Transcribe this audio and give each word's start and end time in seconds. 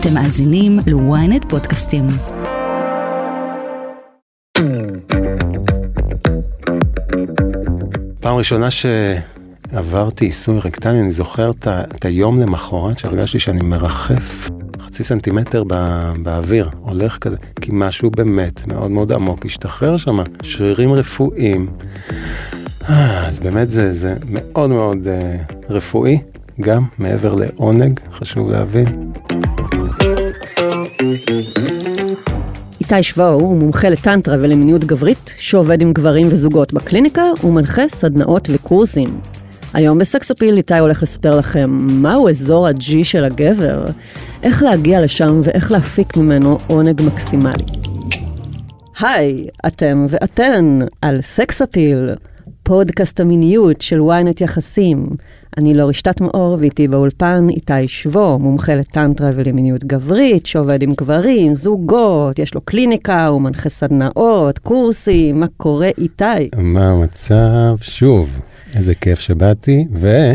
אתם 0.00 0.14
מאזינים 0.14 0.78
ל-ynet 0.86 1.48
פודקאסטים. 1.48 2.04
פעם 8.20 8.36
ראשונה 8.36 8.68
שעברתי 8.70 10.24
עיסוי 10.24 10.58
רקטלי, 10.58 11.00
אני 11.00 11.10
זוכר 11.10 11.50
את, 11.50 12.04
היום 12.04 12.38
למחרת 12.38 12.98
שהרגשתי 12.98 13.38
שאני 13.38 13.60
מרחף 13.62 14.48
חצי 14.80 15.04
סנטימטר 15.04 15.64
בא, 15.64 16.12
באוויר, 16.22 16.70
הולך 16.80 17.18
כזה, 17.18 17.36
כי 17.60 17.70
משהו 17.72 18.10
באמת 18.10 18.66
מאוד 18.66 18.90
מאוד 18.90 19.12
עמוק 19.12 19.46
השתחרר 19.46 19.96
שם, 19.96 20.18
שרירים 20.42 20.92
רפואיים. 20.92 21.68
אה, 22.88 23.26
אז 23.26 23.40
באמת 23.40 23.70
זה, 23.70 23.92
זה 23.92 24.14
מאוד 24.30 24.70
מאוד 24.70 25.08
אה, 25.08 25.36
רפואי, 25.70 26.18
גם 26.60 26.84
מעבר 26.98 27.34
לעונג, 27.34 28.00
חשוב 28.12 28.50
להבין. 28.50 29.07
איתי 32.80 33.02
שוואו 33.02 33.40
הוא 33.40 33.56
מומחה 33.56 33.88
לטנטרה 33.88 34.36
ולמיניות 34.40 34.84
גברית, 34.84 35.34
שעובד 35.38 35.82
עם 35.82 35.92
גברים 35.92 36.26
וזוגות 36.30 36.72
בקליניקה, 36.72 37.22
ומנחה 37.44 37.88
סדנאות 37.88 38.48
וקורסים. 38.52 39.20
היום 39.74 39.98
בסקסופיל 39.98 40.56
איתי 40.56 40.78
הולך 40.78 41.02
לספר 41.02 41.38
לכם 41.38 41.70
מהו 42.02 42.28
אזור 42.28 42.66
ה-G 42.68 42.92
של 43.02 43.24
הגבר, 43.24 43.86
איך 44.42 44.62
להגיע 44.62 45.04
לשם 45.04 45.40
ואיך 45.42 45.72
להפיק 45.72 46.16
ממנו 46.16 46.58
עונג 46.66 47.02
מקסימלי. 47.06 47.64
היי, 49.00 49.46
אתם 49.66 50.06
ואתן 50.10 50.78
על 51.02 51.20
סקסאפיל, 51.20 52.10
פודקאסט 52.62 53.20
המיניות 53.20 53.80
של 53.80 54.00
ynet 54.00 54.44
יחסים. 54.44 55.06
אני 55.58 55.74
לא 55.74 55.88
רשתת 55.88 56.20
מאור 56.20 56.56
ואיתי 56.60 56.88
באולפן 56.88 57.46
איתי 57.50 57.88
שבו, 57.88 58.38
מומחה 58.38 58.74
לטנטרה 58.74 59.30
ולמיניות 59.34 59.84
גברית, 59.84 60.46
שעובד 60.46 60.82
עם 60.82 60.92
גברים, 60.98 61.54
זוגות, 61.54 62.38
יש 62.38 62.54
לו 62.54 62.60
קליניקה, 62.60 63.26
הוא 63.26 63.40
מנחה 63.40 63.68
סדנאות, 63.68 64.58
קורסים, 64.58 65.40
מה 65.40 65.46
קורה 65.56 65.88
איתי? 65.98 66.50
מה 66.56 66.90
המצב? 66.90 67.76
שוב, 67.80 68.28
איזה 68.76 68.94
כיף 68.94 69.20
שבאתי, 69.20 69.86
ו... 69.92 70.32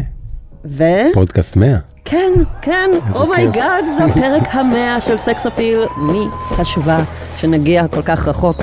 ופודקאסט 0.66 1.56
100. 1.56 1.78
כן, 2.06 2.32
כן, 2.62 2.90
oh 3.16 3.33
my 3.33 3.51
god, 3.51 3.86
זה 3.98 4.04
הפרק 4.04 4.44
המאה 4.52 5.02
של 5.02 5.18
סקס 5.18 5.46
אפיל. 5.46 5.80
מי 6.12 6.26
חשבה 6.50 7.04
שנגיע 7.38 7.88
כל 7.88 8.02
כך 8.02 8.28
רחוק? 8.28 8.58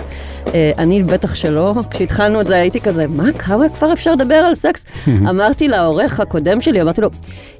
Uh, 0.47 0.53
אני 0.79 1.03
בטח 1.03 1.35
שלא, 1.35 1.75
כשהתחלנו 1.91 2.41
את 2.41 2.47
זה 2.47 2.57
הייתי 2.57 2.81
כזה, 2.81 3.07
מה, 3.07 3.33
כמה 3.33 3.69
כבר 3.69 3.93
אפשר 3.93 4.13
לדבר 4.13 4.35
על 4.35 4.55
סקס? 4.55 4.85
אמרתי 5.09 5.69
לעורך 5.69 6.21
הקודם 6.21 6.61
שלי, 6.61 6.83
אמרתי 6.83 7.01
לו, 7.01 7.11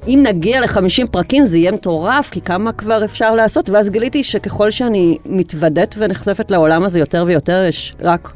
אם 0.07 0.23
נגיע 0.27 0.61
ל-50 0.61 1.07
פרקים 1.11 1.43
זה 1.43 1.57
יהיה 1.57 1.71
מטורף, 1.71 2.29
כי 2.29 2.41
כמה 2.41 2.73
כבר 2.73 3.05
אפשר 3.05 3.35
לעשות? 3.35 3.69
ואז 3.69 3.89
גיליתי 3.89 4.23
שככל 4.23 4.71
שאני 4.71 5.17
מתוודעת 5.25 5.95
ונחשפת 5.97 6.51
לעולם 6.51 6.83
הזה 6.83 6.99
יותר 6.99 7.23
ויותר, 7.27 7.65
יש 7.69 7.95
רק 8.01 8.33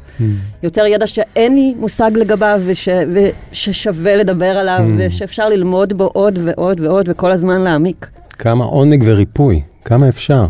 יותר 0.62 0.86
ידע 0.86 1.06
שאין 1.06 1.54
לי 1.54 1.74
מושג 1.78 2.10
לגביו 2.14 2.60
וש, 2.66 2.88
וששווה 3.14 4.16
לדבר 4.16 4.58
עליו, 4.58 4.80
ושאפשר 4.98 5.48
ללמוד 5.48 5.92
בו 5.92 6.04
עוד 6.04 6.38
ועוד 6.44 6.80
ועוד 6.80 7.08
וכל 7.08 7.30
הזמן 7.30 7.60
להעמיק. 7.60 8.06
כמה 8.38 8.64
עונג 8.64 9.02
וריפוי, 9.06 9.62
כמה 9.84 10.08
אפשר. 10.08 10.46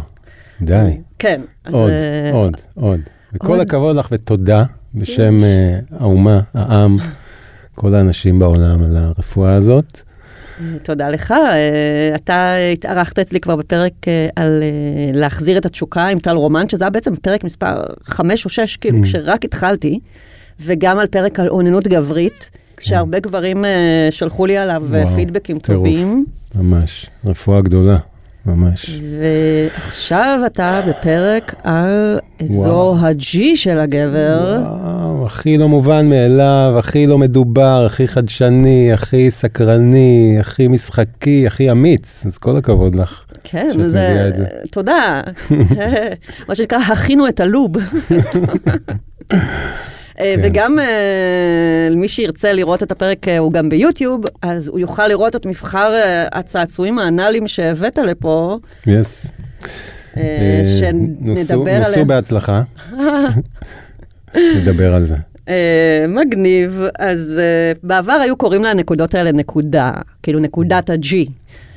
די. 0.62 0.97
כן. 1.19 1.41
אז, 1.64 1.74
עוד, 1.74 1.91
אה, 1.91 2.30
עוד, 2.33 2.56
עוד. 2.74 3.00
וכל. 3.32 3.60
הכבוד 3.60 3.96
לך 3.96 4.08
ותודה 4.12 4.64
בשם 4.94 5.44
אה, 5.44 5.78
האומה, 5.98 6.41
העם, 6.55 6.98
כל 7.74 7.94
האנשים 7.94 8.38
בעולם 8.38 8.83
על 8.83 8.96
הרפואה 8.96 9.55
הזאת. 9.55 10.00
תודה 10.83 11.10
לך. 11.10 11.30
אה, 11.30 12.14
אתה 12.14 12.55
התארחת 12.72 13.18
אצלי 13.18 13.41
כבר 13.41 13.56
בפרק 13.56 13.92
אה, 14.08 14.28
על 14.36 14.62
להחזיר 15.12 15.58
את 15.58 15.66
התשוקה 15.66 16.06
עם 16.06 16.18
טל 16.18 16.36
רומן, 16.36 16.68
שזה 16.68 16.84
היה 16.84 16.91
בעצם 16.91 17.16
פרק 17.16 17.44
מספר 17.44 17.83
5 18.02 18.44
או 18.44 18.50
6, 18.50 18.77
כאילו, 18.77 18.98
כשרק 19.02 19.44
התחלתי, 19.44 20.00
וגם 20.61 20.98
על 20.98 21.06
פרק 21.06 21.40
על 21.40 21.48
אוננות 21.48 21.89
גברית, 21.89 22.51
שהרבה 22.80 23.20
גברים 23.20 23.64
שלחו 24.11 24.46
לי 24.46 24.56
עליו 24.56 24.83
וואו, 24.90 25.14
פידבקים 25.14 25.58
טירוף. 25.58 25.86
טובים. 25.86 26.24
ממש, 26.55 27.06
רפואה 27.24 27.61
גדולה, 27.61 27.98
ממש. 28.46 29.01
ועכשיו 29.20 30.40
אתה 30.46 30.80
בפרק 30.89 31.55
על 31.64 32.18
אזור 32.42 32.96
ה-G 33.01 33.39
של 33.55 33.79
הגבר. 33.79 34.62
וואו, 34.62 35.27
הכי 35.27 35.58
לא 35.58 35.68
מובן 35.68 36.08
מאליו, 36.08 36.74
הכי 36.79 37.07
לא 37.07 37.18
מדובר, 37.18 37.84
הכי 37.86 38.08
חדשני, 38.08 38.92
הכי 38.92 39.30
סקרני, 39.30 40.36
הכי 40.40 40.68
משחקי, 40.68 41.46
הכי 41.46 41.70
אמיץ. 41.70 42.27
אז 42.27 42.39
כל 42.39 42.57
הכבוד 42.57 42.95
לך. 42.95 43.24
כן, 43.45 43.70
זה, 43.86 44.30
זה. 44.36 44.46
תודה. 44.70 45.20
מה 46.48 46.55
שנקרא, 46.55 46.78
הכינו 46.78 47.28
את 47.28 47.40
הלוב. 47.40 47.73
אה, 50.20 50.34
כן. 50.36 50.40
וגם 50.44 50.78
אה, 50.78 50.84
מי 51.96 52.08
שירצה 52.08 52.52
לראות 52.52 52.82
את 52.82 52.90
הפרק, 52.90 53.28
אה, 53.28 53.38
הוא 53.38 53.52
גם 53.52 53.68
ביוטיוב, 53.68 54.24
אז 54.42 54.68
הוא 54.68 54.78
יוכל 54.78 55.08
לראות 55.08 55.36
את 55.36 55.46
מבחר 55.46 55.92
הצעצועים 56.32 56.98
האנאליים 56.98 57.48
שהבאת 57.48 57.98
לפה, 57.98 58.58
יס. 58.86 59.27
נוסו- 60.16 60.20
שנדבר 60.78 61.78
נוסו 61.78 61.90
עליהם. 61.90 62.06
בהצלחה. 62.06 62.62
נדבר 64.56 64.94
על 64.94 65.06
זה. 65.06 65.14
אה, 65.48 66.04
מגניב. 66.08 66.80
אז 66.98 67.38
אה, 67.38 67.72
בעבר 67.83 68.12
היו 68.12 68.36
קוראים 68.36 68.64
לנקודות 68.64 69.14
האלה 69.14 69.33
נקודה, 69.33 69.92
כאילו 70.22 70.40
נקודת 70.40 70.90
ה-G. 70.90 71.14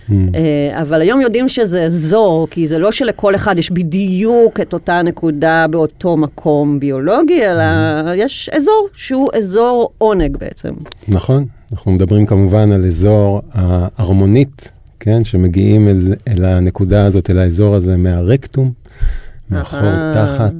Mm. 0.09 0.13
אה, 0.35 0.81
אבל 0.81 1.01
היום 1.01 1.21
יודעים 1.21 1.49
שזה 1.49 1.83
אזור, 1.83 2.47
כי 2.51 2.67
זה 2.67 2.77
לא 2.77 2.91
שלכל 2.91 3.35
אחד 3.35 3.59
יש 3.59 3.71
בדיוק 3.71 4.59
את 4.59 4.73
אותה 4.73 5.01
נקודה 5.01 5.65
באותו 5.69 6.17
מקום 6.17 6.79
ביולוגי, 6.79 7.45
אלא 7.45 7.63
יש 8.15 8.49
אזור 8.53 8.87
שהוא 8.93 9.29
אזור 9.37 9.91
עונג 9.97 10.37
בעצם. 10.37 10.73
נכון, 11.07 11.45
אנחנו 11.71 11.91
מדברים 11.91 12.25
כמובן 12.25 12.71
על 12.71 12.85
אזור 12.85 13.41
ההרמונית, 13.53 14.71
כן, 14.99 15.23
שמגיעים 15.23 15.87
אל, 15.87 15.97
אל 16.27 16.45
הנקודה 16.45 17.05
הזאת, 17.05 17.29
אל 17.29 17.39
האזור 17.39 17.75
הזה 17.75 17.97
מהרקטום, 17.97 18.71
מאחור. 19.51 20.13
תחת, 20.13 20.53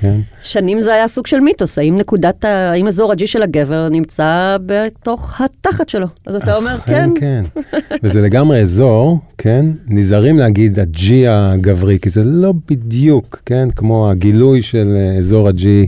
כן. 0.00 0.20
שנים 0.42 0.80
זה 0.80 0.94
היה 0.94 1.08
סוג 1.08 1.26
של 1.26 1.40
מיתוס, 1.40 1.78
האם 1.78 1.96
נקודת, 1.96 2.44
ה- 2.44 2.70
האם 2.70 2.86
אזור 2.86 3.12
הג'י 3.12 3.26
של 3.26 3.42
הגבר 3.42 3.88
נמצא 3.88 4.56
בתוך 4.66 5.40
התחת 5.40 5.88
שלו? 5.88 6.06
אז 6.26 6.34
אתה 6.34 6.56
אומר, 6.56 6.76
כן, 6.78 7.10
כן. 7.20 7.42
וזה 8.02 8.20
לגמרי 8.20 8.60
אזור, 8.60 9.18
כן, 9.38 9.66
נזהרים 9.88 10.38
להגיד 10.38 10.78
הג'י 10.78 11.24
הגברי, 11.28 11.98
כי 12.02 12.10
זה 12.10 12.24
לא 12.24 12.52
בדיוק, 12.70 13.42
כן, 13.46 13.68
כמו 13.76 14.10
הגילוי 14.10 14.62
של 14.62 14.96
אה, 14.96 15.18
אזור 15.18 15.48
הג'י 15.48 15.86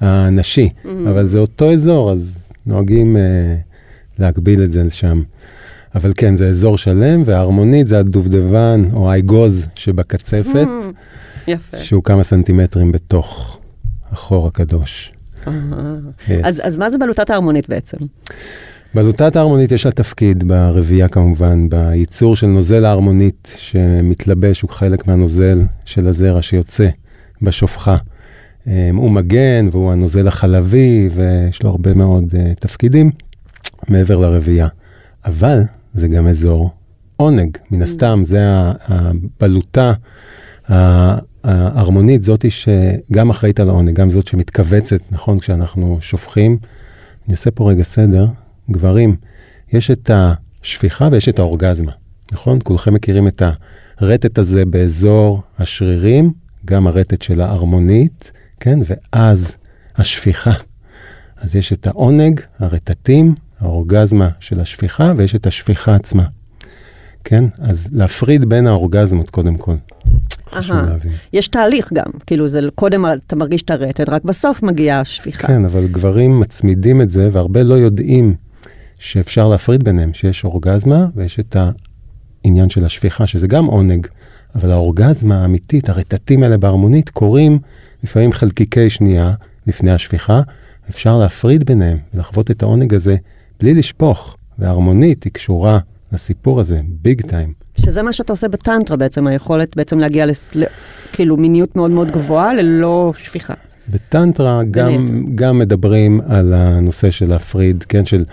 הנשי, 0.00 0.68
אבל 1.10 1.26
זה 1.26 1.38
אותו 1.38 1.72
אזור, 1.72 2.12
אז 2.12 2.38
נוהגים 2.66 3.16
אה, 3.16 3.22
להגביל 4.18 4.62
את 4.62 4.72
זה 4.72 4.82
לשם. 4.82 5.22
אבל 5.94 6.12
כן, 6.16 6.36
זה 6.36 6.48
אזור 6.48 6.78
שלם, 6.78 7.22
וההרמונית 7.24 7.88
זה 7.88 7.98
הדובדבן 7.98 8.84
או 8.92 9.10
האגוז 9.12 9.68
שבקצפת, 9.74 10.66
יפה. 11.48 11.76
שהוא 11.76 12.02
כמה 12.02 12.22
סנטימטרים 12.22 12.92
בתוך 12.92 13.58
החור 14.12 14.46
הקדוש. 14.46 15.12
אהה. 15.46 15.54
Yes. 16.28 16.30
אז, 16.44 16.60
אז 16.64 16.76
מה 16.76 16.90
זה 16.90 16.98
בלוטת 16.98 17.30
ההרמונית 17.30 17.68
בעצם? 17.68 17.96
בלוטת 18.94 19.36
ההרמונית 19.36 19.72
יש 19.72 19.86
לה 19.86 19.92
תפקיד 19.92 20.48
ברבייה 20.48 21.08
כמובן, 21.08 21.68
בייצור 21.68 22.36
של 22.36 22.46
נוזל 22.46 22.84
ההרמונית 22.84 23.54
שמתלבש, 23.56 24.60
הוא 24.60 24.70
חלק 24.70 25.06
מהנוזל 25.06 25.62
של 25.84 26.08
הזרע 26.08 26.42
שיוצא 26.42 26.88
בשופחה. 27.42 27.96
אה, 28.66 28.90
הוא 28.92 29.10
מגן 29.10 29.68
והוא 29.72 29.92
הנוזל 29.92 30.28
החלבי 30.28 31.08
ויש 31.14 31.62
לו 31.62 31.70
הרבה 31.70 31.94
מאוד 31.94 32.34
תפקידים 32.60 33.10
מעבר 33.88 34.18
לרבייה. 34.18 34.68
אבל 35.24 35.62
זה 35.94 36.08
גם 36.08 36.26
אזור 36.26 36.70
עונג, 37.16 37.56
מן 37.70 37.82
הסתם, 37.82 38.20
זה 38.24 38.40
הבלוטה 38.88 39.92
ההרמונית, 41.46 42.22
זאתי 42.22 42.48
שגם 42.50 43.30
אחראית 43.30 43.60
על 43.60 43.68
העונג, 43.68 43.94
גם 43.94 44.10
זאת 44.10 44.28
שמתכווצת, 44.28 45.00
נכון, 45.10 45.38
כשאנחנו 45.38 45.98
שופכים. 46.00 46.58
אני 47.26 47.32
אעשה 47.32 47.50
פה 47.50 47.70
רגע 47.70 47.82
סדר. 47.82 48.26
גברים, 48.70 49.16
יש 49.72 49.90
את 49.90 50.10
השפיכה 50.14 51.08
ויש 51.12 51.28
את 51.28 51.38
האורגזמה, 51.38 51.92
נכון? 52.32 52.58
כולכם 52.64 52.94
מכירים 52.94 53.28
את 53.28 53.42
הרטט 53.98 54.38
הזה 54.38 54.64
באזור 54.64 55.42
השרירים, 55.58 56.32
גם 56.64 56.86
הרטט 56.86 57.22
של 57.22 57.40
ההרמונית, 57.40 58.32
כן? 58.60 58.78
ואז 58.86 59.56
השפיכה. 59.96 60.52
אז 61.36 61.56
יש 61.56 61.72
את 61.72 61.86
העונג, 61.86 62.40
הרטטים, 62.58 63.34
האורגזמה 63.60 64.28
של 64.40 64.60
השפיכה, 64.60 65.12
ויש 65.16 65.34
את 65.34 65.46
השפיכה 65.46 65.94
עצמה. 65.94 66.24
כן? 67.28 67.44
אז 67.58 67.88
להפריד 67.92 68.44
בין 68.44 68.66
האורגזמות 68.66 69.30
קודם 69.30 69.56
כל. 69.56 69.74
חשוב. 70.50 70.76
להבין. 70.76 71.12
יש 71.32 71.48
תהליך 71.48 71.92
גם, 71.92 72.10
כאילו 72.26 72.48
זה 72.48 72.60
קודם 72.74 73.06
אתה 73.06 73.36
מרגיש 73.36 73.62
את 73.62 73.70
הרטט, 73.70 74.08
רק 74.08 74.24
בסוף 74.24 74.62
מגיעה 74.62 75.00
השפיכה. 75.00 75.46
כן, 75.46 75.64
אבל 75.64 75.86
גברים 75.86 76.40
מצמידים 76.40 77.02
את 77.02 77.08
זה, 77.08 77.28
והרבה 77.32 77.62
לא 77.62 77.74
יודעים 77.74 78.34
שאפשר 78.98 79.48
להפריד 79.48 79.84
ביניהם, 79.84 80.14
שיש 80.14 80.44
אורגזמה 80.44 81.06
ויש 81.14 81.40
את 81.40 81.56
העניין 82.44 82.70
של 82.70 82.84
השפיכה, 82.84 83.26
שזה 83.26 83.46
גם 83.46 83.66
עונג, 83.66 84.06
אבל 84.54 84.70
האורגזמה 84.70 85.42
האמיתית, 85.42 85.88
הרטטים 85.88 86.42
האלה 86.42 86.56
בהרמונית, 86.56 87.10
קורים 87.10 87.58
לפעמים 88.04 88.32
חלקיקי 88.32 88.90
שנייה 88.90 89.34
לפני 89.66 89.90
השפיכה, 89.90 90.40
אפשר 90.90 91.18
להפריד 91.18 91.64
ביניהם 91.64 91.98
ולחוות 92.14 92.50
את 92.50 92.62
העונג 92.62 92.94
הזה 92.94 93.16
בלי 93.60 93.74
לשפוך, 93.74 94.36
וההרמונית 94.58 95.24
היא 95.24 95.32
קשורה 95.32 95.78
לסיפור 96.16 96.60
הזה, 96.60 96.80
ביג 97.02 97.20
טיים. 97.20 97.52
שזה 97.76 98.02
מה 98.02 98.12
שאתה 98.12 98.32
עושה 98.32 98.48
בטנטרה 98.48 98.96
בעצם, 98.96 99.26
היכולת 99.26 99.76
בעצם 99.76 99.98
להגיע 99.98 100.26
לס... 100.26 100.50
כאילו 101.12 101.36
מיניות 101.36 101.76
מאוד 101.76 101.90
מאוד 101.90 102.10
גבוהה 102.10 102.54
ללא 102.54 103.12
שפיכה. 103.18 103.54
בטנטרה 103.88 104.60
גם, 104.70 105.06
גם 105.34 105.58
מדברים 105.58 106.20
על 106.28 106.54
הנושא 106.54 107.10
של 107.10 107.28
להפריד, 107.28 107.84
כן, 107.88 108.06
של 108.06 108.24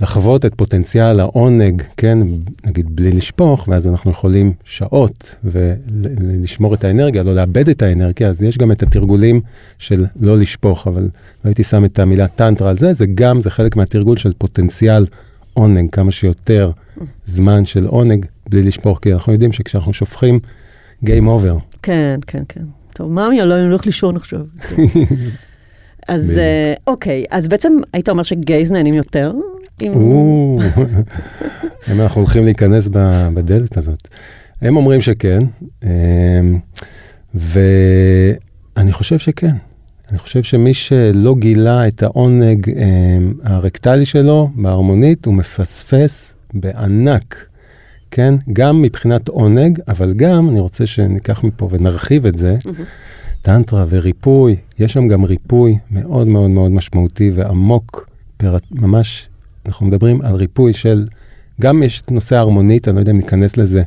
לחוות 0.00 0.46
את 0.46 0.54
פוטנציאל 0.54 1.20
העונג, 1.20 1.82
כן, 1.96 2.18
נגיד 2.66 2.96
בלי 2.96 3.10
לשפוך, 3.10 3.68
ואז 3.68 3.86
אנחנו 3.86 4.10
יכולים 4.10 4.52
שעות 4.64 5.34
ולשמור 5.44 6.74
את 6.74 6.84
האנרגיה, 6.84 7.22
לא 7.22 7.34
לאבד 7.34 7.68
את 7.68 7.82
האנרגיה, 7.82 8.28
אז 8.28 8.42
יש 8.42 8.58
גם 8.58 8.72
את 8.72 8.82
התרגולים 8.82 9.40
של 9.78 10.06
לא 10.20 10.38
לשפוך, 10.38 10.86
אבל 10.86 11.02
לא 11.02 11.08
הייתי 11.44 11.64
שם 11.64 11.84
את 11.84 11.98
המילה 11.98 12.26
טנטרה 12.26 12.70
על 12.70 12.78
זה, 12.78 12.92
זה 12.92 13.06
גם, 13.14 13.40
זה 13.40 13.50
חלק 13.50 13.76
מהתרגול 13.76 14.16
של 14.16 14.32
פוטנציאל 14.38 15.06
עונג, 15.54 15.90
כמה 15.90 16.12
שיותר 16.12 16.70
זמן 17.24 17.66
של 17.66 17.86
עונג 17.86 18.26
בלי 18.50 18.62
לשפוך, 18.62 18.98
כי 19.02 19.12
אנחנו 19.12 19.32
יודעים 19.32 19.52
שכשאנחנו 19.52 19.92
שופכים, 19.92 20.40
Game 21.04 21.26
over. 21.26 21.60
כן, 21.82 22.20
כן, 22.26 22.42
כן. 22.48 22.64
טוב, 22.94 23.12
מאמי, 23.12 23.42
אני 23.42 23.64
הולך 23.64 23.86
לישון 23.86 24.16
עכשיו. 24.16 24.40
אז 26.08 26.38
אה, 26.38 26.74
אוקיי, 26.86 27.24
אז 27.30 27.48
בעצם 27.48 27.72
היית 27.92 28.08
אומר 28.08 28.22
שגייז 28.22 28.72
נהנים 28.72 28.94
יותר? 28.94 29.32
אם 29.82 29.92
אנחנו 32.00 32.20
הולכים 32.20 32.44
להיכנס 32.44 32.88
בדלת 33.34 33.76
הזאת. 33.76 34.08
הם 34.62 34.76
אומרים 34.76 35.00
שכן, 35.00 35.38
אמ, 35.82 35.88
ואני 37.34 38.92
חושב 38.92 39.18
שכן. 39.18 39.56
אני 40.10 40.18
חושב 40.18 40.42
שמי 40.42 40.74
שלא 40.74 41.34
גילה 41.38 41.88
את 41.88 42.02
העונג 42.02 42.70
אמ, 42.70 43.34
הרקטלי 43.42 44.04
שלו 44.04 44.50
בהרמונית, 44.54 45.26
הוא 45.26 45.34
מפספס 45.34 46.34
בענק, 46.54 47.46
כן? 48.10 48.34
גם 48.52 48.82
מבחינת 48.82 49.28
עונג, 49.28 49.80
אבל 49.88 50.12
גם, 50.12 50.48
אני 50.48 50.60
רוצה 50.60 50.86
שניקח 50.86 51.44
מפה 51.44 51.68
ונרחיב 51.72 52.26
את 52.26 52.38
זה, 52.38 52.56
טנטרה 53.42 53.84
וריפוי, 53.88 54.56
יש 54.78 54.92
שם 54.92 55.08
גם 55.08 55.24
ריפוי 55.24 55.78
מאוד 55.90 56.26
מאוד 56.26 56.50
מאוד 56.50 56.70
משמעותי 56.70 57.30
ועמוק, 57.34 58.08
ממש 58.70 59.28
אנחנו 59.66 59.86
מדברים 59.86 60.22
על 60.22 60.34
ריפוי 60.34 60.72
של, 60.72 61.06
גם 61.60 61.82
יש 61.82 62.00
את 62.00 62.10
נושא 62.10 62.36
ההרמונית, 62.36 62.88
אני 62.88 62.94
לא 62.94 63.00
יודע 63.00 63.12
אם 63.12 63.16
ניכנס 63.16 63.56
לזה, 63.56 63.82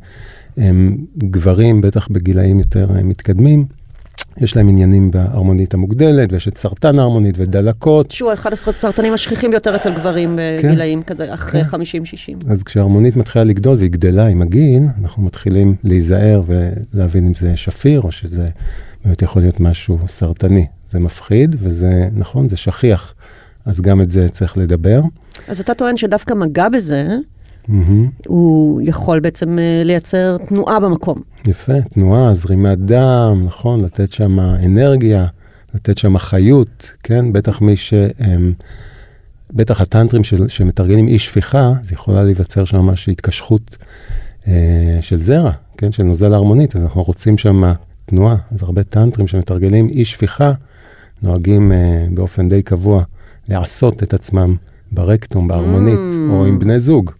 הם 0.58 0.98
גברים, 1.18 1.82
בטח 1.82 2.08
בגילאים 2.08 2.60
יותר 2.60 2.88
אה, 2.96 3.04
מתקדמים, 3.04 3.66
יש 4.38 4.56
להם 4.56 4.70
עניינים 4.70 5.12
בהרמונית 5.12 5.74
המוגדלת, 5.74 6.34
ויש 6.34 6.48
את 6.48 6.58
סרטן 6.58 7.00
ההרמונית 7.00 7.36
ודלקות. 7.38 8.12
שהוא 8.12 8.34
אחד 8.34 8.54
הסרטנים 8.54 9.14
השכיחים 9.14 9.52
ביותר 9.52 9.76
אצל 9.76 9.94
גברים 9.94 10.40
כן, 10.62 10.68
בגילאים 10.68 11.04
כזה, 11.04 11.34
אחרי 11.34 11.64
כן. 11.64 11.78
50-60. 12.48 12.52
אז 12.52 12.64
כשההרמונית 12.64 13.16
מתחילה 13.16 13.44
לגדול 13.44 13.78
והיא 13.78 13.92
גדלה 13.92 14.28
עם 14.28 14.42
הגיל, 14.42 14.84
אנחנו 15.02 15.24
מתחילים 15.24 15.76
להיזהר 15.84 16.44
ולהבין 16.48 17.26
אם 17.28 17.34
זה 17.34 17.58
שפיר, 17.58 18.02
או 18.02 18.12
שזה 18.12 18.48
באמת 19.06 19.22
יכול 19.22 19.42
להיות 19.42 19.60
משהו 19.60 20.00
סרטני. 20.08 20.66
זה 20.90 21.00
מפחיד, 21.00 21.56
וזה, 21.60 22.08
נכון, 22.16 22.48
זה 22.48 22.58
שכיח. 22.58 23.14
אז 23.66 23.82
גם 23.82 24.02
את 24.02 24.12
זה 24.12 24.30
צריך 24.30 24.58
לדבר. 24.58 25.02
אז 25.48 25.60
אתה 25.60 25.74
טוען 25.74 25.98
שדווקא 25.98 26.34
מגע 26.34 26.70
בזה, 26.70 27.08
mm-hmm. 27.70 28.28
הוא 28.28 28.82
יכול 28.84 29.20
בעצם 29.20 29.60
אה, 29.60 29.82
לייצר 29.86 30.38
תנועה 30.38 30.80
במקום. 30.80 31.22
יפה, 31.46 31.82
תנועה, 31.82 32.34
זרימת 32.34 32.78
דם, 32.78 33.44
נכון, 33.46 33.84
לתת 33.84 34.12
שם 34.12 34.40
אנרגיה, 34.40 35.26
לתת 35.76 35.98
שם 35.98 36.18
חיות, 36.18 36.92
כן? 37.04 37.34
בטח 37.34 37.62
מי 37.62 37.76
ש... 37.76 37.94
בטח 39.54 39.82
הטנטרים 39.82 40.24
של, 40.24 40.48
שמתרגלים 40.48 41.08
אי 41.08 41.20
שפיכה, 41.20 41.74
זה 41.84 41.94
יכולה 41.94 42.24
להיווצר 42.24 42.66
שם 42.66 42.78
ממש 42.78 43.10
התקשחות 43.10 43.78
אה, 44.48 44.98
של 45.02 45.22
זרע, 45.22 45.52
כן? 45.78 45.92
של 45.92 46.04
נוזל 46.04 46.34
ההרמונית, 46.34 46.76
אז 46.76 46.84
אנחנו 46.84 47.04
רוצים 47.04 47.38
שם 47.38 47.74
תנועה. 48.06 48.36
אז 48.52 48.64
הרבה 48.64 48.84
טנטרים 48.84 49.28
שמתרגלים 49.28 49.90
אי 49.90 50.06
שפיכה, 50.06 50.52
נוהגים 51.22 51.72
אה, 51.72 52.06
באופן 52.14 52.50
די 52.50 52.62
קבוע 52.62 53.04
לעשות 53.50 54.04
את 54.04 54.14
עצמם 54.14 54.56
ברקטום, 54.92 55.48
בהרמונית, 55.48 56.00
mm. 56.00 56.32
או 56.32 56.46
עם 56.46 56.60
בני 56.60 56.80
זוג. 56.80 57.12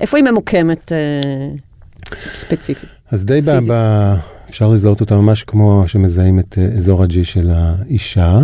איפה 0.00 0.16
היא 0.16 0.24
ממוקמת 0.24 0.92
אה, 0.92 1.50
ספציפית? 2.32 2.88
אז 3.10 3.24
די 3.24 3.40
ב, 3.40 3.74
אפשר 4.50 4.68
לזהות 4.68 5.00
אותה 5.00 5.16
ממש 5.16 5.42
כמו 5.42 5.84
שמזהים 5.86 6.38
את 6.38 6.58
אה, 6.58 6.64
אזור 6.64 7.02
הג'י 7.02 7.24
של 7.24 7.50
האישה, 7.50 8.38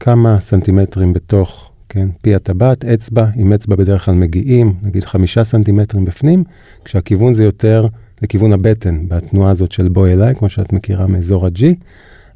כמה 0.00 0.40
סנטימטרים 0.40 1.12
בתוך, 1.12 1.70
כן, 1.88 2.08
פי 2.22 2.34
הטבעת, 2.34 2.84
אצבע, 2.84 3.26
עם 3.36 3.52
אצבע 3.52 3.76
בדרך 3.76 4.04
כלל 4.04 4.14
מגיעים, 4.14 4.74
נגיד 4.82 5.04
חמישה 5.04 5.44
סנטימטרים 5.44 6.04
בפנים, 6.04 6.44
כשהכיוון 6.84 7.34
זה 7.34 7.44
יותר 7.44 7.86
לכיוון 8.22 8.52
הבטן, 8.52 9.08
בתנועה 9.08 9.50
הזאת 9.50 9.72
של 9.72 9.88
בואי 9.88 10.12
אליי, 10.12 10.34
כמו 10.34 10.48
שאת 10.48 10.72
מכירה 10.72 11.06
מאזור 11.06 11.46
הג'י. 11.46 11.74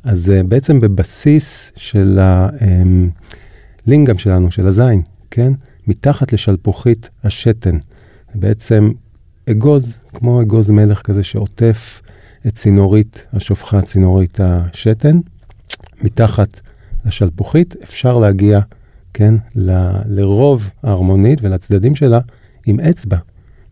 אז 0.05 0.33
uh, 0.41 0.47
בעצם 0.47 0.81
בבסיס 0.81 1.73
של 1.77 2.19
ה... 2.19 2.49
Um, 2.59 2.65
לינגאם 3.87 4.19
שלנו, 4.19 4.51
של 4.51 4.67
הזין, 4.67 5.03
כן? 5.31 5.53
מתחת 5.87 6.33
לשלפוחית 6.33 7.11
השתן. 7.25 7.79
בעצם 8.35 8.91
אגוז, 9.51 9.99
כמו 10.15 10.43
אגוז 10.43 10.71
מלך 10.71 11.03
כזה 11.03 11.25
שעוטף 11.25 12.01
את 12.47 12.55
צינורית 12.55 13.25
השופחה, 13.33 13.83
צינורית 13.83 14.41
השתן. 14.41 15.21
מתחת 16.03 16.61
לשלפוחית 17.07 17.77
אפשר 17.83 18.19
להגיע, 18.19 18.61
כן, 19.15 19.35
ל, 19.57 19.91
לרוב 20.07 20.71
ההרמונית 20.83 21.39
ולצדדים 21.43 21.95
שלה 21.95 22.21
עם 22.67 22.81
אצבע, 22.81 23.17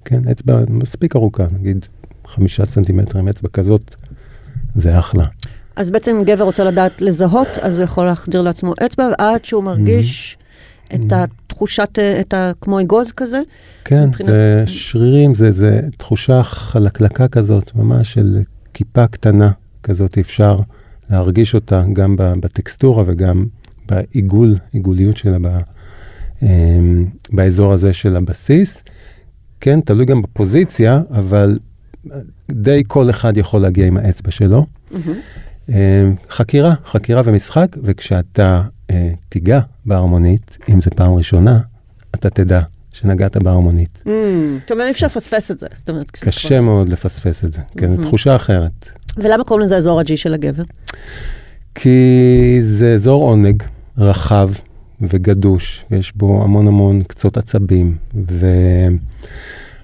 כן? 0.04 0.20
אצבע 0.30 0.60
מספיק 0.68 1.16
ארוכה, 1.16 1.46
נגיד 1.52 1.86
חמישה 2.26 2.66
סנטימטרים, 2.66 3.28
אצבע 3.28 3.48
כזאת, 3.48 3.94
זה 4.74 4.98
אחלה. 4.98 5.24
אז 5.76 5.90
בעצם 5.90 6.22
גבר 6.24 6.44
רוצה 6.44 6.64
לדעת 6.64 7.00
לזהות, 7.00 7.48
אז 7.62 7.78
הוא 7.78 7.84
יכול 7.84 8.06
להחדיר 8.06 8.42
לעצמו 8.42 8.74
אצבע 8.86 9.08
עד 9.18 9.44
שהוא 9.44 9.64
מרגיש 9.64 10.36
mm-hmm. 10.38 10.45
את 10.94 11.12
התחושת, 11.12 11.98
את 12.20 12.34
ה... 12.34 12.52
כמו 12.60 12.80
אגוז 12.80 13.12
כזה. 13.12 13.40
כן, 13.84 14.04
מבחינת... 14.04 14.28
זה 14.28 14.62
שרירים, 14.66 15.34
זה, 15.34 15.50
זה 15.50 15.80
תחושה 15.96 16.42
חלקלקה 16.42 17.28
כזאת, 17.28 17.74
ממש 17.74 18.12
של 18.12 18.38
כיפה 18.74 19.06
קטנה 19.06 19.50
כזאת, 19.82 20.18
אפשר 20.18 20.58
להרגיש 21.10 21.54
אותה 21.54 21.82
גם 21.92 22.14
בטקסטורה 22.18 23.04
וגם 23.06 23.46
בעיגול, 23.88 24.54
עיגוליות 24.72 25.16
שלה 25.16 25.38
ב, 25.38 25.58
אמ, 26.42 27.06
באזור 27.32 27.72
הזה 27.72 27.92
של 27.92 28.16
הבסיס. 28.16 28.82
כן, 29.60 29.80
תלוי 29.80 30.04
גם 30.04 30.22
בפוזיציה, 30.22 31.00
אבל 31.10 31.58
די 32.50 32.82
כל 32.86 33.10
אחד 33.10 33.36
יכול 33.36 33.60
להגיע 33.60 33.86
עם 33.86 33.96
האצבע 33.96 34.30
שלו. 34.30 34.66
Mm-hmm. 34.92 35.70
חקירה, 36.30 36.74
חקירה 36.86 37.22
ומשחק, 37.24 37.76
וכשאתה 37.82 38.62
תיגע 39.28 39.60
בהרמונית, 39.86 40.58
אם 40.68 40.80
זה 40.80 40.90
פעם 40.90 41.14
ראשונה, 41.14 41.58
אתה 42.14 42.30
תדע 42.30 42.60
שנגעת 42.92 43.36
בהרמונית. 43.36 43.98
Mm, 44.04 44.08
זאת 44.60 44.70
אומרת, 44.70 44.86
אי 44.86 44.90
אפשר 44.90 45.06
לפספס 45.06 45.50
את 45.50 45.58
זה. 45.58 45.66
קשה. 46.20 46.60
מאוד 46.60 46.88
לפספס 46.88 47.44
את 47.44 47.52
זה, 47.52 47.60
כן, 47.76 47.96
זו 47.96 48.02
תחושה 48.02 48.36
אחרת. 48.36 48.90
ולמה 49.16 49.44
קוראים 49.44 49.64
לזה 49.64 49.76
אזור 49.76 50.00
הג'י 50.00 50.16
של 50.16 50.34
הגבר? 50.34 50.62
כי 51.74 52.58
זה 52.60 52.94
אזור 52.94 53.22
עונג 53.22 53.62
רחב 53.98 54.50
וגדוש, 55.00 55.84
ויש 55.90 56.12
בו 56.16 56.44
המון 56.44 56.66
המון 56.66 57.02
קצות 57.02 57.36
עצבים, 57.36 57.96
ו... 58.30 58.46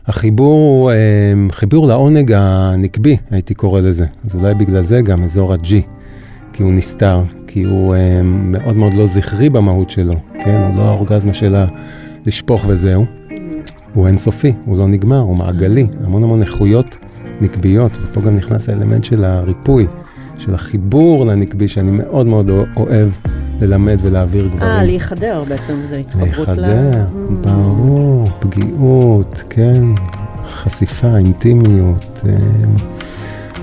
החיבור 0.07 0.55
הוא 0.55 0.93
אמ, 0.93 1.49
חיבור 1.53 1.87
לעונג 1.87 2.33
הנקבי, 2.33 3.17
הייתי 3.31 3.55
קורא 3.55 3.81
לזה. 3.81 4.07
אז 4.25 4.35
אולי 4.35 4.55
בגלל 4.55 4.85
זה 4.85 5.01
גם 5.01 5.25
אזור 5.25 5.53
ה-G, 5.53 5.75
כי 6.53 6.63
הוא 6.63 6.73
נסתר, 6.73 7.23
כי 7.47 7.63
הוא 7.63 7.97
אמ, 7.97 8.53
מאוד 8.53 8.77
מאוד 8.77 8.95
לא 8.95 9.07
זכרי 9.07 9.51
במהות 9.51 9.91
שלו, 9.91 10.15
כן? 10.45 10.63
הוא 10.69 10.77
לא 10.77 10.83
האורגזמה 10.83 11.35
שלה 11.35 11.67
לשפוך 12.27 12.65
וזהו. 12.69 13.05
הוא 13.95 14.07
אינסופי, 14.07 14.53
הוא 14.65 14.79
לא 14.79 14.89
נגמר, 14.89 15.19
הוא 15.19 15.37
מעגלי, 15.37 15.87
המון 16.05 16.23
המון 16.23 16.43
איכויות 16.43 16.97
נקביות, 17.41 17.99
ופה 18.03 18.21
גם 18.21 18.37
נכנס 18.37 18.69
האלמנט 18.69 19.05
של 19.05 19.25
הריפוי, 19.25 19.87
של 20.39 20.55
החיבור 20.55 21.27
לנקבי, 21.27 21.69
שאני 21.69 21.91
מאוד 21.91 22.27
מאוד 22.27 22.51
אוהב 22.77 23.09
ללמד 23.61 23.99
ולהעביר 24.03 24.47
גברים. 24.47 24.63
אה, 24.63 24.85
להיחדר 24.85 25.43
בעצם, 25.49 25.77
זה 25.87 25.97
התחברות 25.97 26.49
ל... 26.49 26.61
להיחדר, 26.61 27.05
ברור, 27.41 28.29
פגיעות, 28.41 29.43
כן, 29.51 29.83
חשיפה, 30.45 31.17
אינטימיות, 31.17 32.21
אה, 32.29 32.37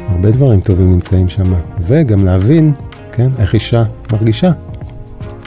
הרבה 0.10 0.32
דברים 0.32 0.60
טובים 0.60 0.92
נמצאים 0.92 1.30
שם. 1.30 1.54
וגם 1.90 2.26
להבין, 2.26 2.74
כן, 3.12 3.30
איך 3.40 3.54
אישה 3.54 3.84
מרגישה. 4.12 4.52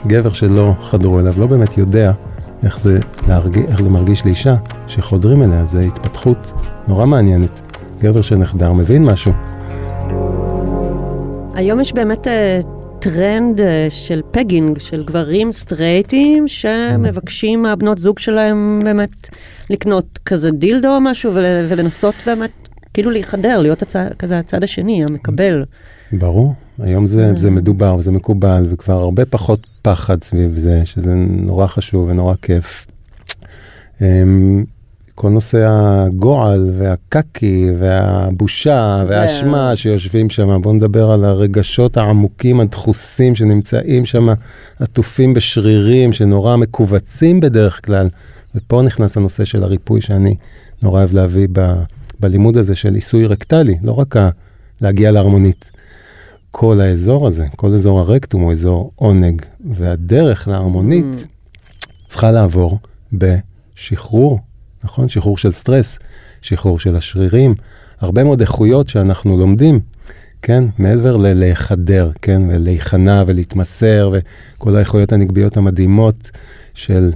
גבר 0.07 0.33
שלא 0.33 0.75
חדרו 0.83 1.21
אליו 1.21 1.33
לא 1.37 1.47
באמת 1.47 1.79
יודע 1.79 2.13
איך 2.65 2.81
זה, 2.81 2.99
להרג... 3.29 3.59
איך 3.59 3.83
זה 3.83 3.89
מרגיש 3.89 4.27
לאישה 4.27 4.55
שחודרים 4.87 5.43
אליה, 5.43 5.65
זה 5.65 5.81
התפתחות 5.81 6.53
נורא 6.89 7.07
מעניינת. 7.07 7.61
גבר 8.01 8.23
שנחדר 8.23 8.73
מבין 8.73 9.05
משהו. 9.05 9.33
היום 11.55 11.81
יש 11.81 11.93
באמת 11.93 12.29
אה, 12.29 12.61
טרנד 12.99 13.61
אה, 13.61 13.87
של 13.91 14.21
pegging, 14.31 14.79
של 14.79 15.05
גברים 15.05 15.53
סטרייטים 15.53 16.49
שמבקשים 16.49 17.63
מהבנות 17.63 17.99
זוג 17.99 18.19
שלהם 18.19 18.81
באמת 18.85 19.29
לקנות 19.71 20.19
כזה 20.25 20.51
דילדו 20.51 20.89
או 20.89 21.01
משהו 21.01 21.35
ול, 21.35 21.45
ולנסות 21.69 22.15
באמת 22.27 22.69
כאילו 22.95 23.11
להיחדר, 23.11 23.61
להיות 23.61 23.83
הצע, 23.83 24.09
כזה 24.19 24.39
הצד 24.39 24.65
השני, 24.65 25.05
המקבל. 25.05 25.65
ברור, 26.13 26.55
היום 26.79 27.07
זה, 27.07 27.35
זה 27.37 27.51
מדובר 27.51 27.97
וזה 27.99 28.11
מקובל 28.11 28.67
וכבר 28.71 28.95
הרבה 28.95 29.25
פחות 29.25 29.67
פחד 29.83 30.23
סביב 30.23 30.57
זה, 30.57 30.83
שזה 30.85 31.15
נורא 31.15 31.67
חשוב 31.67 32.09
ונורא 32.09 32.35
כיף. 32.43 32.87
אמ, 34.01 34.65
כל 35.15 35.29
נושא 35.29 35.67
הגועל 35.69 36.71
והקקי 36.79 37.69
והבושה 37.79 39.03
והאשמה 39.07 39.77
שיושבים 39.77 40.31
שם, 40.31 40.63
בואו 40.63 40.75
נדבר 40.75 41.11
על 41.11 41.25
הרגשות 41.25 41.97
העמוקים 41.97 42.61
הדחוסים 42.61 43.35
שנמצאים 43.35 44.05
שם, 44.05 44.27
עטופים 44.81 45.35
בשרירים 45.35 46.13
שנורא 46.13 46.57
מכווצים 46.57 47.41
בדרך 47.41 47.87
כלל. 47.87 48.09
ופה 48.55 48.83
נכנס 48.83 49.17
הנושא 49.17 49.45
של 49.45 49.63
הריפוי 49.63 50.01
שאני 50.01 50.37
נורא 50.83 50.99
אוהב 50.99 51.15
להביא 51.15 51.49
ב, 51.53 51.73
בלימוד 52.21 52.57
הזה 52.57 52.75
של 52.75 52.95
עיסוי 52.95 53.27
רקטלי, 53.27 53.79
לא 53.83 53.93
רק 53.93 54.17
ה, 54.17 54.29
להגיע 54.81 55.11
להרמונית. 55.11 55.72
כל 56.55 56.81
האזור 56.81 57.27
הזה, 57.27 57.47
כל 57.57 57.75
אזור 57.75 58.01
הרקטום 58.01 58.43
הוא 58.43 58.53
אזור 58.53 58.93
עונג, 58.97 59.43
והדרך 59.75 60.49
להרמונית 60.49 61.05
Mm. 61.05 61.27
צריכה 62.07 62.31
לעבור 62.31 62.79
בשחרור, 63.13 64.41
נכון? 64.85 65.09
שחרור 65.09 65.39
של 65.39 65.53
סטרס, 65.53 65.99
שחרור 66.43 66.79
של 66.79 66.97
השרירים, 66.97 67.55
הרבה 68.01 68.25
מאוד 68.25 68.41
איכויות 68.41 68.89
שאנחנו 68.89 69.37
לומדים, 69.37 69.81
כן? 70.43 70.65
מעבר 70.79 71.17
ללהיחדר, 71.17 72.11
כן? 72.23 72.43
ולהיכנע 72.49 73.23
ולהתמסר, 73.27 74.13
וכל 74.13 74.77
האיכויות 74.77 75.13
הנגביות 75.13 75.57
המדהימות 75.57 76.31
של 76.75 77.11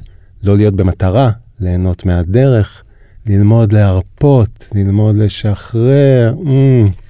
לא 0.45 0.57
להיות 0.57 0.75
במטרה, 0.75 1.31
ליהנות 1.61 2.07
מהדרך, 2.07 2.83
ללמוד 3.27 3.73
להרפות, 3.73 4.69
ללמוד 4.75 5.17
לשחרר. 5.17 6.35
Mm. 6.43 7.06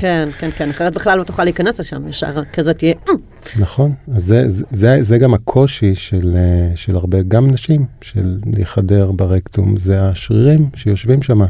כן, 0.00 0.28
כן, 0.38 0.50
כן, 0.56 0.70
אחרת 0.70 0.94
בכלל 0.94 1.18
לא 1.18 1.24
תוכל 1.24 1.44
להיכנס 1.44 1.80
לשם, 1.80 2.08
ישר 2.08 2.42
כזה 2.52 2.74
תהיה, 2.74 2.94
"אה". 3.08 3.12
נכון, 3.58 3.90
אז 4.14 4.24
זה, 4.24 4.44
זה, 4.48 4.64
זה, 4.70 4.96
זה 5.00 5.18
גם 5.18 5.34
הקושי 5.34 5.94
של, 5.94 6.32
אה, 6.36 6.76
של 6.76 6.96
הרבה, 6.96 7.22
גם 7.22 7.50
נשים, 7.50 7.84
של 8.00 8.38
להיחדר 8.56 9.10
ברקטום, 9.12 9.76
זה 9.76 10.02
השרירים 10.02 10.58
שיושבים 10.76 11.22
שם, 11.22 11.40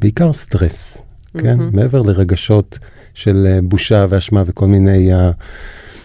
בעיקר 0.00 0.32
סטרס, 0.32 1.02
כן? 1.38 1.58
מעבר 1.72 2.02
לרגשות 2.02 2.78
של 3.14 3.46
אה, 3.46 3.58
בושה 3.62 4.06
ואשמה 4.08 4.42
וכל 4.46 4.66
מיני, 4.66 5.10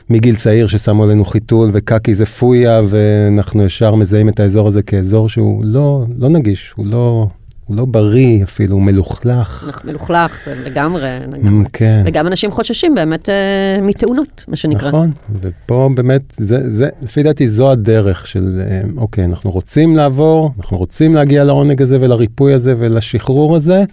מגיל 0.09 0.35
צעיר 0.35 0.67
ששמו 0.67 1.03
עלינו 1.03 1.25
חיתול 1.25 1.69
וקקי 1.73 2.13
זה 2.13 2.25
פויה, 2.25 2.81
ואנחנו 2.87 3.63
ישר 3.65 3.95
מזהים 3.95 4.29
את 4.29 4.39
האזור 4.39 4.67
הזה 4.67 4.81
כאזור 4.81 5.29
שהוא 5.29 5.65
לא, 5.65 6.05
לא 6.17 6.29
נגיש, 6.29 6.73
הוא 6.75 6.85
לא, 6.85 7.27
הוא 7.71 7.77
לא 7.77 7.85
בריא 7.85 8.43
אפילו, 8.43 8.73
הוא 8.75 8.81
מלוכלך. 8.81 9.71
מלוכלך, 9.85 10.39
זה 10.45 10.55
לגמרי, 10.65 11.01
Mm, 11.27 11.35
לגמרי. 11.35 11.65
כן. 11.73 12.03
וגם 12.05 12.27
אנשים 12.27 12.51
חוששים 12.51 12.95
באמת 12.95 13.29
אה, 13.29 13.35
מתאונות, 13.81 14.45
מה 14.47 14.55
שנקרא. 14.55 14.87
נכון, 14.87 15.11
ופה 15.41 15.89
באמת, 15.95 16.21
זה, 16.37 16.69
זה, 16.69 16.89
לפי 17.01 17.23
דעתי 17.23 17.47
זו 17.47 17.71
הדרך 17.71 18.27
של, 18.27 18.61
אה, 18.67 18.81
אוקיי, 18.97 19.25
אנחנו 19.25 19.51
רוצים 19.51 19.95
לעבור, 19.95 20.51
אנחנו 20.59 20.77
רוצים 20.77 21.13
להגיע 21.15 21.43
לעונג 21.43 21.81
הזה 21.81 21.97
ולריפוי 22.01 22.53
הזה 22.53 22.73
ולשחרור 22.79 23.55
הזה, 23.55 23.83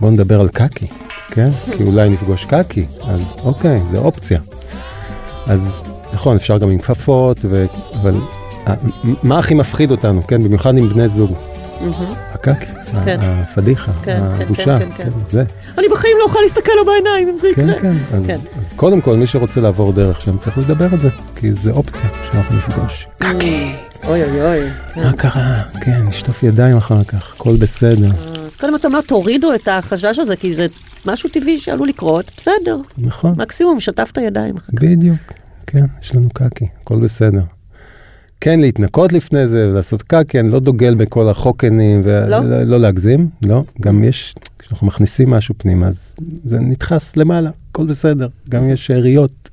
בואו 0.00 0.10
נדבר 0.10 0.40
על 0.40 0.48
קקי, 0.48 0.86
כן? 1.30 1.48
כי 1.76 1.82
אולי 1.84 2.08
נפגוש 2.08 2.44
קקי, 2.44 2.86
אז 3.08 3.34
אוקיי, 3.44 3.80
זה 3.90 3.98
אופציה. 3.98 4.40
אז 5.46 5.84
נכון, 6.14 6.36
אפשר 6.36 6.58
גם 6.58 6.70
עם 6.70 6.78
כפפות, 6.78 7.38
ו... 7.44 7.64
אבל 8.02 8.12
ה- 8.66 8.74
מה 9.22 9.38
הכי 9.38 9.54
מפחיד 9.54 9.90
אותנו, 9.90 10.26
כן? 10.26 10.44
במיוחד 10.44 10.78
עם 10.78 10.88
בני 10.88 11.08
זוג, 11.08 11.32
מהמם. 11.80 11.92
הקקי, 12.32 12.66
כן. 13.04 13.18
הפדיחה, 13.22 13.92
כן, 13.92 14.20
כן, 14.38 14.42
הבושה, 14.44 14.78
כן, 14.78 14.88
כן, 14.96 15.04
כן. 15.04 15.10
זה. 15.28 15.44
אני 15.78 15.86
בחיים 15.88 16.16
לא 16.18 16.24
אוכל 16.24 16.38
להסתכל 16.42 16.72
לו 16.76 16.84
בעיניים 16.84 17.28
אם 17.28 17.38
זה 17.38 17.48
כן, 17.54 17.68
יקרה. 17.68 17.80
כן. 17.80 17.94
אז, 18.12 18.26
כן. 18.26 18.38
אז 18.58 18.72
קודם 18.76 19.00
כל, 19.00 19.16
מי 19.16 19.26
שרוצה 19.26 19.60
לעבור 19.60 19.92
דרך 19.92 20.22
שם 20.22 20.36
צריך 20.36 20.58
לדבר 20.58 20.88
על 20.92 21.00
זה, 21.00 21.08
כי 21.36 21.52
זה 21.52 21.70
אופציה 21.70 22.08
שאנחנו 22.32 22.56
נפגוש. 22.56 23.06
קקי, 23.18 23.74
אוי 24.04 24.24
אוי 24.24 24.42
אוי. 24.42 24.70
כן. 24.94 25.04
מה 25.04 25.12
קרה? 25.12 25.62
כן, 25.80 26.06
נשטוף 26.06 26.42
ידיים 26.42 26.76
אחר 26.76 27.04
כך, 27.04 27.34
הכל 27.34 27.56
בסדר. 27.56 28.10
אז 28.46 28.56
קודם 28.60 28.74
אתה 28.74 28.88
אומר, 28.88 29.00
תורידו 29.00 29.54
את 29.54 29.68
החשש 29.68 30.18
הזה, 30.18 30.36
כי 30.36 30.54
זה 30.54 30.66
משהו 31.06 31.28
טבעי 31.30 31.60
שעלול 31.60 31.88
לקרות, 31.88 32.30
בסדר. 32.36 32.76
נכון, 32.98 33.34
מקסימום 33.36 33.80
שטפת 33.80 34.18
ידיים 34.18 34.56
אחר 34.56 34.72
כך. 34.76 34.82
בדיוק. 34.82 35.18
כן, 35.66 35.84
יש 36.02 36.14
לנו 36.14 36.28
קקי, 36.30 36.66
הכל 36.82 37.00
בסדר. 37.00 37.42
כן, 38.44 38.60
להתנקות 38.60 39.12
לפני 39.12 39.46
זה 39.46 39.68
ולעשות 39.68 40.02
קקי, 40.02 40.40
אני 40.40 40.50
לא 40.50 40.60
דוגל 40.60 40.94
בכל 40.94 41.28
החוקנים, 41.28 42.02
לא? 42.06 42.36
ולא 42.36 42.62
לא 42.62 42.80
להגזים, 42.80 43.28
לא. 43.46 43.62
גם 43.80 44.04
יש, 44.04 44.34
כשאנחנו 44.58 44.86
מכניסים 44.86 45.30
משהו 45.30 45.54
פנימה, 45.58 45.88
אז 45.88 46.14
זה 46.44 46.58
נדחס 46.58 47.16
למעלה, 47.16 47.50
הכל 47.70 47.86
בסדר. 47.86 48.28
גם 48.48 48.68
יש 48.68 48.86
שאריות, 48.86 49.50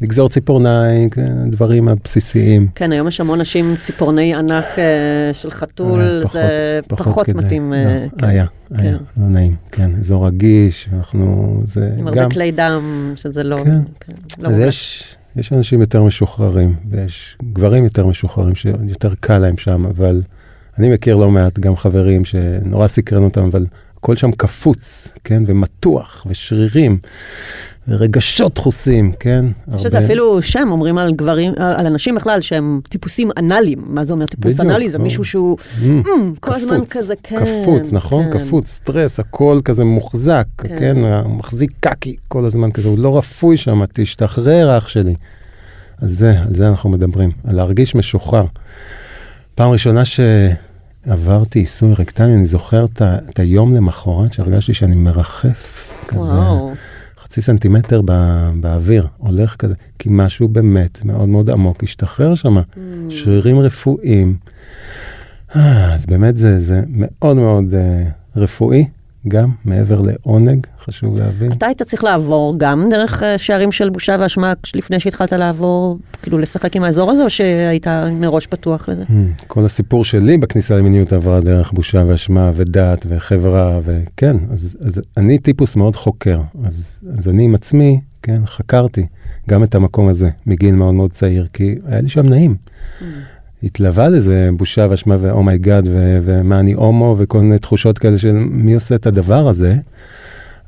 לגזור 0.00 0.28
ציפורניים, 0.28 1.10
כן, 1.10 1.50
דברים 1.50 1.88
הבסיסיים. 1.88 2.68
כן, 2.74 2.92
היום 2.92 3.08
יש 3.08 3.20
המון 3.20 3.40
נשים 3.40 3.68
עם 3.68 3.76
ציפורני 3.76 4.34
ענק 4.34 4.64
אה, 4.78 5.30
של 5.32 5.50
חתול, 5.50 6.00
אה, 6.00 6.22
זה 6.32 6.80
פחות. 6.88 7.28
מתאים. 7.28 7.72
לא, 7.72 7.76
אה, 7.76 8.06
כן. 8.18 8.26
היה, 8.26 8.46
היה, 8.70 8.96
לא 9.16 9.28
נעים, 9.28 9.56
כן, 9.72 9.90
אזור 10.00 10.26
רגיש, 10.26 10.88
ואנחנו, 10.92 11.60
זה 11.64 11.90
עם 11.98 12.10
גם, 12.10 12.18
הרבה 12.18 12.34
כלי 12.34 12.50
דם, 12.52 13.12
שזה 13.16 13.44
לא... 13.44 13.56
כן. 13.64 13.80
כן, 14.00 14.12
לא 14.38 14.48
אז. 14.48 14.58
יש, 14.58 15.04
יש 15.36 15.52
אנשים 15.52 15.80
יותר 15.80 16.02
משוחררים, 16.02 16.74
ויש 16.90 17.36
גברים 17.52 17.84
יותר 17.84 18.06
משוחררים 18.06 18.54
שיותר 18.54 19.14
קל 19.20 19.38
להם 19.38 19.56
שם, 19.56 19.86
אבל 19.86 20.22
אני 20.78 20.94
מכיר 20.94 21.16
לא 21.16 21.30
מעט 21.30 21.58
גם 21.58 21.76
חברים 21.76 22.24
שנורא 22.24 22.86
סקרן 22.86 23.22
אותם, 23.22 23.44
אבל 23.44 23.66
הכל 24.04 24.16
שם 24.16 24.32
קפוץ, 24.32 25.08
כן, 25.24 25.42
ומתוח, 25.46 26.26
ושרירים, 26.30 26.98
ורגשות 27.88 28.54
דחוסים, 28.54 29.12
כן? 29.20 29.44
יש 29.74 29.86
לזה 29.86 30.04
אפילו 30.04 30.42
שם, 30.42 30.68
אומרים 30.70 30.98
על 30.98 31.12
גברים, 31.12 31.52
על 31.56 31.86
אנשים 31.86 32.14
בכלל 32.14 32.40
שהם 32.40 32.80
טיפוסים 32.88 33.30
אנאליים. 33.38 33.78
מה 33.86 34.04
זה 34.04 34.12
אומר 34.12 34.26
טיפוס 34.26 34.54
בדיוק, 34.54 34.60
אנאלי? 34.66 34.88
זה 34.88 34.98
או. 34.98 35.02
מישהו 35.02 35.24
שהוא 35.24 35.58
Mm, 35.58 35.84
"אמ", 35.86 36.34
כל 36.40 36.54
הזמן 36.54 36.84
כזה, 36.90 37.14
כן. 37.22 37.44
קפוץ, 37.62 37.92
נכון? 37.92 38.32
כן. 38.32 38.38
קפוץ, 38.38 38.66
סטרס, 38.66 39.20
הכל 39.20 39.58
כזה 39.64 39.84
מוחזק, 39.84 40.46
כן. 40.58 40.76
כן? 40.78 40.96
מחזיק 41.28 41.70
קקי 41.80 42.16
כל 42.28 42.44
הזמן 42.44 42.70
כזה, 42.70 42.88
הוא 42.88 42.98
לא 42.98 43.18
רפוי 43.18 43.56
שם, 43.56 43.82
תשתחרר 43.92 44.78
אח 44.78 44.88
שלי. 44.88 45.14
על 46.02 46.10
זה, 46.10 46.30
על 46.46 46.54
זה 46.54 46.68
אנחנו 46.68 46.90
מדברים, 46.90 47.30
על 47.48 47.56
להרגיש 47.56 47.94
משוחרר. 47.94 48.44
פעם 49.54 49.70
ראשונה 49.70 50.02
שעברתי 51.06 51.58
עיסוי 51.58 51.92
רקטלי, 51.98 52.34
אני 52.34 52.46
זוכר 52.46 52.84
את, 52.84 53.02
היום 53.38 53.72
למחרת 53.74 54.32
שהרגשתי 54.32 54.74
שאני 54.74 54.94
מרחף 54.94 55.84
כזה, 56.08 56.20
וואו. 56.20 56.72
חצי 57.22 57.40
סנטימטר 57.42 58.02
בא, 58.02 58.50
באוויר, 58.60 59.06
הולך 59.16 59.56
כזה, 59.56 59.74
כי 59.98 60.08
משהו 60.12 60.48
באמת 60.48 61.04
מאוד 61.04 61.28
מאוד 61.28 61.50
עמוק 61.50 61.82
השתחרר 61.82 62.34
שם, 62.34 62.56
Mm. 62.58 62.80
שרירים 63.10 63.58
רפואיים. 63.58 64.36
אה, 65.56 65.94
אז 65.94 66.06
באמת 66.06 66.36
זה, 66.36 66.60
זה 66.60 66.80
מאוד 66.88 67.36
מאוד 67.36 67.74
אה, 67.74 68.02
רפואי, 68.36 68.84
גם 69.28 69.50
מעבר 69.64 70.00
לעונג, 70.00 70.66
חשוב 70.84 71.18
להבין. 71.18 71.52
אתה 71.52 71.66
היית 71.66 71.82
צריך 71.82 72.04
לעבור 72.04 72.54
גם 72.58 72.88
דרך 72.90 73.22
אה, 73.22 73.38
שערים 73.38 73.72
של 73.72 73.90
בושה 73.90 74.16
ואשמה 74.20 74.52
לפני 74.74 75.00
שהתחלת 75.00 75.32
לעבור, 75.32 75.98
כאילו 76.22 76.38
לשחק 76.38 76.76
עם 76.76 76.84
האזור 76.84 77.10
הזה, 77.10 77.24
או 77.24 77.30
שהיית 77.30 77.86
מראש 78.12 78.46
פתוח 78.46 78.88
לזה? 78.88 79.02
Mm, 79.02 79.44
כל 79.46 79.64
הסיפור 79.64 80.04
שלי 80.04 80.38
בכניסה 80.38 80.76
למיניות 80.76 81.12
עברה 81.12 81.40
דרך 81.40 81.72
בושה 81.72 82.04
ואשמה 82.08 82.50
ודעת 82.54 83.06
וחברה, 83.08 83.80
וכן, 83.84 84.36
אז, 84.50 84.76
אז 84.80 85.00
אני 85.16 85.38
טיפוס 85.38 85.76
מאוד 85.76 85.96
חוקר, 85.96 86.40
אז, 86.64 86.98
אז 87.18 87.28
אני 87.28 87.44
עם 87.44 87.54
עצמי, 87.54 88.00
כן, 88.22 88.46
חקרתי 88.46 89.06
גם 89.48 89.64
את 89.64 89.74
המקום 89.74 90.08
הזה 90.08 90.30
מגיל 90.46 90.76
מאוד 90.76 90.94
מאוד 90.94 91.12
צעיר, 91.12 91.46
כי 91.52 91.74
היה 91.86 92.00
לי 92.00 92.08
שם 92.08 92.26
נעים. 92.26 92.56
התלווה 93.64 94.08
לזה 94.08 94.48
בושה 94.56 94.86
ואשמה 94.90 95.16
ו 95.20 95.28
oh 95.28 95.45
my 95.45 95.62
god 95.62 95.88
ומה 96.22 96.60
אני 96.60 96.72
הומו 96.72 97.16
וכל 97.18 97.40
מיני 97.40 97.58
תחושות 97.58 97.98
כאלה 97.98 98.18
של 98.18 98.32
מי 98.32 98.74
עושה 98.74 98.94
את 98.94 99.06
הדבר 99.06 99.48
הזה. 99.48 99.76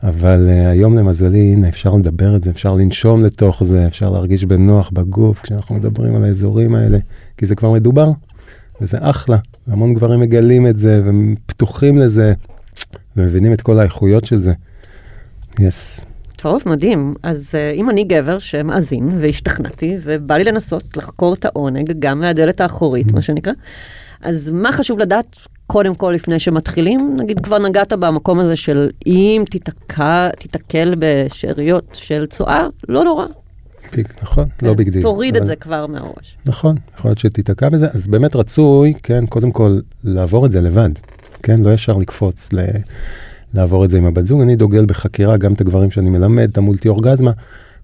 אבל 0.03 0.49
אה, 0.49 0.68
היום 0.69 0.99
למזלי, 0.99 1.53
הנה, 1.53 1.69
אפשר 1.69 1.95
לדבר 1.95 2.37
את 2.37 2.43
זה, 2.43 2.50
אפשר 2.50 2.75
לנשום 2.75 3.25
לתוך 3.25 3.65
זה, 3.65 3.87
אפשר 3.87 4.11
להרגיש 4.11 4.45
בנוח 4.45 4.91
בגוף 4.91 5.43
כשאנחנו 5.43 5.75
מדברים 5.75 6.17
על 6.17 6.25
האזורים 6.25 6.75
האלה, 6.75 6.99
כי 7.37 7.47
זה 7.47 7.55
כבר 7.55 7.73
מדובר, 7.73 8.11
וזה 8.81 8.99
אחלה. 9.00 9.37
והמון 9.69 9.95
גברים 9.95 10.21
מגלים 10.21 10.67
את 10.67 10.79
זה, 10.79 11.03
והם 11.05 11.35
פתוחים 11.47 11.99
לזה, 11.99 12.35
ומבינים 13.17 13.53
את 13.53 13.61
כל 13.61 13.79
האיכויות 13.79 14.25
של 14.25 14.41
זה. 14.41 14.53
yes. 15.59 16.04
טוב, 16.37 16.62
מדהים. 16.66 17.14
אז 17.23 17.55
אה, 17.54 17.75
אם 17.76 17.90
אני 17.90 18.05
גבר 18.05 18.38
שמאזין 18.38 19.19
והשתכנעתי, 19.21 19.97
ובא 20.02 20.37
לי 20.37 20.45
לנסות 20.45 20.97
לחקור 20.97 21.35
את 21.35 21.45
העונג, 21.45 21.93
גם 21.99 22.21
מהדלת 22.21 22.61
האחורית, 22.61 23.12
מה 23.12 23.23
שנקרא, 23.23 23.52
אז 24.21 24.50
מה 24.50 24.73
חשוב 24.73 24.99
לדעת 24.99 25.37
קודם 25.66 25.95
כל 25.95 26.12
לפני 26.14 26.38
שמתחילים, 26.38 27.16
נגיד 27.19 27.40
כבר 27.40 27.59
נגעת 27.59 27.93
במקום 27.93 28.40
הזה 28.40 28.57
של 28.57 28.90
אם 29.07 29.45
תיתקע, 29.50 30.28
תיתקל 30.38 30.95
בשאריות 30.99 31.85
של 31.93 32.26
צואה, 32.26 32.66
לא 32.88 33.05
נורא. 33.05 33.26
big, 33.97 34.06
נכון, 34.23 34.45
לא 34.62 34.75
big 34.75 34.88
deal. 34.88 35.02
תוריד 35.02 35.35
אבל- 35.37 35.43
את 35.43 35.47
זה 35.47 35.57
כבר 35.57 35.87
מהראש. 35.87 36.37
נכון, 36.47 36.76
יכול 36.99 37.09
להיות 37.09 37.19
שתיתקע 37.19 37.69
בזה, 37.69 37.87
אז 37.95 38.09
באמת 38.09 38.37
רצוי, 38.37 38.95
כן, 39.02 39.26
קודם 39.26 39.50
כל 39.50 39.78
לעבור 40.05 40.47
את 40.47 40.52
זה 40.52 40.61
לבד, 40.61 40.90
כן, 41.43 41.62
לא 41.62 41.71
ישר 41.73 41.93
לקפוץ 41.99 42.52
ל... 42.52 42.59
לעבור 43.56 43.84
את 43.84 43.90
זה 43.90 43.98
עם 43.98 44.04
הבת 44.04 44.26
זוג, 44.26 44.40
אני 44.40 44.56
דוגל 44.56 44.86
בחקירה, 44.86 45.36
גם 45.36 45.52
את 45.52 45.60
הגברים 45.60 45.90
שאני 45.90 46.10
מלמד, 46.10 46.48
את 46.52 46.58
המולטי 46.58 46.88
אורגזמה, 46.88 47.30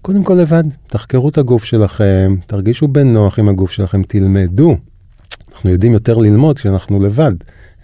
קודם 0.01 0.23
כל 0.23 0.33
לבד, 0.33 0.63
תחקרו 0.87 1.29
את 1.29 1.37
הגוף 1.37 1.63
שלכם, 1.63 2.35
תרגישו 2.47 2.87
בנוח 2.87 3.39
עם 3.39 3.49
הגוף 3.49 3.71
שלכם, 3.71 4.03
תלמדו. 4.03 4.75
אנחנו 5.55 5.69
יודעים 5.69 5.93
יותר 5.93 6.17
ללמוד 6.17 6.59
כשאנחנו 6.59 6.99
לבד, 6.99 7.31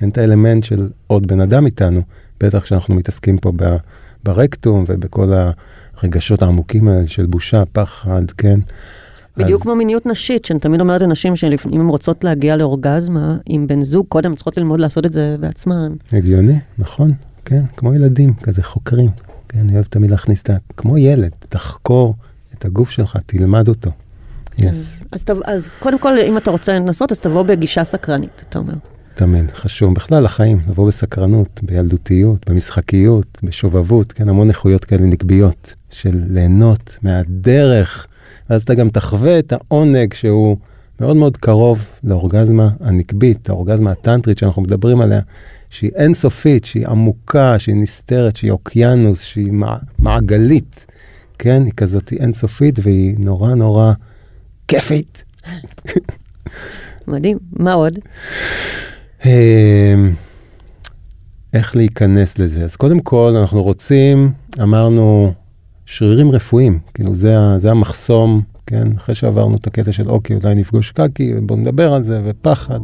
אין 0.01 0.09
את 0.09 0.17
האלמנט 0.17 0.63
של 0.63 0.89
עוד 1.07 1.27
בן 1.27 1.41
אדם 1.41 1.65
איתנו, 1.65 2.01
בטח 2.43 2.59
כשאנחנו 2.59 2.95
מתעסקים 2.95 3.37
פה 3.37 3.51
ב- 3.55 3.75
ברקטום 4.23 4.85
ובכל 4.87 5.33
הרגשות 6.01 6.41
העמוקים 6.41 6.87
האלה 6.87 7.07
של 7.07 7.25
בושה, 7.25 7.63
פחד, 7.71 8.21
כן. 8.37 8.59
בדיוק 9.37 9.59
אז- 9.59 9.63
כמו 9.63 9.75
מיניות 9.75 10.05
נשית, 10.05 10.45
שאני 10.45 10.59
תמיד 10.59 10.81
אומרת 10.81 11.01
לנשים 11.01 11.35
שאם 11.35 11.51
הן 11.71 11.87
רוצות 11.87 12.23
להגיע 12.23 12.55
לאורגזמה 12.55 13.37
עם 13.45 13.67
בן 13.67 13.81
זוג, 13.81 14.05
קודם 14.09 14.35
צריכות 14.35 14.57
ללמוד 14.57 14.79
לעשות 14.79 15.05
את 15.05 15.13
זה 15.13 15.35
בעצמן. 15.39 15.93
הגיוני, 16.13 16.59
נכון, 16.79 17.11
כן, 17.49 17.61
כמו 17.77 17.93
ילדים, 17.93 18.33
כזה 18.33 18.63
חוקרים. 18.63 19.09
כן, 19.47 19.59
אני 19.59 19.73
אוהב 19.73 19.85
תמיד 19.85 20.11
להכניס 20.11 20.41
את 20.41 20.49
ה... 20.49 20.55
כמו 20.77 20.97
ילד, 20.97 21.31
תחקור 21.49 22.15
את 22.53 22.65
הגוף 22.65 22.89
שלך, 22.89 23.17
תלמד 23.25 23.67
אותו. 23.67 23.91
יס, 24.57 25.03
אז, 25.11 25.23
תב, 25.23 25.37
אז 25.45 25.69
קודם 25.79 25.99
כל, 25.99 26.19
אם 26.19 26.37
אתה 26.37 26.51
רוצה 26.51 26.73
לנסות, 26.73 27.11
אז 27.11 27.19
תבוא 27.19 27.43
בגישה 27.43 27.83
סקרנית, 27.83 28.43
אתה 28.49 28.59
אומר. 28.59 28.73
תמיד, 29.15 29.51
חשוב. 29.51 29.93
בכלל 29.93 30.23
לחיים, 30.23 30.59
לבוא 30.69 30.87
בסקרנות, 30.87 31.59
בילדותיות, 31.63 32.49
במשחקיות, 32.49 33.39
בשובבות, 33.43 34.11
כן, 34.11 34.29
המון 34.29 34.49
איכויות 34.49 34.85
כאלה 34.85 35.05
נקביות, 35.05 35.73
של 35.89 36.21
ליהנות 36.27 36.97
מהדרך, 37.01 38.07
ואז 38.49 38.61
אתה 38.61 38.73
גם 38.73 38.89
תחווה 38.89 39.39
את 39.39 39.53
העונג 39.53 40.13
שהוא 40.13 40.57
מאוד 40.99 41.15
מאוד 41.15 41.37
קרוב 41.37 41.87
לאורגזמה 42.03 42.69
הנקבית, 42.79 43.49
האורגזמה 43.49 43.91
הטנטרית 43.91 44.37
שאנחנו 44.37 44.61
מדברים 44.61 45.01
עליה, 45.01 45.21
שהיא 45.69 45.91
אינסופית, 45.95 46.65
שהיא 46.65 46.87
עמוקה, 46.87 47.59
שהיא 47.59 47.75
נסתרת, 47.75 48.35
שהיא 48.35 48.51
אוקיינוס, 48.51 49.21
שהיא 49.23 49.51
מע- 49.51 49.77
מעגלית, 49.99 50.85
כן, 51.39 51.63
היא 51.65 51.73
כזאת 51.77 52.13
אינסופית 52.13 52.79
והיא 52.81 53.15
נורא 53.19 53.53
נורא 53.55 53.93
כיפית. 54.67 55.23
מדהים. 57.07 57.37
מה 57.53 57.73
עוד? 57.73 57.93
אמ, 59.25 60.13
איך 61.53 61.75
להיכנס 61.75 62.39
לזה? 62.39 62.63
אז 62.63 62.75
קודם 62.75 62.99
כל, 62.99 63.33
אנחנו 63.39 63.63
רוצים, 63.63 64.31
אמרנו, 64.61 65.33
שרירים 65.85 66.31
רפואיים, 66.31 66.79
כאילו 66.93 67.15
זה, 67.15 67.35
זה 67.57 67.71
המחסום, 67.71 68.41
כן? 68.69 68.87
אחרי 68.97 69.15
שעברנו 69.15 69.55
את 69.55 69.67
הקטע 69.67 69.91
של 69.91 70.09
אוקיי, 70.09 70.35
אולי 70.43 70.55
נפגוש 70.55 70.91
קקי, 70.91 71.33
בואו 71.43 71.59
נדבר 71.59 71.93
על 71.93 72.03
זה, 72.03 72.21
ופחד, 72.25 72.79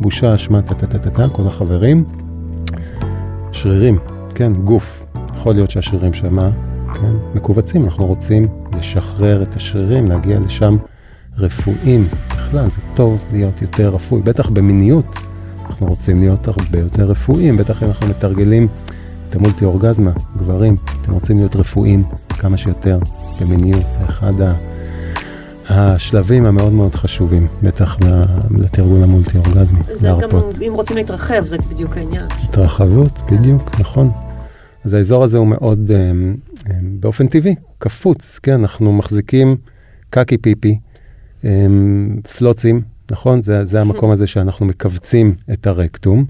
בושה, 0.00 0.34
אשמה, 0.34 0.62
טה-טה-טה-טה, 0.62 1.28
כל 1.32 1.46
החברים. 1.46 2.04
שרירים, 3.52 3.98
כן, 4.34 4.52
גוף. 4.54 5.06
יכול 5.34 5.54
להיות 5.54 5.70
שהשרירים 5.70 6.12
שמה, 6.12 6.50
כן, 6.94 7.12
מכווצים, 7.34 7.84
אנחנו 7.84 8.06
רוצים 8.06 8.48
לשחרר 8.78 9.42
את 9.42 9.54
השרירים, 9.56 10.06
להגיע 10.06 10.40
לשם 10.40 10.76
רפואיים. 11.38 12.04
בכלל, 12.30 12.70
זה 12.70 12.80
טוב 12.94 13.24
להיות 13.32 13.62
יותר 13.62 13.88
רפואי, 13.88 14.22
בטח 14.22 14.50
במיניות. 14.50 15.16
אנחנו 15.66 15.86
רוצים 15.86 16.20
להיות 16.20 16.48
הרבה 16.48 16.78
יותר 16.78 17.04
רפואיים, 17.04 17.56
בטח 17.56 17.82
אם 17.82 17.88
אנחנו 17.88 18.06
מתרגלים 18.06 18.68
את 19.28 19.36
המולטי 19.36 19.64
אורגזמה, 19.64 20.12
גברים, 20.36 20.76
אתם 21.02 21.12
רוצים 21.12 21.38
להיות 21.38 21.56
רפואיים 21.56 22.04
כמה 22.28 22.56
שיותר 22.56 22.98
במיניות, 23.40 23.82
זה 23.98 24.04
אחד 24.04 24.40
ה... 24.40 24.67
השלבים 25.68 26.46
המאוד 26.46 26.72
מאוד 26.72 26.94
חשובים, 26.94 27.46
בטח 27.62 27.96
לתרגול 28.58 29.02
המולטי 29.02 29.38
אורגזמי, 29.38 29.80
זה 29.92 30.08
גם, 30.08 30.20
להרפות. 30.20 30.58
אם 30.68 30.72
רוצים 30.74 30.96
להתרחב, 30.96 31.44
זה 31.44 31.58
בדיוק 31.58 31.96
העניין. 31.96 32.26
התרחבות, 32.42 33.12
בדיוק, 33.32 33.80
נכון. 33.80 34.10
אז 34.84 34.94
האזור 34.94 35.24
הזה 35.24 35.38
הוא 35.38 35.46
מאוד, 35.46 35.90
אמ, 35.90 36.36
אמ, 36.70 37.00
באופן 37.00 37.26
טבעי, 37.26 37.54
קפוץ, 37.78 38.38
כן, 38.42 38.52
אנחנו 38.52 38.92
מחזיקים 38.92 39.56
קקי 40.10 40.38
פיפי, 40.38 40.78
אמ, 41.44 42.20
פלוצים, 42.38 42.82
נכון? 43.10 43.42
זה, 43.42 43.64
זה 43.64 43.80
המקום 43.80 44.10
הזה 44.10 44.26
שאנחנו 44.26 44.66
מכווצים 44.66 45.34
את 45.52 45.66
הרקטום. 45.66 46.24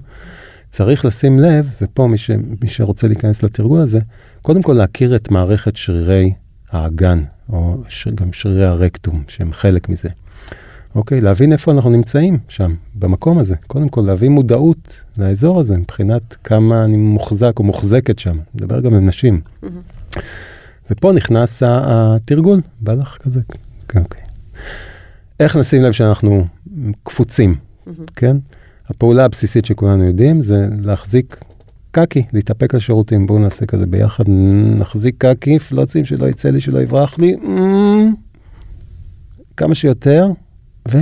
צריך 0.71 1.05
לשים 1.05 1.39
לב, 1.39 1.69
ופה 1.81 2.07
מי, 2.07 2.17
ש, 2.17 2.31
מי 2.61 2.67
שרוצה 2.67 3.07
להיכנס 3.07 3.43
לתרגול 3.43 3.79
הזה, 3.79 3.99
קודם 4.41 4.61
כל 4.61 4.73
להכיר 4.73 5.15
את 5.15 5.31
מערכת 5.31 5.75
שרירי 5.75 6.33
האגן, 6.71 7.23
או 7.49 7.77
ש, 7.89 8.07
גם 8.07 8.33
שרירי 8.33 8.65
הרקטום, 8.65 9.23
שהם 9.27 9.53
חלק 9.53 9.89
מזה. 9.89 10.09
אוקיי, 10.95 11.21
להבין 11.21 11.53
איפה 11.53 11.71
אנחנו 11.71 11.89
נמצאים 11.89 12.39
שם, 12.47 12.75
במקום 12.95 13.39
הזה. 13.39 13.55
קודם 13.67 13.89
כל, 13.89 14.01
להביא 14.01 14.29
מודעות 14.29 14.99
לאזור 15.17 15.59
הזה, 15.59 15.77
מבחינת 15.77 16.33
כמה 16.43 16.85
אני 16.85 16.97
מוחזק 16.97 17.59
או 17.59 17.63
מוחזקת 17.63 18.19
שם. 18.19 18.37
מדבר 18.55 18.79
גם 18.79 18.93
לנשים. 18.93 19.41
ופה 20.91 21.11
נכנס 21.11 21.63
התרגול, 21.65 22.61
בא 22.81 22.93
לך 22.93 23.17
כזה, 23.21 23.41
אוקיי. 23.95 24.21
איך 25.39 25.55
נשים 25.55 25.81
לב 25.81 25.91
שאנחנו 25.91 26.45
קפוצים, 27.03 27.55
כן? 28.15 28.37
הפעולה 28.89 29.25
הבסיסית 29.25 29.65
שכולנו 29.65 30.03
יודעים 30.03 30.41
זה 30.41 30.67
להחזיק 30.81 31.43
קקי, 31.91 32.23
להתאפק 32.33 32.73
על 32.73 32.79
שירותים. 32.79 33.27
בואו 33.27 33.39
נעשה 33.39 33.65
כזה 33.65 33.85
ביחד, 33.85 34.23
נחזיק 34.77 35.15
קקי, 35.17 35.59
פלוצים 35.59 36.05
שלא 36.05 36.27
יצא 36.27 36.49
לי, 36.49 36.61
שלא 36.61 36.79
יברח 36.79 37.19
לי. 37.19 37.35
אמ, 37.35 38.13
כמה 39.57 39.75
שיותר, 39.75 40.27
ו... 40.91 40.97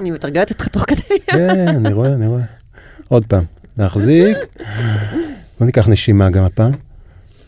אני 0.00 0.10
מתרגלת 0.10 0.50
איתך 0.50 0.68
תוך 0.68 0.84
כדי. 0.86 1.18
כן, 1.26 1.68
אני 1.68 1.92
רואה, 1.92 2.08
אני 2.08 2.26
רואה. 2.26 2.42
עוד 3.08 3.26
פעם, 3.26 3.44
להחזיק, 3.78 4.36
בוא 5.58 5.66
ניקח 5.66 5.88
נשימה 5.88 6.30
גם 6.30 6.44
הפעם, 6.44 6.72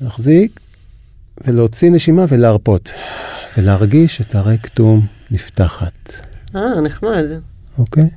להחזיק 0.00 0.60
ולהוציא 1.46 1.90
נשימה 1.90 2.24
ולהרפות, 2.28 2.90
ולהרגיש 3.58 4.20
את 4.20 4.34
הרקטום 4.34 5.06
נפתחת, 5.30 6.12
אה, 6.56 6.80
נחמד. 6.80 7.24
אוקיי? 7.78 8.08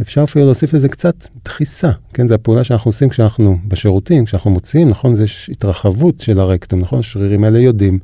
אפשר 0.00 0.24
אפילו 0.24 0.44
להוסיף 0.44 0.74
לזה 0.74 0.88
קצת 0.88 1.14
דחיסה, 1.44 1.90
כן? 2.14 2.28
זו 2.28 2.34
הפעולה 2.34 2.64
שאנחנו 2.64 2.88
עושים 2.88 3.08
כשאנחנו 3.08 3.58
בשירותים, 3.68 4.24
כשאנחנו 4.24 4.50
מוציאים, 4.50 4.88
נכון? 4.88 5.14
זה 5.14 5.24
התרחבות 5.48 6.20
של 6.20 6.40
הרקטום, 6.40 6.80
נכון? 6.80 6.98
השרירים 6.98 7.44
האלה 7.44 7.58
יודעים 7.58 7.98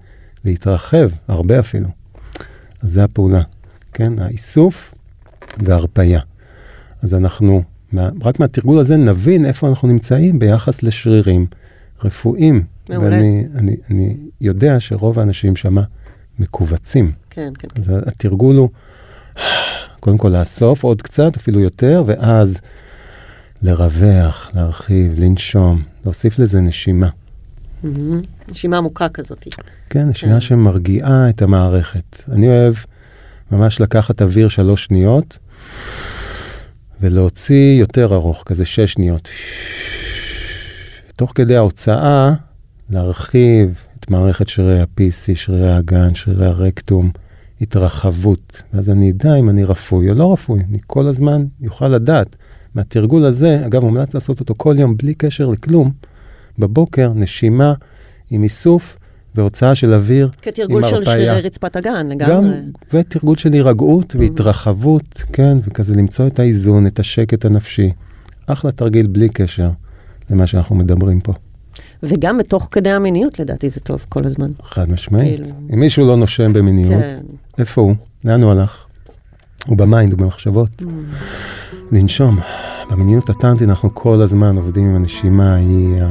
להתרחב, 0.44 1.11
הרבה 1.29 1.61
אפילו. 1.61 1.88
אז 2.83 2.92
זה 2.92 3.05
הפעולה, 3.05 3.42
כן? 3.92 4.18
האיסוף 4.18 4.94
וההרפייה. 5.59 6.20
אז 7.03 7.14
אנחנו, 7.14 7.62
מה, 7.92 8.09
רק 8.22 8.40
מהתרגול 8.40 8.79
הזה 8.79 8.96
נבין 8.96 9.44
איפה 9.44 9.68
אנחנו 9.68 9.88
נמצאים 9.88 10.38
ביחס 10.38 10.83
לשרירים 10.83 11.46
רפואיים. 12.05 12.64
מעולה. 12.88 13.16
ואני 13.16 13.44
אני, 13.55 13.76
אני 13.90 14.16
יודע 14.40 14.81
שרוב 14.81 15.18
האנשים 15.18 15.57
שמה 15.57 15.83
מכווצים. 16.38 17.12
כן, 17.31 17.53
כן. 17.59 17.68
כן. 17.74 17.81
אז 17.81 17.92
התרגול 18.07 18.57
הוא 18.57 18.68
קודם 20.00 20.18
כל 20.18 20.29
לאסוף 20.29 20.85
עוד 20.85 21.03
קצת, 21.03 21.37
אפילו 21.37 21.61
יותר, 21.61 22.05
ואז 22.07 22.61
לרווח, 23.62 24.50
להרחיב, 24.55 25.12
לנשום, 25.16 25.83
להוסיף 26.05 26.38
לזה 26.38 26.61
נשימה. 26.61 27.09
מהמם. 27.83 28.20
נשימה 28.48 28.76
עמוקה 28.79 29.09
כזאת. 29.09 29.38
כן, 29.42 29.59
כן. 29.90 30.09
נשימה 30.09 30.40
שמרגיעה 30.40 31.31
את 31.31 31.42
המערכת. 31.42 32.22
אני 32.33 32.48
אוהב 32.48 32.74
ממש 33.53 33.81
לקחת 33.81 34.22
אוויר 34.22 34.48
שלוש 34.48 34.85
שניות, 34.85 35.38
ולהוציא 37.00 37.81
יותר 37.81 38.14
ארוך, 38.14 38.42
כזה 38.46 38.64
שש 38.64 38.92
שניות. 38.92 39.29
תוך 41.16 41.33
כדי 41.35 41.57
ההוצאה, 41.57 42.33
להרחיב 42.90 43.83
את 44.00 44.11
מערכת 44.11 44.48
שרירי 44.48 44.81
ה-PC, 44.81 45.35
שרירי 45.35 45.72
האגן, 45.72 46.14
שרירי 46.14 46.46
הרקטום, 46.46 47.11
התרחבות. 47.61 48.62
ואז 48.75 48.90
אני 48.90 49.11
אדע 49.11 49.35
אם 49.35 49.51
אני 49.51 49.64
רפוי 49.64 50.11
או 50.11 50.14
לא 50.14 50.33
רפוי. 50.33 50.61
אני 50.70 50.79
כל 50.87 51.07
הזמן 51.07 51.44
יוכל 51.61 51.88
לדעת. 51.88 52.37
מהתרגול 52.75 53.25
הזה, 53.25 53.66
אגב, 53.66 53.85
מומלץ 53.85 54.14
לעשות 54.14 54.40
אותו 54.40 54.55
כל 54.57 54.75
יום 54.79 54.96
בלי 54.96 55.14
קשר 55.14 55.46
לכלום, 55.46 55.90
בבוקר, 56.59 57.12
נשימה 57.14 57.75
עם 58.31 58.42
איסוף 58.42 58.96
והוצאה 59.35 59.75
של 59.75 59.94
אוויר. 59.94 60.31
כתרגול 60.42 60.85
עם 60.85 60.90
של 60.90 60.96
הרפאיה. 60.96 61.33
שרירי 61.33 61.40
רצפת 61.40 61.77
הגן, 61.77 62.07
לגמרי. 62.09 62.51
גם, 62.51 62.70
ותרגול 62.92 63.37
של 63.37 63.53
הירגעות 63.53 64.16
והתרחבות, 64.16 65.23
כן, 65.33 65.59
וכזה 65.64 65.94
למצוא 65.94 66.27
את 66.27 66.38
האיזון, 66.38 66.87
את 66.87 66.99
השקט 66.99 67.44
הנפשי. 67.44 67.92
אחלה 68.46 68.73
תרגיל 68.73 69.07
בלי 69.07 69.29
קשר 69.29 69.70
למה 70.31 70.46
שאנחנו 70.46 70.77
מדברים 70.77 71.20
פה. 71.20 71.33
וגם 72.03 72.38
בתוך 72.38 72.68
כדי 72.70 72.90
המיניות, 72.90 73.38
לדעתי 73.38 73.68
זה 73.68 73.81
טוב 73.81 74.07
כל 74.09 74.27
הזמן. 74.27 74.51
חד 74.62 74.90
משמעית. 74.90 75.29
כאילו. 75.29 75.46
אם 75.75 75.81
מישהו 75.81 76.07
לא 76.07 76.16
נושם 76.16 76.53
במיניות, 76.53 77.03
כן. 77.03 77.20
איפה 77.61 77.81
הוא? 77.81 77.94
לאן 78.25 78.42
הוא 78.42 78.53
הלך? 78.53 78.85
הוא 79.66 79.77
ב 79.77 79.83
mind, 79.83 80.12
הוא 80.12 80.20
במחשבות. 80.20 80.83
לנשום 81.92 82.38
במיניות 82.90 83.31
הטנטרית 83.31 83.69
אנחנו 83.68 83.94
כל 83.94 84.23
הזמן 84.23 84.57
עובדים 84.57 84.88
עם 84.88 84.96
הנשימה, 84.96 85.55
היא 85.55 86.03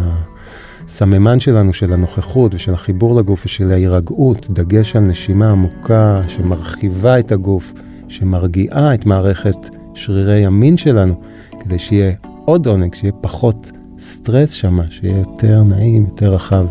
הסממן 0.88 1.40
שלנו 1.40 1.74
של 1.74 1.94
הנוכחות 1.94 2.54
ושל 2.54 2.74
החיבור 2.74 3.16
לגוף 3.16 3.46
ושל 3.46 3.72
ההירגעות, 3.72 4.48
דגש 4.52 4.96
על 4.96 5.04
נשימה 5.04 5.52
עמוקה 5.52 6.22
שמרחיבה 6.28 7.20
את 7.20 7.32
הגוף, 7.32 7.74
שמרגיעה 8.08 8.94
את 8.94 9.06
מערכת 9.06 9.56
שרירי 9.94 10.46
המין 10.46 10.78
שלנו, 10.78 11.22
כדי 11.60 11.80
שיהיה 11.80 12.12
עוד 12.46 12.68
עונג, 12.68 12.96
שיהיה 12.96 13.14
פחות 13.22 13.72
סטרס 14.00 14.52
שם, 14.52 14.80
שיהיה 14.90 15.18
יותר 15.18 15.64
נעים, 15.64 16.06
יותר 16.06 16.34
רחב. 16.34 16.66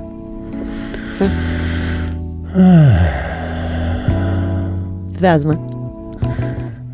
ואז 5.20 5.44
מה? 5.44 5.54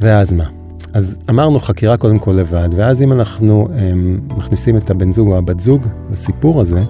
ואז 0.00 0.32
מה? 0.32 0.44
אז 0.92 1.16
אמרנו 1.30 1.60
חקירה 1.60 1.96
קודם 1.96 2.18
כל 2.18 2.32
לבד, 2.32 2.68
ואז 2.76 3.02
אם 3.02 3.12
אנחנו 3.12 3.68
הם, 3.78 4.20
מכניסים 4.36 4.76
את 4.76 4.90
הבן 4.90 5.12
זוג 5.12 5.28
או 5.28 5.38
הבת 5.38 5.60
זוג 5.60 5.86
לסיפור 6.12 6.60
הזה, 6.60 6.82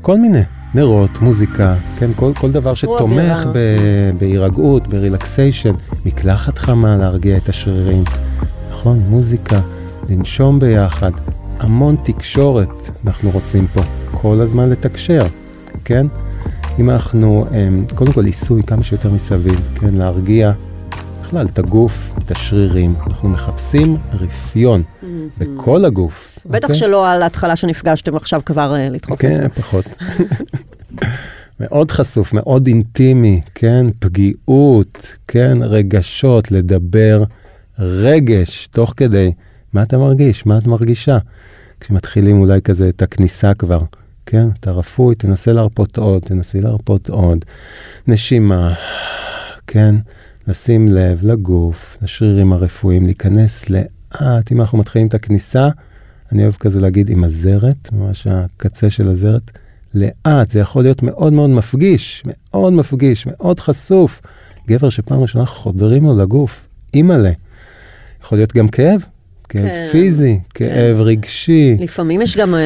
כל 0.00 0.18
מיני, 0.18 0.42
נרות, 0.74 1.10
מוזיקה, 1.20 1.74
כן, 1.98 2.10
כל, 2.16 2.32
כל 2.34 2.52
דבר 2.52 2.74
שתומך 2.74 3.46
ב, 3.52 3.58
בהירגעות, 4.18 4.86
ברילקסיישן, 4.86 5.74
מקלחת 6.06 6.58
חמה 6.58 6.96
להרגיע 6.96 7.36
את 7.36 7.48
השרירים, 7.48 8.04
נכון, 8.70 9.02
מוזיקה, 9.08 9.60
לנשום 10.08 10.58
ביחד, 10.58 11.10
המון 11.58 11.96
תקשורת 12.02 12.90
אנחנו 13.06 13.30
רוצים 13.30 13.66
פה, 13.74 13.80
כל 14.10 14.40
הזמן 14.40 14.70
לתקשר, 14.70 15.26
כן? 15.84 16.06
אם 16.78 16.90
אנחנו, 16.90 17.46
קודם 17.94 18.12
כל 18.12 18.24
עיסוי 18.24 18.62
כמה 18.62 18.82
שיותר 18.82 19.10
מסביב, 19.10 19.70
כן, 19.74 19.94
להרגיע 19.94 20.52
בכלל 21.22 21.46
את 21.46 21.58
הגוף, 21.58 22.10
את 22.18 22.30
השרירים. 22.30 22.94
אנחנו 23.06 23.28
מחפשים 23.28 23.96
רפיון 24.12 24.82
mm-hmm. 24.82 25.06
בכל 25.38 25.84
הגוף. 25.84 26.38
בטח 26.46 26.68
okay? 26.68 26.70
אוקיי? 26.70 26.76
שלא 26.76 27.10
על 27.10 27.22
ההתחלה 27.22 27.56
שנפגשתם 27.56 28.16
עכשיו 28.16 28.40
כבר 28.46 28.74
uh, 28.74 28.92
לדחוף 28.92 29.18
כן, 29.18 29.30
את 29.30 29.34
זה. 29.34 29.42
כן, 29.42 29.48
פחות. 29.48 29.84
מאוד 31.60 31.90
חשוף, 31.90 32.32
מאוד 32.32 32.66
אינטימי, 32.66 33.40
כן, 33.54 33.86
פגיעות, 33.98 35.16
כן, 35.28 35.58
רגשות, 35.60 36.52
לדבר 36.52 37.24
רגש 37.78 38.66
תוך 38.66 38.94
כדי. 38.96 39.32
מה 39.72 39.82
אתה 39.82 39.98
מרגיש? 39.98 40.46
מה 40.46 40.58
את 40.58 40.66
מרגישה? 40.66 41.18
כשמתחילים 41.80 42.40
אולי 42.40 42.62
כזה 42.62 42.88
את 42.88 43.02
הכניסה 43.02 43.54
כבר, 43.54 43.78
כן? 44.26 44.48
אתה 44.60 44.70
רפוי, 44.70 45.14
תנסה 45.14 45.52
להרפות 45.52 45.98
עוד, 45.98 46.22
תנסי 46.22 46.60
להרפות 46.60 47.08
עוד. 47.08 47.44
נשימה, 48.06 48.74
כן? 49.66 49.94
לשים 50.48 50.88
לב 50.88 51.20
לגוף, 51.22 51.96
לשרירים 52.02 52.52
הרפואיים, 52.52 53.04
להיכנס 53.04 53.70
לאט, 53.70 54.52
אם 54.52 54.60
אנחנו 54.60 54.78
מתחילים 54.78 55.08
את 55.08 55.14
הכניסה, 55.14 55.68
אני 56.32 56.42
אוהב 56.42 56.54
כזה 56.54 56.80
להגיד 56.80 57.10
עם 57.10 57.24
הזרת, 57.24 57.92
ממש 57.92 58.26
הקצה 58.30 58.90
של 58.90 59.08
הזרת, 59.08 59.50
לאט, 59.94 60.50
זה 60.50 60.58
יכול 60.58 60.82
להיות 60.82 61.02
מאוד 61.02 61.32
מאוד 61.32 61.50
מפגיש, 61.50 62.22
מאוד 62.26 62.72
מפגיש, 62.72 63.26
מאוד 63.26 63.60
חשוף. 63.60 64.20
גבר 64.68 64.88
שפעם 64.88 65.20
ראשונה 65.20 65.46
חודרים 65.46 66.04
לו 66.04 66.16
לגוף, 66.16 66.68
אימא'לה. 66.94 67.32
יכול 68.22 68.38
להיות 68.38 68.52
גם 68.52 68.68
כאב, 68.68 69.04
כאב 69.52 69.62
כן, 69.62 69.88
פיזי, 69.92 70.38
כאב 70.54 70.96
כן. 70.96 71.02
רגשי. 71.02 71.76
לפעמים 71.80 72.22
יש 72.22 72.36
גם, 72.36 72.54
אה, 72.54 72.60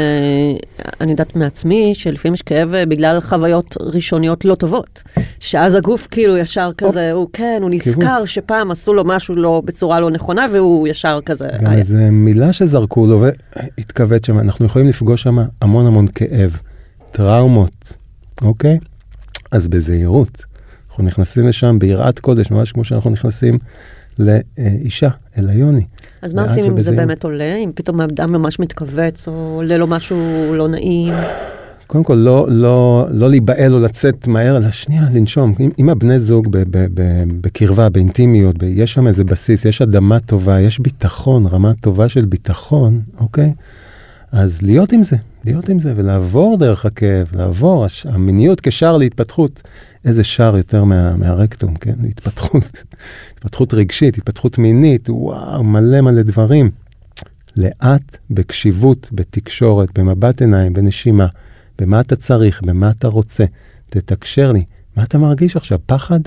אני 1.01 1.11
יודעת 1.11 1.37
מעצמי, 1.37 1.93
שלפעמים 1.95 2.35
יש 2.35 2.43
כאב 2.43 2.75
אה, 2.75 2.87
בגלל 2.87 3.21
חוויות 3.21 3.77
ראשוניות 3.81 4.45
לא 4.45 4.55
טובות. 4.55 5.03
שאז 5.41 5.75
הגוף 5.75 6.09
כאילו 6.11 6.37
ישר 6.37 6.71
כזה, 6.79 7.13
הוא 7.13 7.29
כן, 7.33 7.59
הוא 7.63 7.71
נזכר 7.71 7.93
קיבוץ. 7.93 8.29
שפעם 8.29 8.71
עשו 8.71 8.95
לו 8.95 9.05
משהו 9.05 9.35
לא, 9.35 9.63
בצורה 9.65 10.01
לא 10.01 10.11
נכונה, 10.11 10.47
והוא 10.53 10.89
ישר 10.89 11.21
כזה... 11.27 11.49
גם 11.59 11.67
היה. 11.67 11.79
איזה 11.79 12.11
מילה 12.11 12.53
שזרקו 12.53 13.07
לו 13.07 13.25
והתכווץ 13.79 14.27
שם, 14.27 14.39
אנחנו 14.39 14.67
יכולים 14.67 14.89
לפגוש 14.89 15.23
שם 15.23 15.39
המון 15.63 15.87
המון 15.87 16.07
כאב, 16.15 16.57
טראומות, 17.13 17.95
אוקיי? 18.43 18.79
אז 19.53 19.69
בזהירות. 19.69 20.43
אנחנו 20.89 21.05
נכנסים 21.05 21.49
לשם 21.49 21.79
ביראת 21.79 22.19
קודש, 22.19 22.51
ממש 22.51 22.73
כמו 22.73 22.85
שאנחנו 22.85 23.11
נכנסים 23.11 23.59
לאישה, 24.19 25.09
אל 25.39 25.49
היוני. 25.49 25.85
אז 26.23 26.35
מה 26.35 26.43
עושים 26.43 26.65
אם 26.65 26.81
זה 26.81 26.93
באמת 26.93 27.25
עולה? 27.25 27.55
אם 27.55 27.71
פתאום 27.75 28.01
האדם 28.01 28.33
ממש 28.33 28.59
מתכווץ, 28.59 29.29
או 29.29 29.33
עולה 29.33 29.77
לו 29.77 29.87
משהו 29.87 30.19
לא 30.55 30.69
נעים? 30.69 31.15
קודם 31.87 32.05
כל, 32.05 32.15
לא, 32.15 32.47
לא, 32.51 33.07
לא 33.11 33.31
להיבהל 33.31 33.75
או 33.75 33.81
לצאת 33.81 34.27
מהר, 34.27 34.57
אלא 34.57 34.71
שנייה, 34.71 35.03
לנשום. 35.13 35.55
אם, 35.61 35.71
אם 35.79 35.91
הבני 35.91 36.19
זוג 36.19 36.49
ב, 36.51 36.57
ב, 36.57 36.87
ב, 36.95 37.03
בקרבה, 37.41 37.89
באינטימיות, 37.89 38.59
ב, 38.59 38.63
יש 38.63 38.93
שם 38.93 39.07
איזה 39.07 39.25
בסיס, 39.25 39.65
יש 39.65 39.83
אדמה 39.83 40.21
טובה, 40.21 40.61
יש 40.61 40.79
ביטחון, 40.79 41.47
רמה 41.47 41.73
טובה 41.81 42.09
של 42.09 42.25
ביטחון, 42.25 43.01
אוקיי? 43.21 43.53
אז 44.33 44.63
להיות 44.63 44.93
עם 44.93 45.03
זה, 45.03 45.17
להיות 45.45 45.69
עם 45.69 45.79
זה 45.79 45.93
ולעבור 45.97 46.57
דרך 46.59 46.87
הכאב, 46.87 47.31
לעבור, 47.35 47.87
המיניות 48.05 48.61
כשער 48.61 48.97
להתפתחות. 48.97 49.63
איזה 50.05 50.25
שער 50.25 50.57
יותר 50.57 50.85
מה, 50.85 51.17
מהרקטום, 51.17 51.75
כן? 51.75 51.95
התפתחות, 52.09 52.83
התפתחות 53.47 53.75
רגשית, 53.75 54.19
התפתחות 54.19 54.59
מינית, 54.59 55.11
וואו, 55.11 55.65
מלא 55.65 56.01
מלא 56.01 56.23
דברים. 56.23 56.71
לאט, 57.57 58.17
בקשיבות, 58.31 59.09
בתקשורת, 59.13 59.99
במבט 59.99 60.41
עיניים, 60.41 60.73
בנשימה, 60.73 61.27
במה 61.79 62.01
אתה 62.01 62.17
צריך, 62.17 62.63
במה 62.63 62.91
אתה 62.91 63.09
רוצה. 63.09 63.45
תתקשר 63.91 64.53
לי. 64.53 64.65
מה 64.97 65.03
אתה 65.03 65.19
מרגיש 65.19 65.57
עכשיו? 65.57 65.79
פחד? 65.87 66.21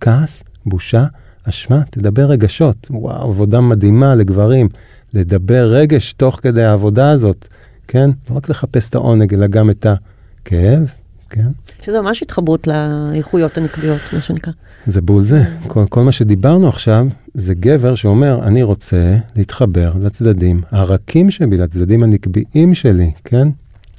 כעס? 0.00 0.42
בושה? 0.66 1.04
אשמה? 1.48 1.82
תדבר 1.90 2.24
רגשות. 2.24 2.86
וואו, 2.90 3.30
עבודה 3.30 3.60
מדהימה 3.60 4.14
לגברים. 4.14 4.68
לדבר 5.14 5.72
רגש 5.72 6.12
תוך 6.12 6.40
כדי 6.42 6.64
העבודה 6.64 7.10
הזאת, 7.10 7.48
כן? 7.88 8.10
לא 8.30 8.36
רק 8.36 8.48
לחפש 8.48 8.90
את 8.90 8.94
העונג, 8.94 9.34
אלא 9.34 9.46
גם 9.46 9.70
את 9.70 9.86
הכאב, 9.86 10.90
כן? 11.30 11.46
שזה 11.82 12.00
ממש 12.00 12.22
התחברות 12.22 12.66
לאיכויות 12.66 13.58
הנקביות, 13.58 14.00
מה 14.12 14.20
שנקרא. 14.20 14.52
זה 14.86 15.00
בול 15.00 15.22
זה. 15.22 15.42
כל, 15.66 15.84
כל 15.88 16.02
מה 16.02 16.12
שדיברנו 16.12 16.68
עכשיו, 16.68 17.06
זה 17.34 17.54
גבר 17.54 17.94
שאומר, 17.94 18.40
אני 18.42 18.62
רוצה 18.62 19.16
להתחבר 19.36 19.92
לצדדים 20.00 20.62
הרכים 20.70 21.30
שבי, 21.30 21.56
לצדדים 21.56 22.02
הנקביים 22.02 22.74
שלי, 22.74 23.12
כן? 23.24 23.48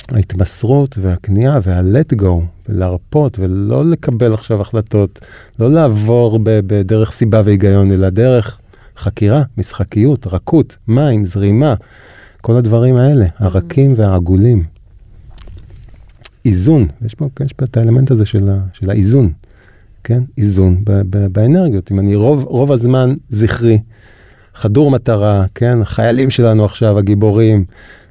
ההתמסרות 0.09 0.97
והכניעה 1.01 1.59
וה-let 1.63 2.21
go, 2.21 2.25
ולהרפות 2.69 3.39
ולא 3.39 3.85
לקבל 3.85 4.33
עכשיו 4.33 4.61
החלטות, 4.61 5.19
לא 5.59 5.71
לעבור 5.71 6.39
בדרך 6.43 7.11
סיבה 7.11 7.41
והיגיון, 7.45 7.91
אלא 7.91 8.09
דרך 8.09 8.57
חקירה, 8.97 9.43
משחקיות, 9.57 10.27
רכות, 10.27 10.75
מים, 10.87 11.25
זרימה, 11.25 11.73
כל 12.41 12.57
הדברים 12.57 12.95
האלה, 12.95 13.25
הרכים 13.37 13.93
והעגולים. 13.97 14.76
איזון, 16.47 16.87
יש 17.05 17.15
פה, 17.15 17.29
יש 17.45 17.53
פה 17.53 17.65
את 17.65 17.77
האלמנט 17.77 18.11
הזה 18.11 18.25
של, 18.25 18.49
ה, 18.49 18.59
של 18.73 18.89
האיזון, 18.89 19.31
כן? 20.03 20.23
איזון 20.37 20.77
ב, 20.83 21.01
ב, 21.09 21.27
באנרגיות. 21.27 21.91
אם 21.91 21.99
אני 21.99 22.15
רוב, 22.15 22.43
רוב 22.43 22.71
הזמן 22.71 23.13
זכרי, 23.29 23.79
חדור 24.53 24.91
מטרה, 24.91 25.45
כן? 25.55 25.81
החיילים 25.81 26.29
שלנו 26.29 26.65
עכשיו, 26.65 26.97
הגיבורים, 26.97 27.65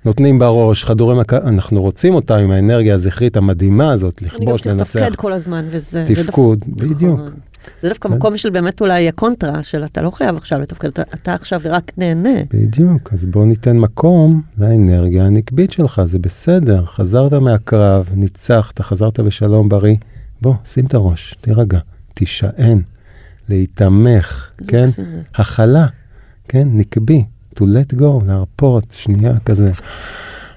נותנים 0.05 0.38
בראש, 0.38 0.85
חדורי 0.85 1.20
מכה, 1.20 1.37
אנחנו 1.37 1.83
רוצים 1.83 2.14
אותם 2.14 2.35
עם 2.35 2.51
האנרגיה 2.51 2.94
הזכרית 2.94 3.37
המדהימה 3.37 3.92
הזאת, 3.92 4.22
לכבוש, 4.22 4.66
לנצח. 4.66 4.66
אני 4.66 4.79
גם 4.79 4.85
צריך 4.85 4.96
לתפקד 5.05 5.16
כל 5.16 5.33
הזמן, 5.33 5.64
וזה... 5.70 6.05
תפקוד, 6.09 6.64
דווקא, 6.68 6.94
בדיוק. 6.94 7.20
זה 7.81 7.88
דווקא 7.88 8.09
מקום 8.09 8.37
של 8.37 8.50
באמת 8.50 8.81
אולי 8.81 9.09
הקונטרה 9.09 9.62
של 9.62 9.85
אתה 9.85 10.02
לא 10.02 10.11
חייב 10.11 10.37
עכשיו 10.37 10.61
לתפקד, 10.61 10.88
אתה, 10.88 11.02
אתה 11.02 11.35
עכשיו 11.35 11.61
רק 11.64 11.92
נהנה. 11.96 12.40
בדיוק, 12.55 13.12
אז 13.12 13.24
בוא 13.24 13.46
ניתן 13.46 13.79
מקום 13.79 14.42
לאנרגיה 14.59 15.24
הנקבית 15.24 15.72
שלך, 15.72 16.02
זה 16.05 16.18
בסדר, 16.18 16.85
חזרת 16.85 17.33
מהקרב, 17.33 18.11
ניצחת, 18.14 18.81
חזרת 18.81 19.20
בשלום 19.20 19.68
בריא, 19.68 19.96
בוא, 20.42 20.55
שים 20.64 20.87
את 20.87 20.94
הראש, 20.94 21.35
תירגע, 21.40 21.79
תישען, 22.14 22.81
להיתמך, 23.48 24.50
כן? 24.68 24.87
הכלה, 25.35 25.87
כן? 26.48 26.68
נקבי, 26.72 27.24
to 27.55 27.62
let 27.62 27.98
go, 27.98 28.24
להרפות, 28.26 28.85
שנייה 28.92 29.38
כזה. 29.44 29.72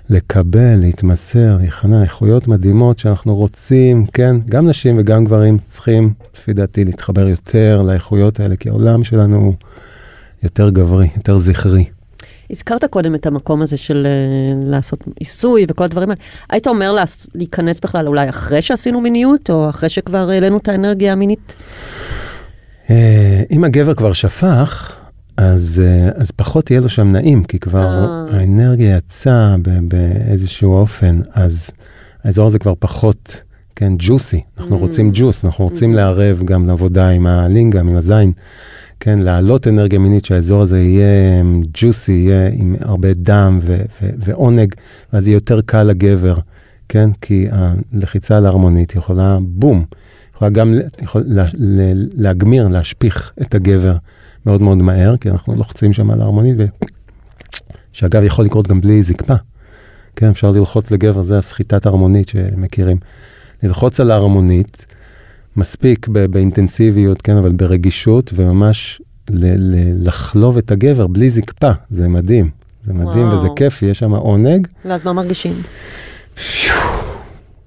לקבל, 0.10 0.76
להתמסר, 0.76 1.58
להיכנע, 1.60 2.04
איכויות 2.04 2.48
מדהימות 2.48 3.00
שאנחנו 3.00 3.36
רוצים, 3.36 4.06
כן, 4.13 4.36
גם 4.50 4.69
נשים 4.69 4.98
וגם 5.00 5.26
גברים 5.26 5.58
צריכים, 5.67 6.13
לפי 6.36 6.54
דעתי, 6.54 6.86
להתחבר 6.86 7.28
יותר 7.28 7.82
לאיכויות 7.82 8.39
האלה, 8.39 8.56
כי 8.56 8.69
העולם 8.69 9.04
שלנו 9.04 9.38
הוא 9.38 9.54
יותר 10.43 10.69
גברי, 10.69 11.08
יותר 11.17 11.38
זכרי. 11.38 11.86
הזכרת 12.52 12.86
קודם 12.86 13.15
את 13.15 13.26
המקום 13.26 13.62
הזה 13.62 13.78
של 13.78 14.08
uh, 14.08 14.69
לעשות 14.69 15.04
עיסוי 15.19 15.65
וכל 15.69 15.84
הדברים 15.84 16.10
האלה. 16.10 16.22
היית 16.50 16.67
אומר 16.67 16.91
לה, 16.91 17.04
להיכנס 17.36 17.80
בכלל 17.80 18.08
אולי 18.08 18.30
אחרי 18.30 18.62
שעשינו 18.62 19.02
מיניות, 19.02 19.50
או 19.50 19.69
אחרי 19.69 19.89
שכבר 19.89 20.30
העלינו 20.30 20.58
את 20.58 20.67
האנרגיה 20.67 21.12
המינית? 21.12 21.56
Uh, 22.88 22.91
אם 23.52 23.63
הגבר 23.63 23.93
כבר 23.93 24.13
שפך, 24.13 24.95
אז, 25.39 25.82
אה, 25.86 26.10
אז 26.15 26.32
פחות 26.32 26.71
יהיה 26.71 26.82
לו 26.82 26.89
שם 26.89 27.08
נעים, 27.12 27.43
כי 27.43 27.60
כבר 27.60 28.06
אה. 28.06 28.25
האנרגיה 28.32 28.97
יצאה 28.97 29.56
באיזשהו 29.82 30.73
אופן, 30.73 31.19
אז 31.34 31.69
האזור 32.23 32.47
הזה 32.47 32.60
כבר 32.60 32.73
פחות, 32.80 33.41
כן, 33.75 33.93
ג'וסי. 33.97 34.41
אנחנו 34.58 34.75
mm. 34.75 34.80
רוצים 34.80 35.12
ג'וס, 35.13 35.45
אנחנו 35.45 35.63
רוצים 35.63 35.93
mm. 35.93 35.95
לערב 35.95 36.41
גם 36.45 36.67
לעבודה 36.67 37.10
עם 37.10 37.28
הלינגאם, 37.28 37.88
עם 37.88 37.95
הזין, 37.95 38.32
כן, 38.99 39.19
להעלות 39.19 39.67
אנרגיה 39.67 39.99
מינית, 39.99 40.25
שהאזור 40.25 40.62
הזה 40.62 40.80
יהיה 40.80 41.43
ג'וסי, 41.73 42.12
יהיה 42.12 42.49
עם 42.54 42.75
הרבה 42.82 43.13
דם 43.13 43.60
ו- 43.63 43.82
ו- 44.02 44.10
ועונג, 44.17 44.75
ואז 45.13 45.28
יהיה 45.28 45.36
יותר 45.36 45.62
קל 45.62 45.84
לגבר, 45.84 46.36
כן? 46.89 47.10
כי 47.21 47.47
הלחיצה 47.52 48.38
על 48.38 48.45
ההרמונית 48.45 48.95
יכולה, 48.95 49.38
בום, 49.41 49.86
יכולה 50.36 50.52
גם 50.52 50.73
יכול 51.02 51.23
לה, 51.25 51.45
לה, 51.54 51.91
להגמיר, 52.13 52.67
להשפיך 52.67 53.34
את 53.41 53.56
הגבר 53.56 53.95
מאוד 54.45 54.62
מאוד 54.62 54.78
מהר, 54.78 55.17
כי 55.17 55.30
אנחנו 55.30 55.56
לוחצים 55.56 55.93
שם 55.93 56.12
על 56.12 56.21
ההרמונית, 56.21 56.56
ו... 56.58 56.65
שאגב 57.93 58.23
יכול 58.23 58.45
לקרות 58.45 58.67
גם 58.67 58.82
בלי 58.82 59.04
זקפה. 59.04 59.36
כן, 60.15 60.30
אפשר 60.30 60.52
ללחוץ 60.52 60.91
לגבר, 60.91 61.21
זה 61.21 61.38
הסחיטת 61.38 61.86
הרמונית 61.86 62.30
שמכירים. 62.30 62.97
ללחוץ 63.63 63.99
על 63.99 64.12
ההרמונית, 64.12 64.86
מספיק 65.58 66.08
באינטנסיביות, 66.08 67.21
כן, 67.21 67.38
אבל 67.38 67.52
ברגישות, 67.52 68.32
וממש 68.36 69.02
לחלוב 69.99 70.58
את 70.58 70.71
הגבר 70.71 71.08
בלי 71.08 71.30
זקפה, 71.30 71.71
זה 71.89 72.08
מדהים. 72.08 72.49
זה 72.84 72.93
מדהים 72.93 73.28
וואו. 73.28 73.38
וזה 73.38 73.47
כיף, 73.56 73.82
יש 73.82 73.99
שם 73.99 74.12
עונג. 74.12 74.67
ואז 74.86 75.06
מה 75.06 75.13
מרגישים? 75.13 75.54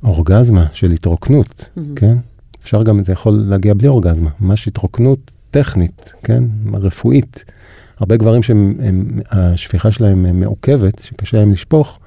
אורגזמה 0.04 0.66
של 0.72 0.90
התרוקנות, 0.90 1.61
mm-hmm. 1.61 1.80
כן? 1.96 2.16
אפשר 2.62 2.82
גם, 2.82 3.04
זה 3.04 3.12
יכול 3.12 3.44
להגיע 3.46 3.74
בלי 3.74 3.88
אורגזמה, 3.88 4.30
ממש 4.40 4.68
התרוקנות 4.68 5.30
טכנית, 5.53 6.12
כן? 6.25 6.45
רפואית. 6.75 7.45
הרבה 7.99 8.17
גברים 8.17 8.41
שהשפיכה 8.43 9.91
שלהם 9.91 10.41
מעוכבת, 10.41 10.99
שקשה 10.99 11.37
להם 11.37 11.53
לשפוך, 11.53 11.99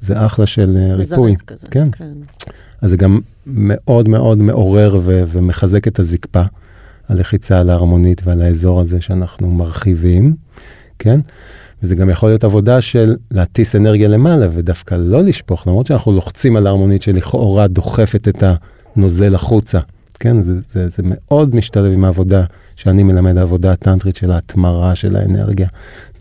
זה 0.00 0.26
אחלה 0.26 0.46
של 0.46 0.76
אה, 0.76 0.94
ריפוי. 0.94 1.34
כזה, 1.46 1.66
כן. 1.70 1.88
כן. 1.92 2.12
אז 2.82 2.90
זה 2.90 2.96
גם 2.96 3.20
מאוד 3.46 4.08
מאוד 4.08 4.38
מעורר 4.38 5.00
ו- 5.02 5.22
ומחזק 5.28 5.88
את 5.88 5.98
הזקפה, 5.98 6.42
הלחיצה 7.08 7.60
על 7.60 7.70
ההרמונית 7.70 8.22
ועל 8.24 8.42
האזור 8.42 8.80
הזה 8.80 9.00
שאנחנו 9.00 9.50
מרחיבים, 9.50 10.36
כן? 10.98 11.20
וזה 11.82 11.94
גם 11.94 12.10
יכול 12.10 12.28
להיות 12.28 12.44
עבודה 12.44 12.80
של 12.80 13.16
להטיס 13.30 13.76
אנרגיה 13.76 14.08
למעלה 14.08 14.46
ודווקא 14.52 14.94
לא 14.94 15.22
לשפוך, 15.22 15.66
למרות 15.66 15.86
שאנחנו 15.86 16.12
לוחצים 16.12 16.56
על 16.56 16.66
ההרמונית 16.66 17.02
שלכאורה 17.02 17.66
דוחפת 17.66 18.28
את 18.28 18.44
הנוזל 18.96 19.34
החוצה, 19.34 19.80
כן? 20.20 20.42
זה, 20.42 20.54
זה, 20.72 20.88
זה 20.88 21.02
מאוד 21.04 21.54
משתלב 21.54 21.92
עם 21.92 22.04
העבודה 22.04 22.44
שאני 22.76 23.02
מלמד, 23.02 23.36
העבודה 23.36 23.72
הטנטרית 23.72 24.16
של 24.16 24.30
ההתמרה 24.30 24.94
של 24.94 25.16
האנרגיה. 25.16 25.68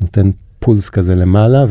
נותן 0.01 0.29
פולס 0.59 0.89
כזה 0.89 1.15
למעלה, 1.15 1.65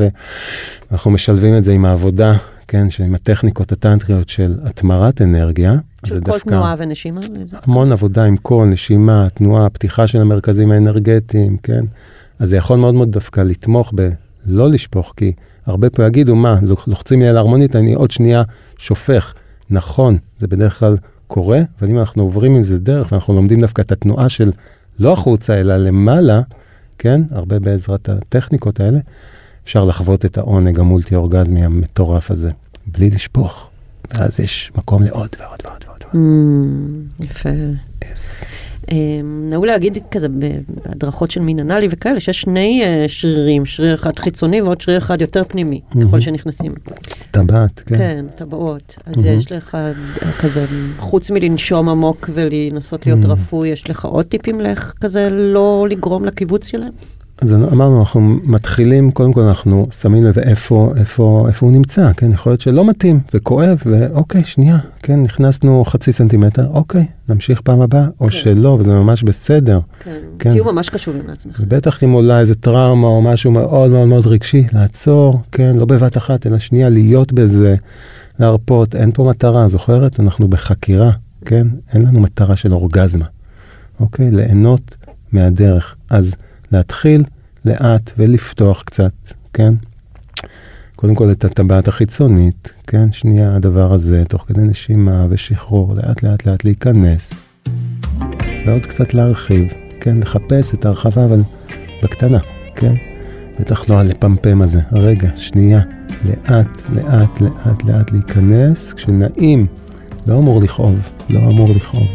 ואנחנו 0.90 1.10
משלבים 1.10 1.56
את 1.58 1.64
זה 1.64 1.72
עם 1.72 1.84
העבודה, 1.84 2.32
כן, 2.68 2.86
עם 3.04 3.14
הטכניקות 3.14 3.72
הטנטריות 3.72 4.28
של 4.28 4.54
התמרת 4.64 5.22
אנרגיה. 5.22 5.74
של 6.04 6.14
כל 6.14 6.20
דווקא 6.20 6.48
תנועה 6.48 6.74
ונשימה? 6.78 7.20
המון 7.62 7.92
עבודה 7.92 8.24
עם 8.24 8.36
קול, 8.36 8.68
נשימה, 8.68 9.26
תנועה, 9.34 9.70
פתיחה 9.70 10.06
של 10.06 10.20
המרכזים 10.20 10.70
האנרגטיים, 10.70 11.56
כן. 11.62 11.84
אז 12.38 12.48
זה 12.48 12.56
יכול 12.56 12.78
מאוד 12.78 12.94
מאוד 12.94 13.12
דווקא 13.12 13.40
לתמוך 13.40 13.92
בלא 13.94 14.70
לשפוך, 14.70 15.14
כי 15.16 15.32
הרבה 15.66 15.90
פה 15.90 16.06
יגידו, 16.06 16.36
מה, 16.36 16.58
לוחצים 16.86 17.20
לי 17.20 17.28
על 17.28 17.36
ההרמונית, 17.36 17.76
אני 17.76 17.94
עוד 17.94 18.10
שנייה 18.10 18.42
שופך. 18.78 19.34
נכון, 19.70 20.18
זה 20.38 20.46
בדרך 20.46 20.78
כלל 20.78 20.96
קורה, 21.32 21.60
אבל 21.80 21.90
אם 21.90 21.98
אנחנו 21.98 22.22
עוברים 22.22 22.56
עם 22.56 22.64
זה 22.64 22.78
דרך, 22.78 23.12
ואנחנו 23.12 23.34
לומדים 23.34 23.60
דווקא 23.60 23.82
את 23.82 23.92
התנועה 23.92 24.28
של 24.28 24.50
לא 24.98 25.12
החוצה, 25.12 25.60
אלא 25.60 25.76
למעלה, 25.76 26.40
כן? 26.98 27.20
הרבה 27.30 27.58
בעזרת 27.58 28.08
הטכניקות 28.08 28.80
האלה, 28.80 28.98
אפשר 29.64 29.84
לחוות 29.84 30.24
את 30.24 30.38
העונג 30.38 30.80
המולטי 30.80 31.14
אורגזמי 31.14 31.64
המטורף 31.64 32.30
הזה, 32.30 32.50
בלי 32.86 33.10
לשפוך. 33.10 33.68
ואז 34.10 34.40
יש 34.40 34.72
מקום 34.76 35.02
לעוד 35.02 35.28
ועוד 35.38 35.58
ועוד 35.64 35.84
ועוד. 35.86 36.02
Mm, 36.12 37.24
יפה. 37.24 37.48
Yes. 38.04 38.44
אמ, 38.90 39.48
נהוג 39.50 39.66
להגיד 39.66 39.98
כזה 40.10 40.26
בהדרכות 40.28 41.30
של 41.30 41.40
מין 41.40 41.60
אנאלי 41.60 41.88
וכאלה, 41.90 42.20
שיש 42.20 42.40
שני 42.40 42.82
אה, 42.84 43.04
שרירים, 43.08 43.66
שריר 43.66 43.94
אחד 43.94 44.18
חיצוני 44.18 44.62
ועוד 44.62 44.80
שריר 44.80 44.98
אחד 44.98 45.20
יותר 45.20 45.42
פנימי, 45.48 45.80
ככל 46.02 46.20
שנכנסים. 46.20 46.74
טבעת, 47.30 47.80
כן. 47.80 47.98
כן, 47.98 48.26
טבעות. 48.34 48.96
אז 49.06 49.24
יש 49.24 49.52
לך 49.52 49.76
כזה, 50.40 50.66
חוץ 50.98 51.30
מלנשום 51.30 51.88
עמוק 51.88 52.30
ולנסות 52.34 53.06
להיות 53.06 53.24
רפוי, 53.24 53.68
יש 53.68 53.90
לך 53.90 54.04
עוד 54.04 54.26
טיפים 54.26 54.60
לאיך 54.60 54.94
כזה 55.00 55.30
לא 55.30 55.86
לגרום 55.90 56.24
לקיבוץ 56.24 56.66
שלהם? 56.66 56.92
אז 57.42 57.54
אמרנו, 57.72 58.00
אנחנו 58.00 58.20
מתחילים, 58.44 59.10
קודם 59.10 59.32
כל 59.32 59.40
אנחנו 59.40 59.86
שמים 60.00 60.24
לב 60.24 60.38
איפה, 60.38 60.92
איפה, 60.96 61.44
איפה 61.48 61.66
הוא 61.66 61.72
נמצא, 61.72 62.12
כן? 62.16 62.32
יכול 62.32 62.52
להיות 62.52 62.60
שלא 62.60 62.84
מתאים 62.84 63.20
וכואב, 63.34 63.82
ואוקיי, 63.86 64.44
שנייה, 64.44 64.78
כן, 65.02 65.22
נכנסנו 65.22 65.84
חצי 65.84 66.12
סנטימטר, 66.12 66.66
אוקיי, 66.66 67.06
נמשיך 67.28 67.60
פעם 67.60 67.80
הבאה, 67.80 68.06
או 68.20 68.26
כן. 68.26 68.30
שלא, 68.32 68.76
וזה 68.80 68.92
ממש 68.92 69.22
בסדר. 69.22 69.80
כן, 70.00 70.20
כן. 70.38 70.50
תהיו 70.50 70.64
ממש 70.64 70.88
קשובים 70.88 71.22
לעצמכם. 71.28 71.64
בטח 71.68 72.04
אם 72.04 72.12
עולה 72.12 72.40
איזה 72.40 72.54
טראומה 72.54 73.06
או 73.06 73.22
משהו 73.22 73.50
מאוד 73.50 73.90
מאוד 73.90 74.08
מאוד 74.08 74.26
רגשי, 74.26 74.66
לעצור, 74.72 75.40
כן, 75.52 75.76
לא 75.76 75.84
בבת 75.84 76.16
אחת, 76.16 76.46
אלא 76.46 76.58
שנייה 76.58 76.88
להיות 76.88 77.32
בזה, 77.32 77.76
להרפות, 78.38 78.94
אין 78.94 79.12
פה 79.12 79.24
מטרה, 79.24 79.68
זוכרת? 79.68 80.20
אנחנו 80.20 80.48
בחקירה, 80.48 81.10
כן? 81.44 81.66
אין 81.92 82.02
לנו 82.02 82.20
מטרה 82.20 82.56
של 82.56 82.72
אורגזמה, 82.72 83.26
אוקיי? 84.00 84.30
ליהנות 84.30 84.96
מהדרך. 85.32 85.94
אז... 86.10 86.34
להתחיל 86.72 87.24
לאט 87.64 88.10
ולפתוח 88.18 88.82
קצת, 88.82 89.12
כן? 89.52 89.74
קודם 90.96 91.14
כל 91.14 91.32
את 91.32 91.44
הטבעת 91.44 91.88
החיצונית, 91.88 92.72
כן? 92.86 93.12
שנייה 93.12 93.56
הדבר 93.56 93.92
הזה, 93.92 94.24
תוך 94.28 94.44
כדי 94.48 94.60
נשימה 94.60 95.26
ושחרור, 95.30 95.94
לאט 95.94 96.22
לאט 96.22 96.46
לאט 96.46 96.64
להיכנס. 96.64 97.34
ועוד 98.66 98.86
קצת 98.86 99.14
להרחיב, 99.14 99.68
כן? 100.00 100.16
לחפש 100.16 100.74
את 100.74 100.84
ההרחבה, 100.84 101.24
אבל 101.24 101.40
בקטנה, 102.02 102.38
כן? 102.76 102.94
בטח 103.60 103.88
לא 103.88 104.00
הלפמפם 104.00 104.62
הזה. 104.62 104.80
רגע, 104.92 105.28
שנייה, 105.36 105.80
לאט, 106.24 106.66
לאט, 106.94 107.40
לאט, 107.40 107.84
לאט 107.84 108.12
להיכנס, 108.12 108.92
כשנעים, 108.92 109.66
לא 110.26 110.38
אמור 110.38 110.62
לכאוב, 110.62 110.98
לא 111.30 111.40
אמור 111.40 111.68
לכאוב. 111.68 112.06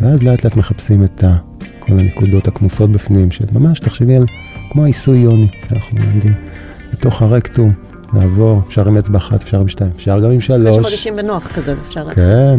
ואז 0.00 0.22
לאט 0.22 0.44
לאט 0.44 0.56
מחפשים 0.56 1.04
את 1.04 1.24
ה... 1.24 1.36
כל 1.86 1.98
הנקודות 1.98 2.48
הכמוסות 2.48 2.92
בפנים, 2.92 3.30
שממש 3.30 3.80
תחשבי 3.80 4.16
על 4.16 4.24
כמו 4.70 4.84
העיסוי 4.84 5.18
יוני, 5.18 5.46
שאנחנו 5.68 5.98
לומדים, 5.98 6.34
בתוך 6.92 7.22
הרקטום, 7.22 7.72
לעבור, 8.14 8.62
אפשר 8.68 8.88
עם 8.88 8.96
אצבע 8.96 9.18
אחת, 9.18 9.42
אפשר 9.42 9.60
עם 9.60 9.68
שתיים, 9.68 9.90
אפשר 9.96 10.20
גם 10.20 10.30
עם 10.30 10.40
שלוש. 10.40 10.66
אחרי 10.66 10.82
שמרגישים 10.82 11.16
בנוח 11.16 11.48
כזה, 11.54 11.74
אפשר 11.88 12.04
להתחיל. 12.04 12.24
כן, 12.24 12.56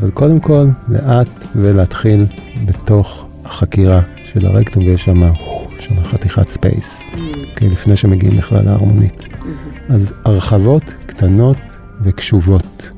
אבל 0.00 0.10
קודם 0.10 0.40
כל, 0.40 0.66
לאט 0.88 1.46
ולהתחיל 1.56 2.26
בתוך 2.64 3.26
החקירה 3.44 4.00
של 4.32 4.46
הרקטום, 4.46 4.86
ויש 4.86 5.04
שם, 5.04 5.32
שם 5.78 6.04
חתיכת 6.04 6.48
space, 6.48 7.00
מממ. 7.00 7.16
okay, 7.16 7.64
לפני 7.64 7.96
שמגיעים 7.96 8.36
בכלל 8.36 8.64
לערמונית. 8.64 9.20
מממ-הממ. 9.20 9.92
אז 9.92 10.12
הרחבות 10.24 10.82
קטנות 11.06 11.56
וקשובות. 12.02 12.90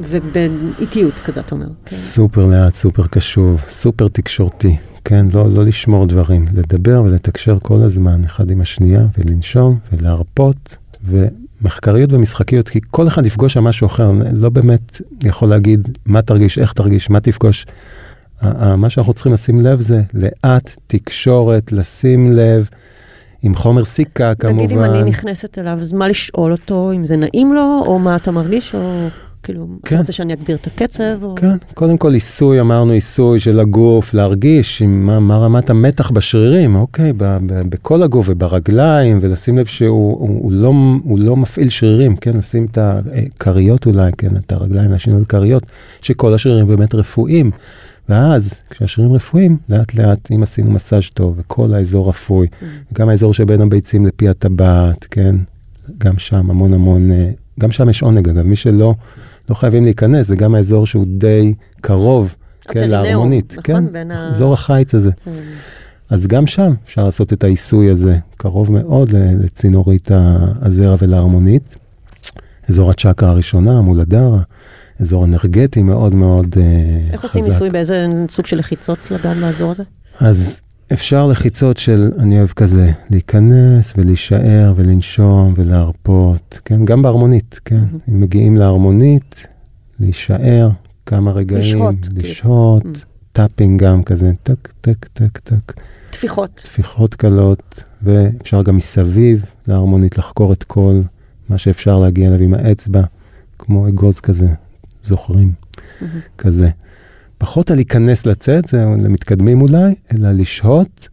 ובאיטיות 0.00 1.14
כזה, 1.14 1.40
אתה 1.40 1.54
אומר. 1.54 1.66
כן. 1.84 1.96
סופר 1.96 2.46
לאט, 2.46 2.74
סופר 2.74 3.06
קשוב, 3.06 3.64
סופר 3.68 4.08
תקשורתי, 4.08 4.76
כן? 5.04 5.26
לא, 5.34 5.50
לא 5.50 5.64
לשמור 5.64 6.06
דברים, 6.06 6.46
לדבר 6.54 7.02
ולתקשר 7.04 7.56
כל 7.62 7.82
הזמן 7.82 8.24
אחד 8.24 8.50
עם 8.50 8.60
השנייה, 8.60 9.06
ולנשום 9.18 9.78
ולהרפות, 9.92 10.76
ומחקריות 11.04 12.12
ומשחקיות, 12.12 12.68
כי 12.68 12.80
כל 12.90 13.08
אחד 13.08 13.26
יפגוש 13.26 13.52
שם 13.52 13.64
משהו 13.64 13.86
אחר, 13.86 14.10
לא 14.32 14.48
באמת 14.48 15.00
יכול 15.22 15.48
להגיד 15.48 15.98
מה 16.06 16.22
תרגיש, 16.22 16.58
איך 16.58 16.72
תרגיש, 16.72 17.10
מה 17.10 17.20
תפגוש. 17.20 17.66
מה 18.76 18.90
שאנחנו 18.90 19.12
צריכים 19.12 19.32
לשים 19.32 19.60
לב 19.60 19.80
זה 19.80 20.02
לאט, 20.14 20.76
תקשורת, 20.86 21.72
לשים 21.72 22.32
לב. 22.32 22.68
עם 23.42 23.54
חומר 23.54 23.84
סיכה 23.84 24.34
כמובן. 24.34 24.56
נגיד 24.56 24.72
אם 24.72 24.84
אני 24.84 25.02
נכנסת 25.02 25.58
אליו, 25.58 25.78
אז 25.80 25.92
מה 25.92 26.08
לשאול 26.08 26.52
אותו, 26.52 26.92
אם 26.92 27.06
זה 27.06 27.16
נעים 27.16 27.54
לו, 27.54 27.82
או 27.86 27.98
מה 27.98 28.16
אתה 28.16 28.30
מרגיש, 28.30 28.74
או... 28.74 29.08
כאילו, 29.44 29.66
כן. 29.84 29.98
רוצה 29.98 30.12
שאני 30.12 30.34
אגביר 30.34 30.56
את 30.56 30.66
הקצב? 30.66 31.22
או... 31.22 31.34
כן, 31.34 31.56
קודם 31.74 31.98
כל 31.98 32.14
עיסוי, 32.14 32.60
אמרנו 32.60 32.92
עיסוי 32.92 33.40
של 33.40 33.60
הגוף, 33.60 34.14
להרגיש 34.14 34.82
מה, 34.82 35.20
מה 35.20 35.36
רמת 35.36 35.70
המתח 35.70 36.10
בשרירים, 36.10 36.74
אוקיי, 36.74 37.12
ב, 37.12 37.24
ב, 37.46 37.62
בכל 37.68 38.02
הגוף 38.02 38.26
וברגליים, 38.28 39.18
ולשים 39.20 39.58
לב 39.58 39.66
שהוא 39.66 40.18
הוא, 40.20 40.42
הוא 40.42 40.52
לא, 40.52 40.72
הוא 41.04 41.18
לא 41.18 41.36
מפעיל 41.36 41.68
שרירים, 41.68 42.16
כן, 42.16 42.36
לשים 42.36 42.66
את 42.70 42.78
הכריות 42.78 43.86
אולי, 43.86 44.10
כן, 44.18 44.36
את 44.36 44.52
הרגליים, 44.52 44.90
להשאיר 44.90 45.16
על 45.16 45.24
כריות, 45.24 45.62
שכל 46.02 46.34
השרירים 46.34 46.66
באמת 46.66 46.94
רפואיים. 46.94 47.50
ואז 48.08 48.60
כשהשרירים 48.70 49.12
רפואיים, 49.12 49.56
לאט 49.68 49.94
לאט, 49.94 50.28
אם 50.34 50.42
עשינו 50.42 50.70
מסאז' 50.70 51.10
טוב, 51.14 51.34
וכל 51.38 51.74
האזור 51.74 52.08
רפוי, 52.08 52.46
mm. 52.46 52.64
גם 52.94 53.08
האזור 53.08 53.34
שבין 53.34 53.60
הביצים 53.60 54.06
לפי 54.06 54.28
הטבעת, 54.28 55.06
כן, 55.10 55.36
גם 55.98 56.18
שם 56.18 56.50
המון 56.50 56.74
המון, 56.74 57.12
אה, 57.12 57.30
גם 57.60 57.70
שם 57.70 57.88
יש 57.88 58.02
עונג 58.02 58.28
אגב, 58.28 58.42
מי 58.42 58.56
שלא 58.56 58.94
לא 59.50 59.54
חייבים 59.54 59.84
להיכנס, 59.84 60.26
זה 60.26 60.36
גם 60.36 60.54
האזור 60.54 60.86
שהוא 60.86 61.04
די 61.08 61.54
קרוב, 61.80 62.34
כן, 62.60 62.90
להרמונית, 62.90 63.52
נכון, 63.52 63.88
כן, 63.92 64.10
אזור 64.10 64.50
ה... 64.50 64.54
החיץ 64.54 64.94
הזה. 64.94 65.10
כן. 65.24 65.32
אז 66.10 66.26
גם 66.26 66.46
שם 66.46 66.72
אפשר 66.84 67.04
לעשות 67.04 67.32
את 67.32 67.44
העיסוי 67.44 67.90
הזה, 67.90 68.18
קרוב 68.36 68.72
מאוד 68.72 69.10
לצינורית 69.12 70.10
הזרע 70.62 70.96
ולהרמונית. 70.98 71.76
אזור 72.68 72.90
הצ'קרה 72.90 73.30
הראשונה, 73.30 73.80
מול 73.80 74.00
הדרה, 74.00 74.40
אזור 75.00 75.24
אנרגטי 75.24 75.82
מאוד 75.82 76.14
מאוד 76.14 76.46
אה, 76.56 77.00
חזק. 77.02 77.12
איך 77.12 77.24
עושים 77.24 77.44
ניסוי 77.44 77.70
באיזה 77.70 78.06
סוג 78.28 78.46
של 78.46 78.56
לחיצות 78.56 78.98
לגעת 79.10 79.36
באזור 79.36 79.70
הזה? 79.70 79.82
אז 80.20 80.60
אפשר 80.92 81.26
לחיצות 81.26 81.76
של, 81.76 82.10
אני 82.18 82.38
אוהב 82.38 82.48
כזה, 82.48 82.90
להיכנס 83.10 83.94
ולהישאר 83.96 84.72
ולנשום 84.76 85.54
ולהרפות, 85.56 86.58
כן? 86.64 86.84
גם 86.84 87.02
בערמונית, 87.02 87.60
כן? 87.64 87.76
מהמם. 87.76 87.98
אם 88.08 88.20
מגיעים 88.20 88.56
לערמונית, 88.56 89.46
להישאר 90.00 90.68
כמה 91.06 91.32
רגעים, 91.32 91.60
לשהות. 91.60 92.08
לשהות, 92.14 92.82
מממ. 92.84 92.98
tapping 93.32 93.82
גם 93.84 94.02
כזה, 94.02 94.32
טק, 94.42 94.72
טק, 94.80 95.06
טק, 95.12 95.38
טק, 95.38 95.72
טפיחות. 96.10 96.50
טפיחות 96.64 97.14
קלות, 97.14 97.82
ואפשר 98.02 98.62
גם 98.62 98.76
מסביב 98.76 99.44
לערמונית 99.66 100.18
לחקור 100.18 100.52
את 100.52 100.62
כל 100.64 101.00
מה 101.48 101.58
שאפשר 101.58 101.98
להגיע 101.98 102.28
אליו 102.28 102.40
עם 102.40 102.54
האצבע, 102.54 103.02
כמו 103.58 103.88
אגוז 103.88 104.20
כזה, 104.20 104.48
זוכרים? 105.04 105.52
מהמם. 106.00 106.20
כזה. 106.38 106.68
פחות 107.38 107.70
על 107.70 107.76
להיכנס 107.76 108.26
לצאת, 108.26 108.64
זה 108.66 108.76
למתקדמים 108.78 109.62
אולי, 109.62 109.94
אלא 110.12 110.32
לשהות 110.32 111.08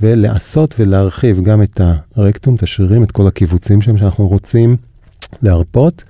ולעשות 0.00 0.74
ולהרחיב 0.78 1.42
גם 1.42 1.62
את 1.62 1.80
הרקטום, 2.16 2.54
את 2.54 2.62
השרירים, 2.62 3.02
את 3.02 3.10
כל 3.10 3.26
הקיבוצים 3.26 3.82
שם 3.82 3.98
שאנחנו 3.98 4.28
רוצים 4.28 4.76
להרפות. 5.42 6.04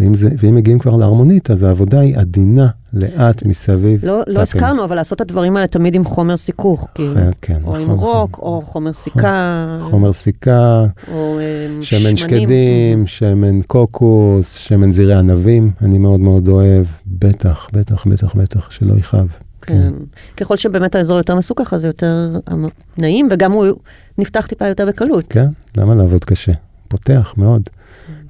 ואם, 0.00 0.14
זה, 0.14 0.28
ואם 0.38 0.54
מגיעים 0.54 0.78
כבר 0.78 0.96
להרמונית, 0.96 1.50
אז 1.50 1.62
העבודה 1.62 2.00
היא 2.00 2.16
עדינה, 2.16 2.68
לאט, 2.92 3.42
מסביב. 3.42 4.04
לא, 4.04 4.20
לא. 4.26 4.40
הזכרנו, 4.40 4.84
אבל 4.84 4.96
לעשות 4.96 5.16
את 5.16 5.20
הדברים 5.20 5.56
האלה 5.56 5.66
תמיד 5.66 5.94
עם 5.94 6.04
חומר 6.04 6.36
סיכוך. 6.36 6.88
כאילו. 6.94 7.20
כן, 7.42 7.60
או 7.64 7.76
עם 7.76 7.82
נכון, 7.82 7.98
רוק, 7.98 8.30
נכון. 8.38 8.52
או 8.52 8.62
חומר 8.64 8.92
סיכה. 8.92 9.78
חומר 9.90 10.12
סיכה, 10.12 10.84
או 11.12 11.38
אה, 11.38 11.68
שמן 11.80 12.16
שמנים. 12.16 12.16
שקדים, 12.16 13.06
שמן 13.06 13.62
קוקוס, 13.62 14.54
שמן 14.54 14.90
זירי 14.90 15.14
ענבים, 15.14 15.70
אני 15.82 15.98
מאוד 15.98 16.20
מאוד 16.20 16.48
אוהב, 16.48 16.86
בטח, 17.06 17.68
בטח, 17.72 18.06
בטח, 18.06 18.34
בטח, 18.34 18.70
שלא 18.70 18.94
יכאב. 18.98 19.28
כן. 19.62 19.92
ככל 20.36 20.56
שבאמת 20.56 20.94
האזור 20.94 21.18
יותר 21.18 21.34
מסוכך, 21.34 21.74
אז 21.74 21.80
זה 21.80 21.86
יותר 21.86 22.40
נעים, 22.98 23.28
וגם 23.30 23.52
הוא 23.52 23.66
נפתח 24.18 24.46
טיפה 24.46 24.66
יותר 24.66 24.86
בקלות. 24.86 25.24
כן, 25.28 25.46
למה 25.76 25.94
לעבוד 25.94 26.24
קשה? 26.24 26.52
פותח 26.88 27.34
מאוד. 27.36 27.62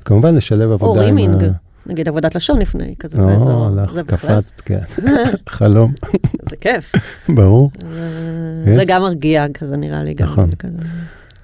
כמובן 0.09 0.35
לשלב 0.35 0.69
או 0.69 0.75
עבודה 0.75 1.01
עם 1.01 1.07
רימינג, 1.07 1.45
ה... 1.45 1.49
נגיד 1.87 2.09
עבודת 2.09 2.35
לשון 2.35 2.59
לפני, 2.59 2.95
כזה 2.99 3.19
או, 3.23 3.27
באזור. 3.27 3.71
זה 3.95 4.03
בהחלט- 4.03 4.35
קפצת, 4.45 4.61
כן. 4.61 4.79
חלום, 5.49 5.93
זה 6.51 6.57
כיף. 6.61 6.93
ברור. 7.37 7.71
אה, 8.67 8.75
זה 8.75 8.85
גם 8.87 9.03
מרגיע 9.03 9.47
כזה 9.55 9.77
נראה 9.77 10.03
לי. 10.03 10.15
נכון. 10.21 10.51
כזה. 10.59 10.79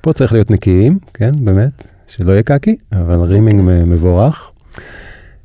פה 0.01 0.13
צריך 0.13 0.33
להיות 0.33 0.51
נקיים, 0.51 0.99
כן, 1.15 1.31
באמת, 1.45 1.85
שלא 2.07 2.33
יהיה 2.33 2.43
קקי, 2.43 2.77
אבל 2.93 3.21
רימינג 3.21 3.61
מבורך. 3.87 4.51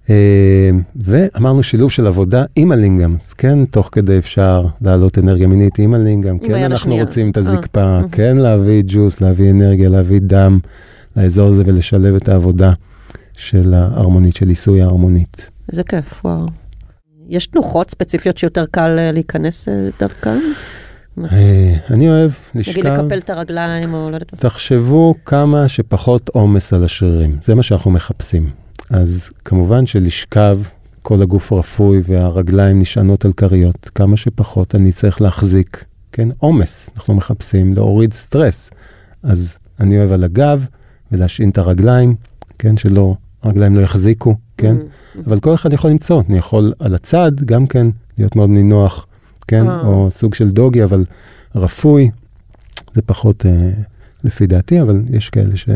אה, 0.09 0.69
ואמרנו 0.95 1.63
שילוב 1.63 1.91
של 1.91 2.07
עבודה 2.07 2.43
עם 2.55 2.71
הלינגאם, 2.71 3.15
אז 3.23 3.33
כן, 3.33 3.65
תוך 3.65 3.89
כדי 3.91 4.17
אפשר 4.17 4.65
להעלות 4.81 5.17
אנרגיה 5.17 5.47
מינית 5.47 5.79
עם 5.79 5.93
הלינגאם, 5.93 6.39
כן, 6.39 6.53
אנחנו 6.53 6.75
השנייה. 6.75 7.03
רוצים 7.03 7.31
את 7.31 7.37
אה, 7.37 7.41
הזקפה, 7.41 7.81
אה. 7.83 8.01
כן, 8.11 8.37
להביא 8.37 8.83
ג'וס, 8.87 9.21
להביא 9.21 9.51
אנרגיה, 9.51 9.89
להביא 9.89 10.19
דם 10.23 10.59
לאזור 11.17 11.47
הזה 11.49 11.63
ולשלב 11.65 12.15
את 12.15 12.29
העבודה 12.29 12.73
של 13.39 13.73
ההרמונית, 13.73 14.35
של 14.35 14.49
עיסוי 14.49 14.81
ההרמונית. 14.81 15.49
איזה 15.71 15.83
כיף, 15.83 16.25
וואו. 16.25 16.45
יש 17.27 17.47
תנוחות 17.47 17.91
ספציפיות 17.91 18.37
שיותר 18.37 18.65
קל 18.71 18.99
אה, 18.99 19.11
להיכנס 19.11 19.67
אה, 19.69 19.89
דרכן? 19.99 20.39
אה, 21.31 21.75
אני 21.89 22.09
אוהב 22.09 22.31
נגיד 22.55 22.77
לשכב. 22.77 22.87
לקפל 22.87 23.17
את 23.17 23.29
הרגליים, 23.29 23.93
או 23.93 24.09
לא 24.09 24.15
יודעת. 24.15 24.35
תחשבו 24.35 25.15
כמה 25.25 25.67
שפחות 25.67 26.29
עומס 26.29 26.73
על 26.73 26.83
השרירים, 26.83 27.37
זה 27.41 27.55
מה 27.55 27.63
שאנחנו 27.63 27.91
מחפשים. 27.91 28.49
אז 28.89 29.31
כמובן 29.45 29.85
שלשכב, 29.85 30.59
כל 31.01 31.21
הגוף 31.21 31.53
רפוי 31.53 32.01
והרגליים 32.05 32.79
נשענות 32.79 33.25
על 33.25 33.33
כריות, 33.33 33.89
כמה 33.95 34.17
שפחות 34.17 34.75
אני 34.75 34.91
צריך 34.91 35.21
להחזיק, 35.21 35.85
כן, 36.11 36.29
עומס, 36.37 36.89
אנחנו 36.95 37.13
מחפשים 37.13 37.73
להוריד 37.73 38.13
סטרס. 38.13 38.71
אז 39.23 39.57
אני 39.79 39.97
אוהב 39.99 40.11
על 40.11 40.23
הגב 40.23 40.65
ולהשעין 41.11 41.49
את 41.49 41.57
הרגליים, 41.57 42.15
כן, 42.59 42.77
שלא, 42.77 43.15
הרגליים 43.43 43.75
לא 43.75 43.81
יחזיקו, 43.81 44.35
כן, 44.57 44.75
Mm, 45.15 45.19
אבל 45.25 45.39
כל 45.39 45.53
אחד 45.53 45.73
יכול 45.73 45.91
למצוא, 45.91 46.21
אני 46.29 46.37
יכול 46.37 46.73
על 46.79 46.95
הצד 46.95 47.31
גם 47.45 47.67
כן 47.67 47.87
להיות 48.17 48.35
מאוד 48.35 48.49
נינוח, 48.49 49.07
כן, 49.47 49.67
אה. 49.67 49.81
או 49.81 50.07
סוג 50.11 50.35
של 50.35 50.49
דוגי, 50.49 50.83
אבל 50.83 51.03
רפוי, 51.55 52.09
זה 52.93 53.01
פחות 53.01 53.45
אה, 53.45 53.71
לפי 54.23 54.47
דעתי, 54.47 54.81
אבל 54.81 55.01
יש 55.09 55.29
כאלה 55.29 55.57
ש, 55.57 55.69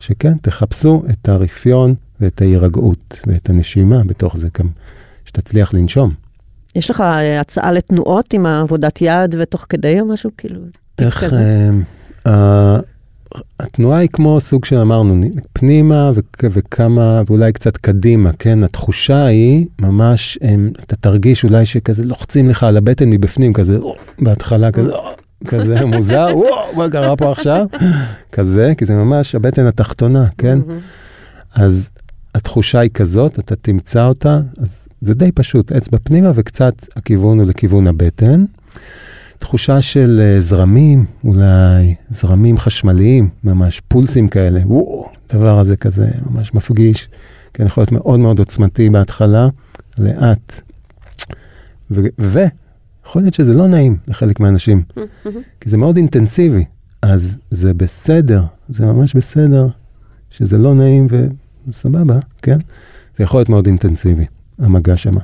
שכן, 0.00 0.36
תחפשו 0.38 1.02
את 1.10 1.28
הרפיון 1.28 1.94
ואת 2.20 2.40
ההירגעות 2.40 3.20
ואת 3.26 3.50
הנשימה 3.50 4.04
בתוך 4.04 4.36
זה, 4.36 4.48
גם 4.58 4.68
שתצליח 5.24 5.74
לנשום. 5.74 6.14
יש 6.74 6.90
לך 6.90 7.00
אה, 7.00 7.40
הצעה 7.40 7.72
לתנועות 7.72 8.32
עם 8.32 8.46
העבודת 8.46 8.98
יד 9.02 9.34
ותוך 9.38 9.66
כדי 9.68 10.00
או 10.00 10.06
משהו 10.06 10.30
כאילו? 10.38 10.60
איך? 10.98 11.24
אה, 11.24 11.70
אה, 12.26 12.78
התנועה 13.60 13.98
היא 13.98 14.08
כמו 14.12 14.40
סוג 14.40 14.64
שאמרנו, 14.64 15.20
פנימה 15.52 16.10
וכ- 16.14 16.44
וכמה, 16.50 17.22
ואולי 17.26 17.52
קצת 17.52 17.76
קדימה, 17.76 18.30
כן? 18.38 18.64
התחושה 18.64 19.24
היא 19.24 19.66
ממש, 19.80 20.38
הם, 20.42 20.70
אתה 20.82 20.96
תרגיש 20.96 21.44
אולי 21.44 21.66
שכזה 21.66 22.04
לוחצים 22.04 22.48
לך 22.48 22.62
על 22.62 22.76
הבטן 22.76 23.10
מבפנים, 23.10 23.52
כזה, 23.52 23.76
או, 23.76 23.96
בהתחלה 24.20 24.72
כזה, 24.72 24.92
או, 24.92 25.04
כזה 25.46 25.84
מוזר, 25.86 26.26
וואו, 26.34 26.76
מה 26.76 26.90
קרה 26.90 27.16
פה 27.16 27.30
עכשיו? 27.32 27.66
כזה, 28.32 28.72
כי 28.78 28.84
זה 28.84 28.94
ממש 28.94 29.34
הבטן 29.34 29.66
התחתונה, 29.66 30.26
כן? 30.38 30.58
מהמם. 30.66 30.80
אז 31.54 31.90
התחושה 32.34 32.78
היא 32.78 32.90
כזאת, 32.94 33.38
אתה 33.38 33.56
תמצא 33.56 34.06
אותה, 34.06 34.40
אז 34.58 34.88
זה 35.00 35.14
די 35.14 35.32
פשוט, 35.32 35.72
אצבע 35.72 35.98
פנימה 36.02 36.30
וקצת 36.34 36.74
הכיוון 36.96 37.38
הוא 37.40 37.46
לכיוון 37.48 37.86
הבטן. 37.86 38.44
תחושה 39.38 39.82
של 39.82 40.20
אה, 40.22 40.40
זרמים, 40.40 41.04
אולי 41.24 41.94
זרמים 42.10 42.58
חשמליים, 42.58 43.28
ממש 43.44 43.80
פולסים 43.88 44.28
כאלה, 44.28 44.60
וואו, 44.64 45.08
דבר 45.32 45.58
הזה 45.58 45.76
כזה 45.76 46.08
ממש 46.30 46.54
מפגיש, 46.54 47.08
כן, 47.54 47.66
יכול 47.66 47.80
להיות 47.82 47.92
מאוד 47.92 48.20
מאוד 48.20 48.38
עוצמתי 48.38 48.90
בהתחלה, 48.90 49.48
לאט. 49.98 50.60
ו- 51.90 52.00
ויכול 52.18 53.22
להיות 53.22 53.34
שזה 53.34 53.54
לא 53.54 53.66
נעים 53.66 53.96
לחלק 54.08 54.40
מהאנשים, 54.40 54.82
מהמם. 54.96 55.40
כי 55.60 55.70
זה 55.70 55.76
מאוד 55.76 55.96
אינטנסיבי, 55.96 56.64
אז 57.02 57.36
זה 57.50 57.74
בסדר, 57.74 58.44
זה 58.68 58.86
ממש 58.86 59.14
בסדר, 59.16 59.66
שזה 60.30 60.58
לא 60.58 60.74
נעים 60.74 61.06
וסבבה, 61.68 62.18
כן? 62.42 62.58
זה 63.18 63.24
יכול 63.24 63.40
להיות 63.40 63.48
מאוד 63.48 63.66
אינטנסיבי, 63.66 64.24
המגע 64.58 64.96
שמה. 64.96 65.20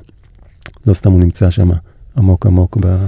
לא 0.86 0.94
סתם 0.94 1.10
הוא 1.12 1.20
נמצא 1.20 1.50
שמה 1.50 1.74
עמוק 2.16 2.46
עמוק 2.46 2.78
ב- 2.80 3.06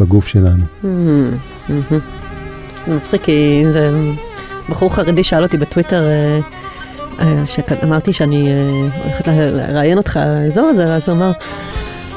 בגוף 0.00 0.26
שלנו. 0.26 0.64
מהמם. 0.82 1.30
מהמם. 1.68 2.00
זה 2.86 2.94
מצחיק 2.94 3.22
כי 3.22 3.62
זה 3.72 3.90
בחור 4.68 4.94
חרדי 4.94 5.22
שאל 5.22 5.42
אותי 5.42 5.56
בטוויטר, 5.56 6.06
אה, 6.06 6.40
אה, 7.20 7.46
שאמרתי 7.46 8.12
שאני 8.12 8.52
אה, 8.52 8.70
הולכת 9.04 9.28
לראיין 9.28 9.98
אותך 9.98 10.16
על 10.16 10.34
האזור 10.34 10.66
הזה, 10.66 10.94
אז 10.94 11.08
הוא 11.08 11.16
אמר, 11.16 11.32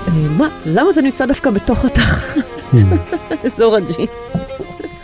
מה, 0.07 0.47
למה 0.65 0.91
זה 0.91 1.01
נמצא 1.01 1.25
דווקא 1.25 1.49
בתוך 1.49 1.85
התח, 1.85 2.35
אזור 3.45 3.75
הג'י? 3.75 4.05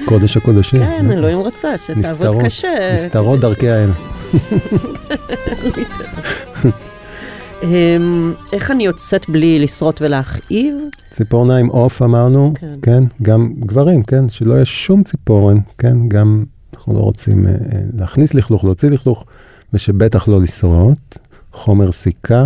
קודש 0.06 0.38
הקודשים. 0.38 0.80
כן, 0.80 1.12
אלוהים 1.12 1.42
רצה 1.42 1.78
שתעבוד 1.78 2.44
קשה. 2.44 2.96
נסתרות 2.96 3.40
דרכי 3.40 3.70
האל. 3.70 3.90
אמ, 7.64 8.34
איך 8.54 8.72
אני 8.72 8.86
יוצאת 8.86 9.30
בלי 9.30 9.60
לשרוט 9.60 10.02
ולהכאיב? 10.02 10.76
ציפורניים 11.12 11.68
עוף 11.68 12.02
אמרנו, 12.02 12.54
כן. 12.56 12.74
כן, 12.82 13.04
גם 13.22 13.54
גברים, 13.60 14.04
כן, 14.04 14.30
שלא 14.30 14.54
יהיה 14.54 14.66
שום 14.66 15.04
ציפורן, 15.04 15.58
כן, 15.78 16.08
גם 16.08 16.44
אנחנו 16.74 16.94
לא 16.94 17.00
רוצים 17.00 17.48
אה, 17.48 17.52
אה, 17.52 17.58
להכניס 18.00 18.34
לכלוך, 18.34 18.64
להוציא 18.64 18.90
לכלוך, 18.90 19.26
ושבטח 19.74 20.28
לא 20.28 20.42
לשרוט. 20.42 21.18
חומר 21.54 21.92
סיכה, 21.92 22.46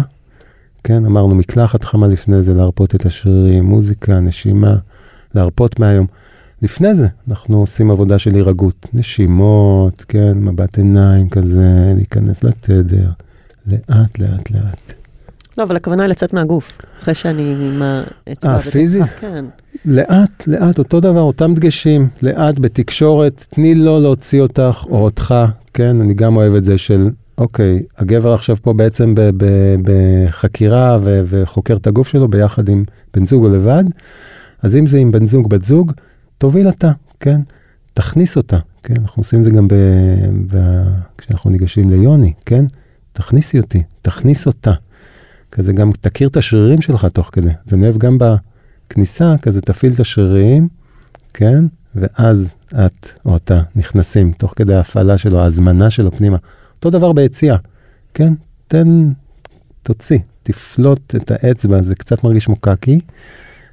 כן, 0.84 1.06
אמרנו 1.06 1.36
מקלחת 1.36 1.84
חמה 1.84 2.08
לפני 2.08 2.44
זה, 2.44 2.54
להרפות 2.54 2.96
את 2.96 3.06
השרירים, 3.06 3.66
מוזיקה, 3.66 4.20
נשימה, 4.20 4.76
להרפות 5.36 5.80
מהיום. 5.80 6.08
לפני 6.62 6.96
זה 6.96 7.08
אנחנו 7.30 7.60
עושים 7.60 7.92
עבודה 7.92 8.20
של 8.20 8.36
הירגעות, 8.36 8.88
נשימות, 8.94 10.06
כן, 10.08 10.32
מבט 10.34 10.78
עיניים 10.78 11.30
כזה, 11.30 11.94
להיכנס 11.96 12.44
לתדר, 12.44 13.10
לאט, 13.68 14.20
לאט, 14.20 14.52
לאט. 14.52 15.03
לא, 15.58 15.64
אבל 15.64 15.76
הכוונה 15.76 16.04
היא 16.04 16.10
לצאת 16.10 16.34
מהגוף, 16.34 16.78
אחרי 17.00 17.14
שאני 17.16 17.56
עם 17.60 17.82
האצבע. 18.28 18.54
אה, 18.54 18.60
פיזי? 18.62 19.00
כן. 19.20 19.46
לאט, 19.86 20.48
לאט, 20.48 20.80
אותו 20.80 21.00
דבר, 21.00 21.22
אותם 21.22 21.54
דגשים, 21.54 22.08
לאט 22.22 22.60
בתקשורת, 22.60 23.46
תני 23.50 23.76
לו 23.76 24.00
להוציא 24.00 24.42
אותך 24.42 24.86
או 24.90 24.98
אותך, 25.04 25.36
כן, 25.74 26.02
אני 26.02 26.14
גם 26.14 26.36
אוהב 26.36 26.56
את 26.56 26.64
זה 26.64 26.78
של, 26.78 27.10
אוקיי, 27.38 27.84
הגבר 27.98 28.34
עכשיו 28.34 28.56
פה 28.62 28.74
בעצם 28.74 29.16
ב- 29.16 29.30
ב- 29.38 29.76
בחקירה 29.84 30.98
וחוקר 31.04 31.76
את 31.76 31.88
הגוף 31.88 32.08
שלו 32.08 32.28
ביחד 32.28 32.70
עם 32.70 32.84
בן 33.14 33.26
זוג 33.26 33.44
או 33.46 33.50
לבד, 33.50 33.84
אז 34.62 34.76
אם 34.76 34.88
זה 34.88 34.98
עם 34.98 35.12
בן 35.12 35.28
זוג, 35.28 35.50
בת 35.50 35.64
זוג, 35.64 35.92
תוביל 36.38 36.70
אתה, 36.70 36.92
כן, 37.20 37.42
תכניס 37.94 38.38
אותה, 38.38 38.58
כן, 38.84 38.96
אנחנו 39.02 39.20
עושים 39.20 39.40
את 39.40 39.44
זה 39.44 39.52
גם 39.52 39.68
ב- 39.68 39.74
ב- 40.48 40.84
כשאנחנו 41.18 41.50
ניגשים 41.50 41.90
ליוני, 41.90 42.34
כן, 42.46 42.66
תכניסי 43.14 43.60
אותי, 43.60 43.84
תכניס 44.02 44.48
אותה. 44.48 44.72
כזה 45.54 45.74
גם 45.74 45.92
תכיר 46.02 46.28
את 46.28 46.38
השרירים 46.38 46.82
שלך 46.82 47.06
תוך 47.06 47.30
כדי. 47.32 47.50
זה 47.66 47.78
נאהב 47.78 47.98
גם 47.98 48.18
בכניסה, 48.18 49.36
כזה 49.42 49.62
תפעיל 49.62 49.94
את 49.94 50.00
השרירים, 50.00 50.68
כן? 51.34 51.66
ואז 51.96 52.54
את 52.74 53.10
או 53.26 53.36
אתה 53.36 53.62
נכנסים 53.76 54.32
תוך 54.32 54.54
כדי 54.56 54.76
ההפעלה 54.76 55.18
שלו, 55.18 55.40
ההזמנה 55.40 55.90
שלו 55.90 56.12
פנימה. 56.12 56.38
אותו 56.76 56.90
דבר 56.90 57.14
ביציאה, 57.14 57.58
כן? 58.14 58.34
תן, 58.68 58.88
תוציא, 59.84 60.20
תפלוט 60.44 61.16
את 61.16 61.32
האצבע, 61.32 61.82
זה 61.82 61.96
קצת 61.96 62.24
מרגיש 62.24 62.46
כמו 62.46 62.56
קקי, 62.56 63.00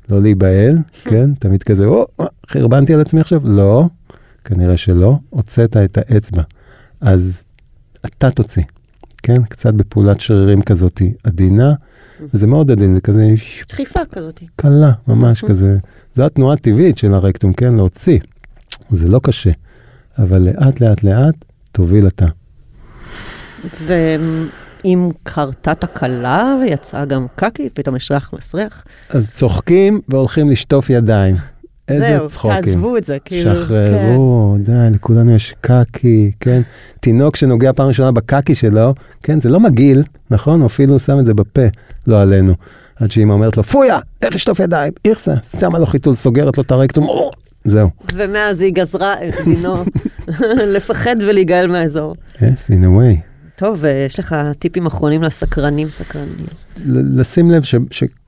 לא 0.08 0.22
להיבהל, 0.22 0.78
כן? 1.10 1.34
תמיד 1.34 1.62
כזה, 1.62 1.84
או, 1.84 2.06
חרבנתי 2.50 2.94
על 2.94 3.00
עצמי 3.00 3.20
עכשיו? 3.20 3.40
לא, 3.44 3.88
כנראה 4.44 4.76
שלא, 4.76 5.18
הוצאת 5.30 5.76
את 5.76 5.98
האצבע. 5.98 6.42
אז 7.00 7.42
אתה 8.04 8.30
תוציא, 8.30 8.62
כן? 9.22 9.42
קצת 9.42 9.74
בפעולת 9.74 10.20
שרירים 10.20 10.62
כזאת 10.62 11.02
עדינה, 11.24 11.72
וזה 12.34 12.46
מאוד 12.46 12.70
עדין, 12.70 12.94
זה 12.94 13.00
כזה... 13.00 13.26
דחיפה 13.68 14.00
כזאת. 14.12 14.40
קלה, 14.56 14.92
ממש 15.08 15.44
כזה. 15.44 15.78
זו 16.14 16.22
התנועה 16.26 16.54
הטבעית 16.54 16.98
של 16.98 17.14
הרקטום, 17.14 17.52
כן? 17.52 17.74
להוציא. 17.74 18.18
זה 18.90 19.08
לא 19.08 19.20
קשה, 19.22 19.50
אבל 20.18 20.38
לאט 20.38 20.80
לאט 20.80 21.02
לאט 21.02 21.34
תוביל 21.72 22.06
אתה. 22.06 22.26
ואם 23.86 25.10
קרתה 25.22 25.74
תקלה 25.74 26.56
ויצאה 26.62 27.04
גם 27.04 27.26
קקי, 27.36 27.68
פתאום 27.74 27.96
יש 27.96 28.10
ריח 28.10 28.32
מסריח. 28.38 28.84
אז 29.10 29.34
צוחקים 29.34 30.00
והולכים 30.08 30.50
לשטוף 30.50 30.90
ידיים. 30.90 31.36
איזה 31.90 32.16
זהו, 32.16 32.28
צחוקים. 32.28 32.62
תעזבו 32.62 32.96
את 32.96 33.04
זה, 33.04 33.18
כאילו. 33.24 33.56
שחררו, 33.56 34.56
די, 34.60 34.72
לכולנו 34.94 35.34
יש 35.34 35.54
קקי, 35.60 36.32
כן? 36.40 36.60
תינוק 37.00 37.36
שנוגע 37.36 37.72
פעם 37.72 37.88
ראשונה 37.88 38.12
בקקי 38.12 38.54
שלו, 38.54 38.94
כן? 39.22 39.40
זה 39.40 39.48
לא 39.48 39.60
מגעיל, 39.60 40.02
נכון? 40.30 40.60
הוא 40.60 40.66
אפילו 40.66 40.98
שם 40.98 41.18
את 41.18 41.26
זה 41.26 41.34
בפה, 41.34 41.66
לא 42.06 42.22
עלינו. 42.22 42.54
עד 42.96 43.10
שאמא 43.10 43.32
אומרת 43.32 43.56
לו, 43.56 43.62
פויה, 43.62 43.98
איך 44.22 44.34
לשטוף 44.34 44.60
ידיים? 44.60 44.92
איכסה, 45.04 45.34
שמה 45.60 45.78
לו 45.78 45.86
חיתול, 45.86 46.14
סוגרת 46.14 46.56
לו 46.56 46.62
את 46.62 46.70
הרקטום, 46.70 47.06
זהו. 47.64 47.90
ומאז 48.14 48.60
היא 48.60 48.72
גזרה 48.72 49.14
את 49.14 49.34
דינו 49.44 49.84
לפחד 50.74 51.16
ולהיגאל 51.20 51.66
מהאזור. 51.66 52.14
yes, 52.36 52.40
in 52.68 52.84
a 52.84 52.88
way. 52.88 53.30
טוב, 53.56 53.84
אה, 53.84 53.90
יש 53.90 54.18
לך 54.18 54.36
טיפים 54.58 54.86
אחרונים 54.86 55.22
לסקרנים, 55.22 55.88
סקרנים. 55.88 56.46
לשים 56.86 57.50
לב 57.50 57.62
ש... 57.62 57.74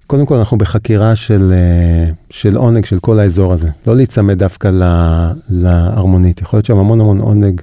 שקודם 0.03 0.27
כל 0.27 0.35
אנחנו 0.37 0.59
בחקירה 0.59 1.17
של, 1.17 1.49
אה, 1.53 2.11
של 2.31 2.57
עונג 2.57 2.85
של 2.85 2.99
כל 3.01 3.19
האזור 3.19 3.53
הזה. 3.53 3.69
לא 3.87 3.97
להיצמד 3.97 4.39
דווקא 4.39 4.69
ל- 4.69 5.31
להרמונית. 5.51 6.41
יכול 6.41 6.57
להיות 6.57 6.67
שם 6.67 6.77
המון 6.77 7.01
המון 7.01 7.19
עונג, 7.19 7.61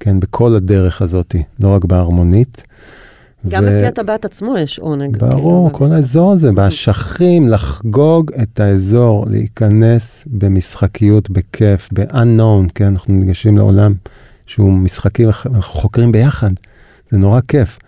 כן, 0.00 0.20
בכל 0.20 0.54
הדרך 0.54 1.02
הזאת, 1.02 1.36
לא 1.60 1.68
רק 1.68 1.84
בהרמונית. 1.84 2.62
גם 3.48 3.64
ו- 3.64 3.66
בפי 3.66 3.86
הטבעת 3.86 4.24
עצמו 4.24 4.58
יש 4.58 4.78
עונג. 4.78 5.16
ברור, 5.16 5.70
כאילו, 5.70 5.78
כל 5.88 5.94
האזור 5.94 6.32
הזה, 6.32 6.52
באשכים, 6.52 7.48
לחגוג 7.48 8.30
את 8.42 8.60
האזור, 8.60 9.26
להיכנס 9.30 10.24
במשחקיות, 10.26 11.30
בכיף, 11.30 11.88
ב-unknown, 11.92 12.70
כן, 12.74 12.84
אנחנו 12.84 13.14
ניגשים 13.14 13.56
לעולם 13.58 13.92
שהוא 14.46 14.72
משחקים, 14.72 15.28
אנחנו 15.28 15.62
חוקרים 15.62 16.12
ביחד, 16.12 16.50
זה 17.10 17.18
נורא 17.18 17.40
כיף. 17.48 17.78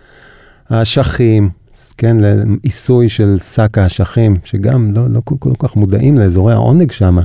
האשכים, 0.69 1.49
כן, 1.97 2.17
לעיסוי 2.19 3.09
של 3.09 3.37
שק 3.39 3.77
האשכים, 3.77 4.37
שגם 4.43 4.91
לא, 4.95 5.07
לא 5.09 5.21
כל, 5.23 5.35
כל 5.39 5.53
כך 5.59 5.75
מודעים 5.75 6.17
לאזורי 6.17 6.53
העונג 6.53 6.91
שם. 6.91 7.17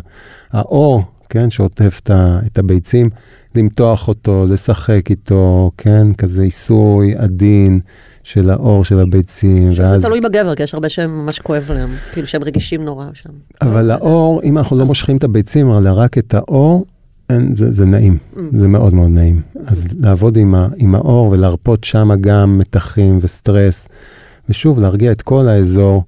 האור, 0.53 1.03
כן, 1.29 1.51
שעוטף 1.51 2.01
את 2.47 2.59
הביצים, 2.59 3.11
למתוח 3.55 4.09
אותו, 4.09 4.47
לשחק 4.49 5.11
איתו, 5.11 5.71
כן, 5.79 6.13
כזה 6.13 6.43
עיסוי 6.43 7.15
עדין 7.17 7.79
של 8.25 8.51
האור 8.51 8.85
של 8.85 9.01
הביצים. 9.01 9.69
עכשיו 9.69 9.89
זה 9.89 10.03
תלוי 10.03 10.21
בגבר, 10.21 10.55
כי 10.55 10.63
יש 10.63 10.75
הרבה 10.75 10.89
שהם 10.89 11.11
ממש 11.25 11.39
כואב 11.39 11.71
להם, 11.75 11.89
כאילו 12.13 12.27
שהם 12.27 12.43
רגישים 12.45 12.85
נורא 12.85 13.07
שם. 13.13 13.31
אבל 13.63 13.91
האור, 13.91 14.43
אם 14.43 14.59
אנחנו 14.59 14.79
לא 14.79 14.85
מושכים 14.85 15.17
את 15.17 15.25
הביצים, 15.25 15.71
אלא 15.71 15.91
רק 15.95 16.19
את 16.19 16.35
האור, 16.35 16.85
אין, 17.31 17.57
זה, 17.57 17.73
זה 17.73 17.85
נעים, 17.87 18.19
Mm. 18.35 18.39
זה 18.59 18.69
מאוד 18.69 18.95
מאוד 18.95 19.11
נעים. 19.11 19.41
אז 19.67 19.87
לעבוד 19.99 20.37
עם, 20.37 20.55
ה, 20.55 20.69
עם 20.77 20.95
האור 20.95 21.31
ולהרפות 21.31 21.85
שם 21.85 22.11
גם 22.21 22.59
מתחים 22.59 23.19
וסטרס, 23.21 23.89
ושוב, 24.51 24.79
להרגיע 24.79 25.13
את 25.13 25.23
כל 25.23 25.49
האזור, 25.49 26.05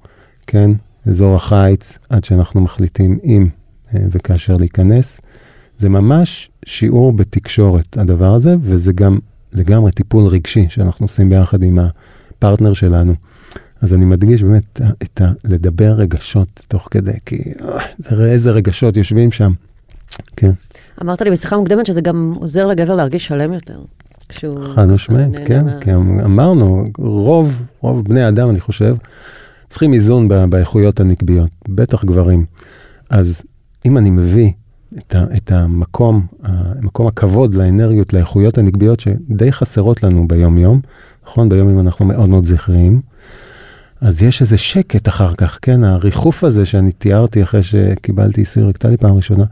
כן, 0.47 0.71
אזור 1.07 1.35
החיץ, 1.35 1.99
עד 2.09 2.25
שאנחנו 2.25 2.61
מחליטים 2.61 3.19
אם 3.25 3.49
אה, 3.95 4.01
וכאשר 4.11 4.57
להיכנס. 4.57 5.21
זה 5.79 5.89
ממש 5.89 6.51
שיעור 6.65 7.13
בתקשורת, 7.13 7.99
הדבר 7.99 8.35
הזה, 8.35 8.57
וזה 8.63 8.93
גם 8.93 9.19
לגמרי 9.53 9.93
טיפול 9.93 10.27
רגשי 10.27 10.67
שאנחנו 10.69 11.05
עושים 11.05 11.31
ביחד 11.31 11.63
עם 11.63 11.79
הפרטנר 11.79 12.73
שלנו. 12.73 13.15
אז 13.81 13.95
אני 13.95 14.05
מדגיש 14.05 14.43
באמת 14.43 14.81
את 15.03 15.21
ה... 15.21 15.33
לדבר 15.45 15.93
רגשות 15.93 16.61
תוך 16.69 16.89
כדי, 16.91 17.13
כי 17.27 17.43
אה, 17.61 17.79
תראה 18.03 18.33
איזה 18.33 18.51
רגשות 18.51 18.97
יושבים 18.97 19.33
שם. 19.33 19.53
כן, 20.37 20.51
אמרת 21.03 21.23
לי 21.23 21.31
בשיחה 21.31 21.57
מוקדמת 21.57 21.87
שזה 21.87 22.01
גם 22.01 22.35
עוזר 22.41 22.67
לגבר 22.67 22.95
להרגיש 22.95 23.27
שלם 23.27 23.53
יותר. 23.53 23.81
כשהוא 24.35 24.65
חד 24.75 24.93
משמעית, 24.93 25.33
כן, 25.47 25.65
מה- 25.65 25.81
כי 25.81 25.95
אמרנו, 25.95 26.85
רוב, 26.99 27.63
רוב 27.81 28.05
בני 28.05 28.29
אדם, 28.29 28.51
אני 28.51 28.61
חושב, 28.61 28.97
צריכים 29.69 29.95
איזון 29.95 30.29
באיכויות 30.51 31.01
הנקביות, 31.01 31.51
בטח 31.69 32.05
גברים. 32.05 32.45
אז 33.11 33.43
אם 33.87 33.99
אני 33.99 34.11
מביא 34.11 34.51
את, 34.99 35.15
ה, 35.15 35.25
את 35.37 35.53
המקום, 35.53 36.27
המקום 36.43 37.07
הכבוד 37.07 37.55
לאנרגיות, 37.55 38.13
לאיכויות 38.13 38.59
הנקביות 38.59 39.01
שדי 39.01 39.53
חסרות 39.53 40.03
לנו 40.03 40.29
ביום-יום, 40.29 40.81
נכון? 41.27 41.49
ביום-יום 41.49 41.81
אנחנו 41.81 42.05
מאוד 42.05 42.29
מאוד 42.29 42.45
זכריים. 42.45 43.01
אז 44.01 44.23
יש 44.23 44.41
איזה 44.41 44.57
שקט 44.59 45.09
אחר 45.09 45.35
כך, 45.35 45.59
כן? 45.63 45.85
הריחוף 45.85 46.45
הזה 46.45 46.65
שאני 46.65 46.93
תיארתי 46.93 47.43
אחרי 47.43 47.63
שקיבלתי 47.63 48.41
עיסוי 48.41 48.63
רקטלי 48.63 48.97
פעם 48.97 49.17
ראשונה, 49.17 49.45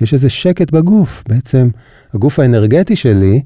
יש 0.00 0.12
איזה 0.12 0.28
שקט 0.28 0.70
בגוף. 0.70 1.22
בעצם 1.28 1.68
הגוף 2.14 2.38
האנרגטי 2.38 2.96
שלי 2.96 3.42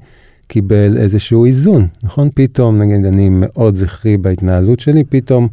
קיבל 0.49 0.97
איזשהו 0.97 1.45
איזון, 1.45 1.87
נכון? 2.03 2.29
פתאום, 2.35 2.81
נגיד, 2.81 3.05
אני 3.05 3.29
מאוד 3.31 3.75
זכרי 3.75 4.17
בהתנהלות 4.17 4.79
שלי, 4.79 5.03
פתאום 5.03 5.47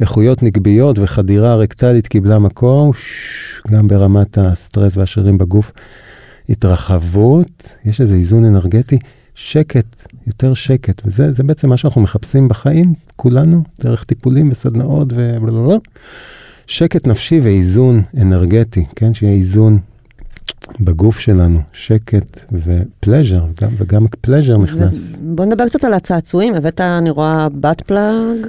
איכויות 0.00 0.42
נקביות 0.42 0.98
וחדירה 0.98 1.56
רקטלית 1.56 2.06
קיבלה 2.06 2.38
מקום. 2.38 2.90
גם 3.70 3.88
ברמת 3.88 4.38
הסטרס 4.38 4.96
והשרירים 4.96 5.38
בגוף. 5.38 5.72
התרחבות, 6.48 7.72
יש 7.84 8.00
איזה 8.00 8.16
איזון 8.16 8.44
אנרגטי, 8.44 8.98
שקט, 9.34 10.06
יותר 10.26 10.54
שקט, 10.54 11.02
וזה 11.06 11.32
זה 11.32 11.42
בעצם 11.42 11.68
מה 11.68 11.76
שאנחנו 11.76 12.00
מחפשים 12.00 12.48
בחיים, 12.48 12.94
כולנו, 13.16 13.62
דרך 13.80 14.04
טיפולים 14.04 14.50
וסדנאות 14.50 15.08
ובלבלבלה. 15.12 15.76
שקט 16.66 17.06
נפשי 17.06 17.40
ואיזון 17.42 18.02
אנרגטי, 18.20 18.84
כן? 18.96 19.14
שיהיה 19.14 19.32
איזון 19.32 19.78
בגוף 20.80 21.18
שלנו, 21.18 21.60
שקט 21.72 22.40
ופלז'ר, 22.52 23.44
וגם, 23.50 23.74
וגם 23.78 24.06
פלז'ר 24.20 24.56
נכנס. 24.56 25.16
בוא 25.20 25.44
נדבר 25.44 25.68
קצת 25.68 25.84
על 25.84 25.94
הצעצועים, 25.94 26.54
הבאת, 26.54 26.80
אני 26.80 27.10
רואה, 27.10 27.48
בת 27.48 27.80
פלאג, 27.80 28.46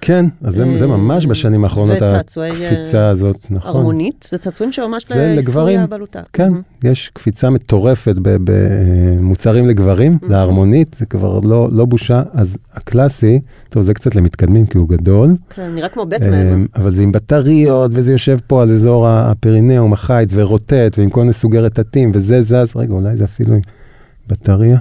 כן, 0.00 0.26
אז 0.42 0.54
זה, 0.54 0.78
זה 0.78 0.86
ממש 0.86 1.26
בשנים 1.26 1.64
האחרונות, 1.64 1.96
הקפיצה 2.02 3.08
הזאת, 3.08 3.36
נכון. 3.50 3.76
הרמונית, 3.76 4.28
זה 4.30 4.38
צעצועים 4.38 4.72
שממש 4.72 5.08
זה 5.08 5.34
לגברים. 5.38 5.80
הבלוטה. 5.80 6.20
כן, 6.32 6.52
יש 6.84 7.10
קפיצה 7.14 7.50
מטורפת 7.50 8.14
במוצרים 8.22 9.66
לגברים, 9.68 10.18
Mhm. 10.22 10.26
להרמונית, 10.30 10.96
זה 10.98 11.06
כבר 11.06 11.40
לא, 11.42 11.68
לא 11.72 11.84
בושה, 11.84 12.22
אז 12.32 12.58
הקלאסי, 12.74 13.40
טוב, 13.68 13.82
זה 13.82 13.94
קצת 13.94 14.14
למתקדמים 14.14 14.66
כי 14.66 14.78
הוא 14.78 14.88
גדול, 14.88 15.34
כן, 15.50 15.70
נראה 15.74 15.88
כמו 15.88 16.06
בטמן. 16.06 16.52
אמ, 16.52 16.66
אבל 16.76 16.94
זה 16.94 17.02
עם 17.02 17.12
בטריות, 17.12 17.90
וזה 17.94 18.12
יושב 18.12 18.38
פה 18.46 18.62
על 18.62 18.70
אזור 18.70 19.08
הפרינאום, 19.08 19.92
החיץ, 19.92 20.30
ורוטט, 20.34 20.94
ועם 20.98 21.10
כל 21.10 21.20
מיני 21.20 21.32
סוגי 21.32 21.58
רטטים, 21.58 22.10
וזה 22.14 22.40
זז, 22.42 22.72
רגע, 22.76 22.92
אולי 22.94 23.16
זה 23.16 23.24
אפילו 23.24 23.54
עם 23.54 23.60
בטריה, 24.28 24.78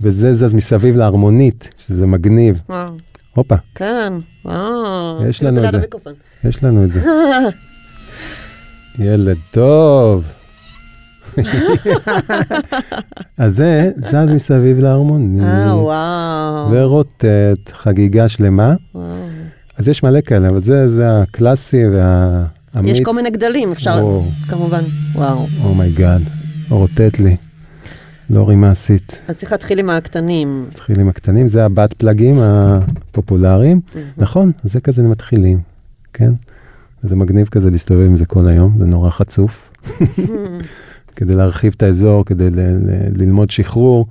וזה 0.00 0.34
זז 0.34 0.54
מסביב 0.54 0.96
להרמונית, 0.96 1.70
שזה 1.78 2.06
מגניב. 2.06 2.62
וואו, 2.68 2.88
הופה, 3.34 3.54
כן, 3.74 4.12
וואו. 4.44 5.26
יש 5.28 5.38
שים 5.38 5.48
לנו 5.48 5.64
את 5.64 5.72
זה. 5.72 5.78
יש 6.44 6.64
לנו 6.64 6.84
את 6.84 6.92
זה. 6.92 7.00
ילד 8.98 9.36
טוב. 9.50 10.24
אז 13.38 13.56
זה 13.56 13.90
זז 13.96 14.32
מסביב 14.32 14.78
להרמונית, 14.78 15.42
אה, 15.42 15.76
וואו. 15.76 16.70
ורוטט, 16.70 17.24
חגיגה 17.72 18.28
שלמה. 18.28 18.74
אז 19.78 19.88
יש 19.88 20.02
מלא 20.02 20.20
כאלה, 20.20 20.48
אבל 20.50 20.62
זה, 20.62 20.88
זה 20.88 21.20
הקלאסי 21.20 21.82
והאמיץ. 21.86 22.96
יש 22.96 23.00
כל 23.00 23.14
מיני 23.14 23.30
גדלים, 23.30 23.72
אפשר, 23.72 23.90
וואו. 24.02 24.24
כמובן. 24.48 24.82
וואו. 25.14 25.46
אומייגאד, 25.64 26.22
רוטט 26.70 27.18
לי. 27.18 27.36
לא 28.32 28.48
רימסית. 28.48 29.18
אז 29.28 29.38
צריך 29.38 29.52
להתחיל 29.52 29.78
עם 29.78 29.90
הקטנים. 29.90 30.66
נתחיל 30.70 31.00
עם 31.00 31.08
הקטנים, 31.08 31.48
זה 31.48 31.64
הבת 31.64 31.92
פלגים 31.92 32.34
הפופולריים. 32.38 33.80
נכון, 34.18 34.52
זה 34.64 34.80
כזה 34.80 35.02
מתחילים, 35.02 35.60
כן? 36.12 36.32
וזה 37.04 37.16
מגניב 37.16 37.48
כזה 37.48 37.70
להסתובב 37.70 38.06
עם 38.06 38.16
זה 38.16 38.24
כל 38.26 38.48
היום, 38.48 38.74
זה 38.78 38.84
נורא 38.84 39.10
חצוף. 39.10 39.70
כדי 41.16 41.34
להרחיב 41.34 41.72
את 41.76 41.82
האזור, 41.82 42.24
כדי 42.24 42.50
ל- 42.50 42.60
ל- 42.60 43.22
ללמוד 43.22 43.50
שחרור. 43.50 44.06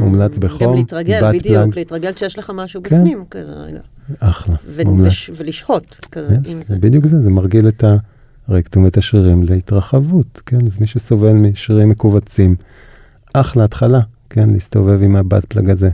מומלץ 0.00 0.38
בחום, 0.38 0.66
גם 0.68 0.74
להתרגל, 0.74 1.28
בדיוק, 1.28 1.44
פלאג. 1.64 1.70
להתרגל 1.78 2.12
כשיש 2.12 2.38
לך 2.38 2.52
משהו 2.54 2.80
כן. 2.84 2.98
בפנים. 2.98 3.24
כזה, 3.30 3.52
רגע. 3.52 3.80
אחלה, 4.20 4.54
ו- 4.68 4.84
מומלץ. 4.84 5.06
וש- 5.12 5.30
ולשהות 5.36 5.98
כזה 6.12 6.34
עם 6.34 6.40
Yes, 6.42 6.46
זה. 6.48 6.54
זה 6.64 6.76
בדיוק 6.78 7.06
זה, 7.06 7.22
זה 7.22 7.30
מרגיל 7.30 7.68
את 7.68 7.84
הרקטום 8.48 8.84
ואת 8.84 8.96
השרירים 8.96 9.42
להתרחבות, 9.42 10.40
כן? 10.46 10.66
אז 10.66 10.78
מי 10.80 10.86
שסובל 10.86 11.32
משרירים 11.32 11.88
מכווצים, 11.88 12.54
אחלה 13.40 13.64
התחלה, 13.64 14.00
כן? 14.30 14.50
להסתובב 14.50 15.02
עם 15.02 15.16
ה 15.16 15.22
butt 15.22 15.44
plug 15.44 15.70
הזה 15.70 15.90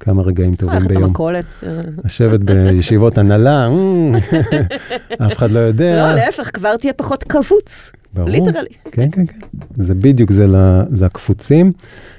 כמה 0.00 0.22
רגעים 0.22 0.54
טובים 0.54 0.74
הולכת 0.74 0.88
ביום. 0.88 1.02
למכולת. 1.02 1.44
אה, 1.62 1.80
לשבת 2.04 2.40
בישיבות 2.40 3.18
הנהלה, 3.18 3.68
"מ, 3.68 4.14
אף 5.26 5.36
אחד 5.36 5.50
לא 5.50 5.58
יודע. 5.58 6.08
לא, 6.08 6.14
להפך, 6.14 6.50
כבר 6.54 6.76
תהיה 6.76 6.92
פחות 6.92 7.24
קפוץ. 7.24 7.92
ברור. 8.14 8.28
literally. 8.28 8.68
כן, 8.90 9.10
כן, 9.10 9.26
כן. 9.26 9.46
זה 9.74 9.94
בדיוק 9.94 10.32
זה 10.32 10.46
לקפוצים, 10.90 11.72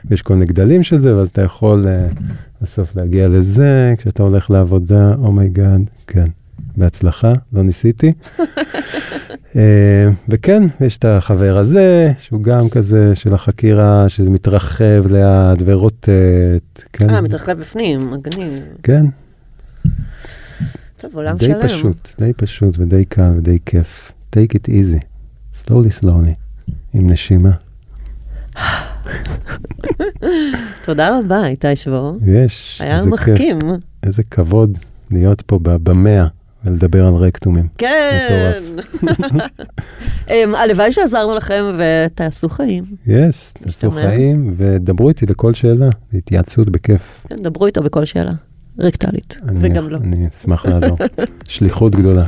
ויש 0.06 0.22
כל 0.22 0.34
מיני 0.34 0.46
גדלים 0.46 0.84
של 0.84 1.00
זה, 1.00 1.18
ואז 1.18 1.30
אתה 1.30 1.42
יכול 1.42 1.88
אה, 1.88 2.08
בסוף 2.62 2.96
להגיע 2.96 3.28
לזה, 3.28 3.94
כשאתה 3.98 4.24
הולך 4.24 4.52
לעבודה, 4.52 5.14
oh 5.24 5.38
my 5.38 5.53
god, 5.53 5.82
כן. 6.08 6.28
בהצלחה, 6.78 7.34
לא 7.54 7.64
ניסיתי. 7.64 8.14
אה, 9.56 10.08
וכן, 10.30 10.64
יש 10.82 10.98
את 10.98 11.06
החבר 11.06 11.58
הזה, 11.58 12.12
שהוא 12.20 12.44
גם 12.44 12.70
כזה 12.70 13.16
של 13.16 13.34
החקירה, 13.34 14.10
שזה 14.10 14.30
מתרחב 14.30 15.04
לאט 15.10 15.58
ורוטט, 15.66 16.10
כן. 16.94 17.10
אה, 17.10 17.22
מתרחב 17.22 17.60
בפנים, 17.60 18.12
מגניב. 18.12 18.64
כן, 18.84 19.06
טוב, 20.98 21.16
עולם 21.16 21.38
די 21.38 21.46
שלם. 21.46 21.62
פשוט, 21.62 22.14
די 22.20 22.34
פשוט 22.34 22.80
ודי 22.80 23.06
קל 23.06 23.32
ודי 23.38 23.58
כיף. 23.66 24.12
take 24.36 24.56
it 24.56 24.68
easy, 24.70 25.02
slowly 25.64 26.04
slowly, 26.04 26.34
עם 26.94 27.10
נשימה. 27.10 27.52
תודה 30.86 31.20
רבה, 31.20 31.48
איתי 31.48 31.76
שבור. 31.76 32.18
יש, 32.26 32.82
היה 32.82 33.00
כיף, 33.00 33.08
מחכים. 33.08 33.60
איזה 34.04 34.24
כבוד 34.24 34.78
להיות 35.12 35.42
פה 35.42 35.60
במאה 35.64 36.28
ולדבר 36.66 37.06
על 37.08 37.14
רקטומים. 37.14 37.68
כן. 37.78 38.60
אמ, 40.30 40.56
הלוואי 40.56 40.92
שעזרנו 40.92 41.36
לכם 41.36 41.64
ותעשו 41.78 42.50
חיים. 42.50 42.84
יס, 43.08 43.54
תעשו. 43.64 43.92
חיים 43.92 44.54
ודברו 44.58 45.10
איתי 45.10 45.26
לכל 45.26 45.54
שאלה, 45.54 45.90
התייעצות 46.14 46.70
בכיף. 46.70 47.26
כן, 47.30 47.36
דברו 47.36 47.66
איתו 47.66 47.84
בכל 47.84 48.06
שאלה. 48.06 48.32
רקטלית. 48.80 49.38
אני- 49.48 49.58
וגם 49.62 49.90
לא. 49.90 49.98
אני 49.98 50.28
אשמח 50.28 50.66
לעזור. 50.66 50.98
שליחות 51.50 51.96
גדולה. 51.96 52.26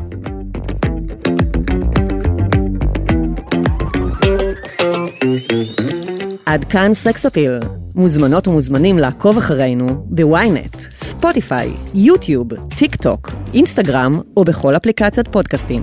עד 6.45 6.63
כאן 6.65 6.93
סקס 6.93 7.25
אפיל. 7.25 7.51
מוזמנות 7.97 8.47
ומוזמנים 8.47 8.97
לעקוב 8.97 9.37
אחרינו 9.37 9.87
בוויינט, 10.05 10.75
ספוטיפיי, 10.95 11.73
יוטיוב, 11.93 12.47
טיק 12.77 12.95
טוק, 12.95 13.31
אינסטגרם 13.53 14.21
או 14.37 14.43
בכל 14.43 14.75
אפליקציות 14.77 15.27
פודקאסטים. 15.31 15.81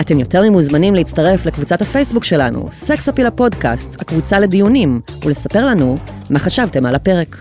אתם 0.00 0.20
יותר 0.20 0.42
ממוזמנים 0.42 0.94
להצטרף 0.94 1.46
לקבוצת 1.46 1.82
הפייסבוק 1.82 2.24
שלנו, 2.24 2.68
סקס 2.72 3.08
אפיל 3.08 3.26
הפודקאסט, 3.26 4.00
הקבוצה 4.00 4.40
לדיונים, 4.40 5.00
ולספר 5.24 5.66
לנו 5.66 5.94
מה 6.30 6.38
חשבתם 6.38 6.86
על 6.86 6.94
הפרק. 6.94 7.36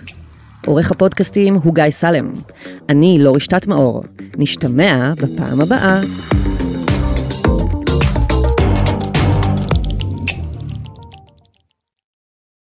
עורך 0.66 0.92
הפודקאסטים 0.92 1.56
הוא 1.56 1.76
גיא 1.76 1.90
סלם. 1.90 2.34
אני 2.90 3.18
לא 3.20 3.36
רשתת 3.36 3.68
מאור. 3.68 4.04
נשתמע 4.38 5.14
בפעם 5.18 5.62
הבאה. 5.62 6.02